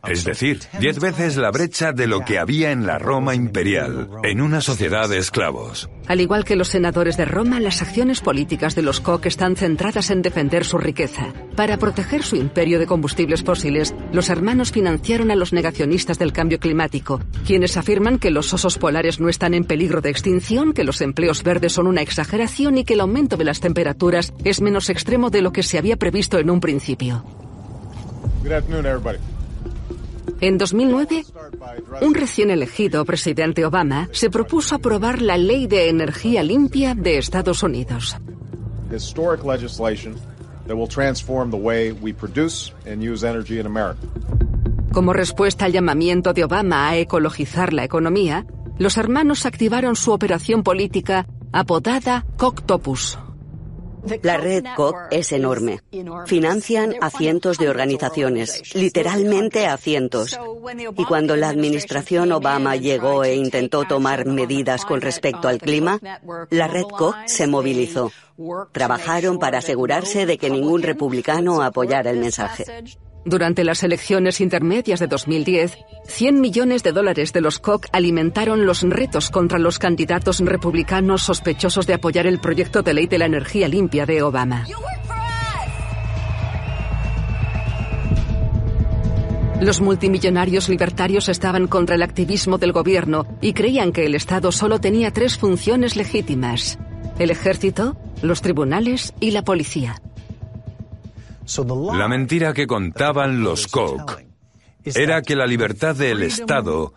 Es 0.05 0.25
decir, 0.25 0.59
diez 0.81 0.99
veces 0.99 1.37
la 1.37 1.49
brecha 1.49 1.93
de 1.93 2.07
lo 2.07 2.25
que 2.25 2.37
había 2.37 2.71
en 2.71 2.85
la 2.85 2.99
Roma 2.99 3.35
imperial, 3.35 4.09
en 4.23 4.41
una 4.41 4.59
sociedad 4.59 5.07
de 5.07 5.17
esclavos. 5.17 5.89
Al 6.07 6.19
igual 6.19 6.43
que 6.43 6.57
los 6.57 6.67
senadores 6.67 7.15
de 7.15 7.23
Roma, 7.23 7.61
las 7.61 7.81
acciones 7.81 8.19
políticas 8.19 8.75
de 8.75 8.81
los 8.81 8.99
Koch 8.99 9.25
están 9.25 9.55
centradas 9.55 10.09
en 10.09 10.21
defender 10.21 10.65
su 10.65 10.77
riqueza. 10.77 11.33
Para 11.55 11.77
proteger 11.77 12.21
su 12.23 12.35
imperio 12.35 12.79
de 12.79 12.85
combustibles 12.85 13.43
fósiles, 13.43 13.95
los 14.11 14.29
hermanos 14.29 14.73
financiaron 14.73 15.31
a 15.31 15.37
los 15.37 15.53
negacionistas 15.53 16.19
del 16.19 16.33
cambio 16.33 16.59
climático, 16.59 17.21
quienes 17.45 17.77
afirman 17.77 18.19
que 18.19 18.29
los 18.29 18.53
osos 18.53 18.77
polares 18.77 19.21
no 19.21 19.29
están 19.29 19.53
en 19.53 19.63
peligro 19.63 20.01
de 20.01 20.09
extinción, 20.09 20.73
que 20.73 20.83
los 20.83 20.99
empleos 20.99 21.43
verdes 21.43 21.71
son 21.71 21.87
una 21.87 22.01
exageración 22.01 22.77
y 22.77 22.83
que 22.83 22.95
el 22.95 22.99
aumento 22.99 23.37
de 23.37 23.45
las 23.45 23.61
temperaturas 23.61 24.33
es 24.43 24.59
menos 24.59 24.89
extremo 24.89 25.29
de 25.29 25.41
lo 25.41 25.53
que 25.53 25.63
se 25.63 25.77
había 25.77 25.95
previsto 25.95 26.39
en 26.39 26.49
un 26.49 26.59
principio. 26.59 27.23
En 30.39 30.57
2009, 30.57 31.26
un 32.01 32.13
recién 32.13 32.49
elegido 32.49 33.05
presidente 33.05 33.65
Obama 33.65 34.09
se 34.11 34.30
propuso 34.30 34.76
aprobar 34.76 35.21
la 35.21 35.38
Ley 35.38 35.67
de 35.67 35.89
Energía 35.89 36.43
Limpia 36.43 36.95
de 36.95 37.17
Estados 37.17 37.63
Unidos. 37.63 38.17
Como 44.91 45.13
respuesta 45.13 45.65
al 45.65 45.71
llamamiento 45.71 46.34
de 46.34 46.43
Obama 46.43 46.89
a 46.89 46.97
ecologizar 46.97 47.74
la 47.74 47.84
economía, 47.84 48.45
los 48.78 48.97
hermanos 48.97 49.45
activaron 49.45 49.95
su 49.95 50.11
operación 50.11 50.63
política 50.63 51.26
apodada 51.51 52.26
Coctopus. 52.38 53.17
La 54.21 54.37
red 54.37 54.65
Koch 54.75 54.95
es 55.11 55.31
enorme. 55.31 55.81
Financian 56.25 56.95
a 57.01 57.09
cientos 57.09 57.57
de 57.57 57.69
organizaciones, 57.69 58.75
literalmente 58.75 59.67
a 59.67 59.77
cientos. 59.77 60.37
Y 60.97 61.05
cuando 61.05 61.35
la 61.35 61.49
administración 61.49 62.31
Obama 62.31 62.75
llegó 62.75 63.23
e 63.23 63.35
intentó 63.35 63.83
tomar 63.85 64.25
medidas 64.25 64.85
con 64.85 65.01
respecto 65.01 65.47
al 65.47 65.59
clima, 65.59 65.99
la 66.49 66.67
red 66.67 66.83
Koch 66.83 67.15
se 67.25 67.47
movilizó. 67.47 68.11
Trabajaron 68.71 69.39
para 69.39 69.59
asegurarse 69.59 70.25
de 70.25 70.37
que 70.37 70.49
ningún 70.49 70.81
republicano 70.81 71.61
apoyara 71.61 72.11
el 72.11 72.17
mensaje. 72.17 72.65
Durante 73.26 73.63
las 73.63 73.84
elecciones 73.84 74.41
intermedias 74.41 74.99
de 74.99 75.07
2010, 75.07 75.78
100 76.05 76.41
millones 76.41 76.84
de 76.84 76.91
dólares 76.91 77.32
de 77.32 77.39
los 77.39 77.59
Koch 77.59 77.86
alimentaron 77.93 78.65
los 78.65 78.82
retos 78.82 79.30
contra 79.30 79.59
los 79.59 79.80
candidatos 79.80 80.39
republicanos 80.39 81.24
sospechosos 81.24 81.88
de 81.88 81.93
apoyar 81.93 82.28
el 82.28 82.39
proyecto 82.39 82.82
de 82.82 82.93
ley 82.93 83.07
de 83.07 83.17
la 83.17 83.26
energía 83.26 83.69
limpia 83.69 84.05
de 84.05 84.21
Obama. 84.24 84.65
Los 89.61 89.80
multimillonarios 89.80 90.67
libertarios 90.67 91.30
estaban 91.30 91.67
contra 91.67 91.95
el 91.95 92.03
activismo 92.03 92.57
del 92.57 92.74
gobierno 92.74 93.26
y 93.39 93.53
creían 93.53 93.93
que 93.93 94.05
el 94.05 94.15
Estado 94.15 94.51
solo 94.51 94.80
tenía 94.80 95.11
tres 95.11 95.38
funciones 95.38 95.95
legítimas. 95.95 96.78
El 97.17 97.32
ejército, 97.32 97.95
los 98.21 98.41
tribunales 98.41 99.13
y 99.21 99.32
la 99.32 99.43
policía. 99.43 100.01
La 101.93 102.07
mentira 102.07 102.53
que 102.53 102.67
contaban 102.67 103.43
los 103.43 103.67
Koch 103.67 104.19
era 104.85 105.21
que 105.21 105.35
la 105.35 105.45
libertad 105.45 105.95
del 105.95 106.23
Estado 106.23 106.93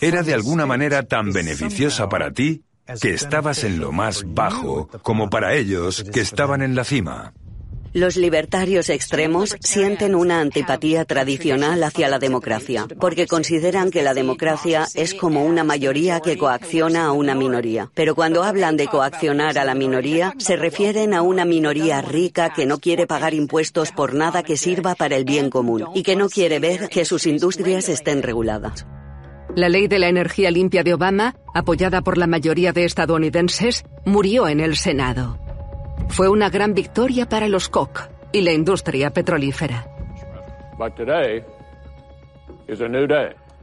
era 0.00 0.22
de 0.22 0.34
alguna 0.34 0.66
manera 0.66 1.04
tan 1.04 1.32
beneficiosa 1.32 2.08
para 2.08 2.32
ti 2.32 2.62
que 3.00 3.14
estabas 3.14 3.64
en 3.64 3.78
lo 3.78 3.92
más 3.92 4.24
bajo 4.26 4.88
como 5.02 5.30
para 5.30 5.54
ellos 5.54 6.04
que 6.12 6.20
estaban 6.20 6.62
en 6.62 6.74
la 6.74 6.84
cima. 6.84 7.32
Los 7.94 8.16
libertarios 8.16 8.90
extremos 8.90 9.54
sienten 9.60 10.16
una 10.16 10.40
antipatía 10.40 11.04
tradicional 11.04 11.80
hacia 11.84 12.08
la 12.08 12.18
democracia, 12.18 12.88
porque 12.98 13.28
consideran 13.28 13.92
que 13.92 14.02
la 14.02 14.14
democracia 14.14 14.88
es 14.96 15.14
como 15.14 15.44
una 15.44 15.62
mayoría 15.62 16.18
que 16.18 16.36
coacciona 16.36 17.04
a 17.04 17.12
una 17.12 17.36
minoría. 17.36 17.92
Pero 17.94 18.16
cuando 18.16 18.42
hablan 18.42 18.76
de 18.76 18.88
coaccionar 18.88 19.58
a 19.58 19.64
la 19.64 19.76
minoría, 19.76 20.34
se 20.38 20.56
refieren 20.56 21.14
a 21.14 21.22
una 21.22 21.44
minoría 21.44 22.02
rica 22.02 22.52
que 22.52 22.66
no 22.66 22.80
quiere 22.80 23.06
pagar 23.06 23.32
impuestos 23.32 23.92
por 23.92 24.12
nada 24.12 24.42
que 24.42 24.56
sirva 24.56 24.96
para 24.96 25.14
el 25.14 25.24
bien 25.24 25.48
común 25.48 25.86
y 25.94 26.02
que 26.02 26.16
no 26.16 26.28
quiere 26.28 26.58
ver 26.58 26.88
que 26.88 27.04
sus 27.04 27.28
industrias 27.28 27.88
estén 27.88 28.24
reguladas. 28.24 28.88
La 29.54 29.68
ley 29.68 29.86
de 29.86 30.00
la 30.00 30.08
energía 30.08 30.50
limpia 30.50 30.82
de 30.82 30.94
Obama, 30.94 31.36
apoyada 31.54 32.00
por 32.00 32.18
la 32.18 32.26
mayoría 32.26 32.72
de 32.72 32.86
estadounidenses, 32.86 33.84
murió 34.04 34.48
en 34.48 34.58
el 34.58 34.76
Senado. 34.76 35.43
Fue 36.08 36.28
una 36.28 36.50
gran 36.50 36.74
victoria 36.74 37.28
para 37.28 37.48
los 37.48 37.68
Koch 37.68 38.08
y 38.32 38.40
la 38.42 38.52
industria 38.52 39.10
petrolífera. 39.10 39.86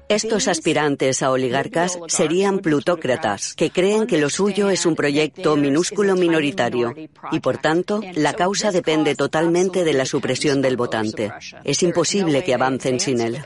Estos 0.10 0.50
aspirantes 0.50 1.24
a 1.24 1.32
oligarcas 1.32 1.98
serían 2.08 2.60
plutócratas, 2.60 3.54
que 3.56 3.72
creen 3.72 4.08
que 4.08 4.18
lo 4.18 4.30
suyo 4.30 4.70
es 4.70 4.86
un 4.86 4.96
proyecto 4.96 5.56
minúsculo 5.56 6.16
minoritario 6.16 6.94
y, 7.32 7.40
por 7.40 7.60
tanto, 7.60 8.02
la 8.16 8.34
causa 8.34 8.72
depende 8.72 9.16
totalmente 9.16 9.86
de 9.86 9.94
la 9.94 10.06
supresión 10.06 10.62
del 10.62 10.76
votante. 10.76 11.32
Es 11.64 11.82
imposible 11.82 12.44
que 12.44 12.54
avancen 12.54 13.00
sin 13.00 13.22
él. 13.22 13.38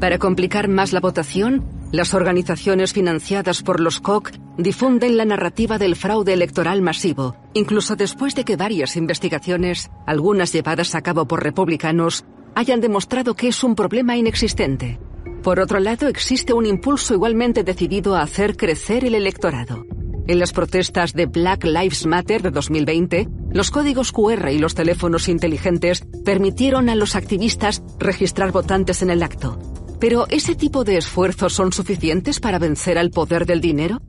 Para 0.00 0.18
complicar 0.18 0.68
más 0.68 0.92
la 0.92 1.00
votación, 1.00 1.64
las 1.92 2.14
organizaciones 2.14 2.92
financiadas 2.92 3.62
por 3.62 3.80
los 3.80 4.00
Koch 4.00 4.32
difunden 4.58 5.16
la 5.16 5.24
narrativa 5.24 5.78
del 5.78 5.96
fraude 5.96 6.32
electoral 6.32 6.82
masivo, 6.82 7.36
incluso 7.54 7.96
después 7.96 8.34
de 8.34 8.44
que 8.44 8.56
varias 8.56 8.96
investigaciones, 8.96 9.90
algunas 10.06 10.52
llevadas 10.52 10.94
a 10.94 11.02
cabo 11.02 11.26
por 11.26 11.42
republicanos, 11.42 12.24
hayan 12.54 12.80
demostrado 12.80 13.34
que 13.34 13.48
es 13.48 13.64
un 13.64 13.74
problema 13.74 14.16
inexistente. 14.16 14.98
Por 15.42 15.60
otro 15.60 15.78
lado, 15.78 16.08
existe 16.08 16.52
un 16.52 16.66
impulso 16.66 17.14
igualmente 17.14 17.64
decidido 17.64 18.16
a 18.16 18.22
hacer 18.22 18.56
crecer 18.56 19.04
el 19.04 19.14
electorado. 19.14 19.84
En 20.26 20.38
las 20.38 20.52
protestas 20.52 21.12
de 21.12 21.26
Black 21.26 21.64
Lives 21.64 22.06
Matter 22.06 22.40
de 22.40 22.50
2020, 22.50 23.28
los 23.52 23.70
códigos 23.70 24.10
QR 24.10 24.48
y 24.50 24.58
los 24.58 24.74
teléfonos 24.74 25.28
inteligentes 25.28 26.06
permitieron 26.24 26.88
a 26.88 26.94
los 26.94 27.14
activistas 27.14 27.82
registrar 27.98 28.52
votantes 28.52 29.02
en 29.02 29.10
el 29.10 29.22
acto. 29.22 29.58
Pero 30.04 30.26
¿ese 30.28 30.54
tipo 30.54 30.84
de 30.84 30.98
esfuerzos 30.98 31.54
son 31.54 31.72
suficientes 31.72 32.38
para 32.38 32.58
vencer 32.58 32.98
al 32.98 33.08
poder 33.08 33.46
del 33.46 33.62
dinero? 33.62 34.02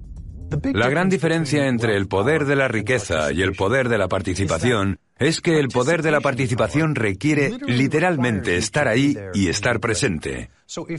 La 0.73 0.89
gran 0.89 1.07
diferencia 1.07 1.69
entre 1.69 1.95
el 1.95 2.09
poder 2.09 2.43
de 2.43 2.57
la 2.57 2.67
riqueza 2.67 3.31
y 3.31 3.41
el 3.41 3.53
poder 3.53 3.87
de 3.87 3.97
la 3.97 4.09
participación 4.09 4.99
es 5.17 5.39
que 5.39 5.59
el 5.59 5.69
poder 5.69 6.01
de 6.01 6.11
la 6.11 6.19
participación 6.19 6.95
requiere 6.95 7.57
literalmente 7.67 8.57
estar 8.57 8.87
ahí 8.87 9.17
y 9.33 9.47
estar 9.47 9.79
presente. 9.79 10.49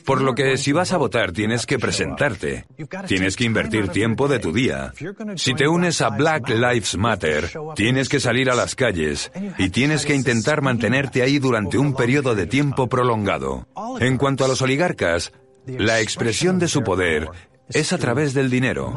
Por 0.05 0.23
lo 0.23 0.35
que 0.35 0.57
si 0.57 0.73
vas 0.73 0.93
a 0.93 0.97
votar 0.97 1.33
tienes 1.33 1.67
que 1.67 1.79
presentarte, 1.79 2.67
tienes 3.07 3.37
que 3.37 3.45
invertir 3.45 3.89
tiempo 3.89 4.29
de 4.29 4.39
tu 4.39 4.53
día. 4.53 4.93
Si 5.35 5.55
te 5.55 5.69
unes 5.69 6.01
a 6.01 6.11
Black 6.11 6.49
Lives 6.49 6.97
Matter, 6.97 7.51
tienes 7.75 8.09
que 8.09 8.21
salir 8.21 8.51
a 8.51 8.55
las 8.55 8.75
calles 8.75 9.31
y 9.59 9.71
tienes 9.71 10.07
que 10.07 10.15
intentar 10.15 10.63
mantenerte 10.63 11.23
ahí 11.23 11.39
durante 11.39 11.79
un 11.79 11.95
periodo 11.95 12.35
de 12.35 12.47
tiempo 12.47 12.89
prolongado. 12.89 13.67
En 14.01 14.17
cuanto 14.17 14.45
a 14.45 14.49
los 14.49 14.63
oligarcas, 14.63 15.33
la 15.67 16.01
expresión 16.01 16.59
de 16.59 16.69
su 16.69 16.83
poder 16.83 17.29
es 17.69 17.93
a 17.93 17.99
través 17.99 18.33
del 18.35 18.51
dinero. 18.51 18.95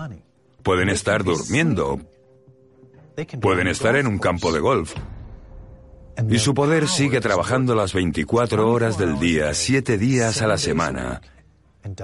Pueden 0.63 0.89
estar 0.89 1.23
durmiendo, 1.23 1.99
Pueden 3.41 3.67
estar 3.67 3.95
en 3.95 4.07
un 4.07 4.19
campo 4.19 4.51
de 4.51 4.59
golf. 4.59 4.93
Y 6.29 6.39
su 6.39 6.53
poder 6.53 6.87
sigue 6.87 7.21
trabajando 7.21 7.75
las 7.75 7.93
24 7.93 8.69
horas 8.69 8.97
del 8.97 9.19
día, 9.19 9.53
7 9.53 9.97
días 9.97 10.41
a 10.41 10.47
la 10.47 10.57
semana. 10.57 11.21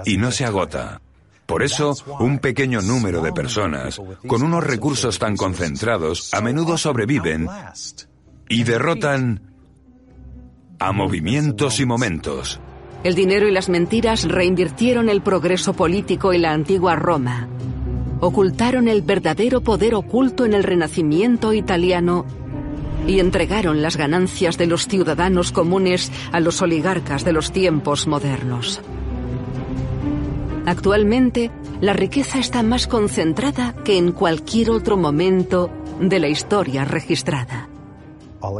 Y 0.04 0.16
no 0.16 0.30
se 0.30 0.44
agota. 0.44 1.00
Por 1.44 1.62
eso, 1.62 1.94
un 2.18 2.38
pequeño 2.38 2.80
número 2.80 3.22
de 3.22 3.32
personas, 3.32 4.00
con 4.26 4.42
unos 4.42 4.64
recursos 4.64 5.18
tan 5.18 5.36
concentrados, 5.36 6.32
a 6.34 6.40
menudo 6.40 6.76
sobreviven 6.76 7.46
y 8.48 8.64
derrotan 8.64 9.42
a 10.78 10.92
movimientos 10.92 11.78
y 11.78 11.86
momentos. 11.86 12.60
El 13.04 13.14
dinero 13.14 13.46
y 13.46 13.52
las 13.52 13.68
mentiras 13.68 14.24
reinvirtieron 14.24 15.08
el 15.08 15.22
progreso 15.22 15.74
político 15.74 16.32
en 16.32 16.42
la 16.42 16.52
antigua 16.52 16.96
Roma 16.96 17.48
ocultaron 18.20 18.88
el 18.88 19.02
verdadero 19.02 19.60
poder 19.60 19.94
oculto 19.94 20.44
en 20.44 20.54
el 20.54 20.62
Renacimiento 20.62 21.52
italiano 21.52 22.24
y 23.06 23.20
entregaron 23.20 23.82
las 23.82 23.96
ganancias 23.96 24.58
de 24.58 24.66
los 24.66 24.88
ciudadanos 24.88 25.52
comunes 25.52 26.10
a 26.32 26.40
los 26.40 26.60
oligarcas 26.62 27.24
de 27.24 27.32
los 27.32 27.52
tiempos 27.52 28.06
modernos. 28.06 28.80
Actualmente, 30.66 31.52
la 31.80 31.92
riqueza 31.92 32.40
está 32.40 32.62
más 32.62 32.86
concentrada 32.86 33.74
que 33.84 33.96
en 33.96 34.10
cualquier 34.12 34.70
otro 34.70 34.96
momento 34.96 35.70
de 36.00 36.18
la 36.18 36.28
historia 36.28 36.84
registrada. 36.84 37.68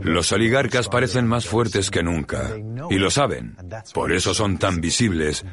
Los 0.02 0.32
oligarcas 0.32 0.88
parecen 0.88 1.26
más 1.26 1.46
fuertes 1.46 1.90
que 1.90 2.02
nunca, 2.02 2.52
y 2.90 2.96
lo 2.96 3.10
saben. 3.10 3.56
Por 3.92 4.12
eso 4.12 4.34
son 4.34 4.58
tan 4.58 4.80
visibles, 4.80 5.44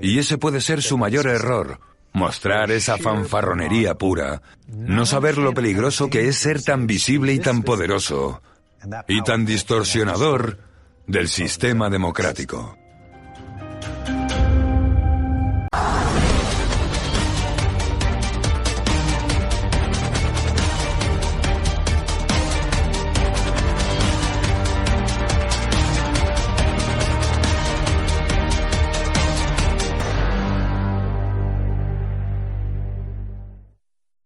y 0.00 0.18
ese 0.18 0.38
puede 0.38 0.60
ser 0.60 0.82
su 0.82 0.98
mayor 0.98 1.26
error, 1.26 1.80
mostrar 2.12 2.70
esa 2.70 2.98
fanfarronería 2.98 3.94
pura, 3.94 4.42
no 4.68 5.06
saber 5.06 5.38
lo 5.38 5.52
peligroso 5.54 6.08
que 6.08 6.28
es 6.28 6.36
ser 6.36 6.62
tan 6.62 6.86
visible 6.86 7.32
y 7.32 7.38
tan 7.38 7.62
poderoso, 7.62 8.42
y 9.08 9.22
tan 9.22 9.44
distorsionador 9.44 10.58
del 11.06 11.28
sistema 11.28 11.90
democrático. 11.90 12.76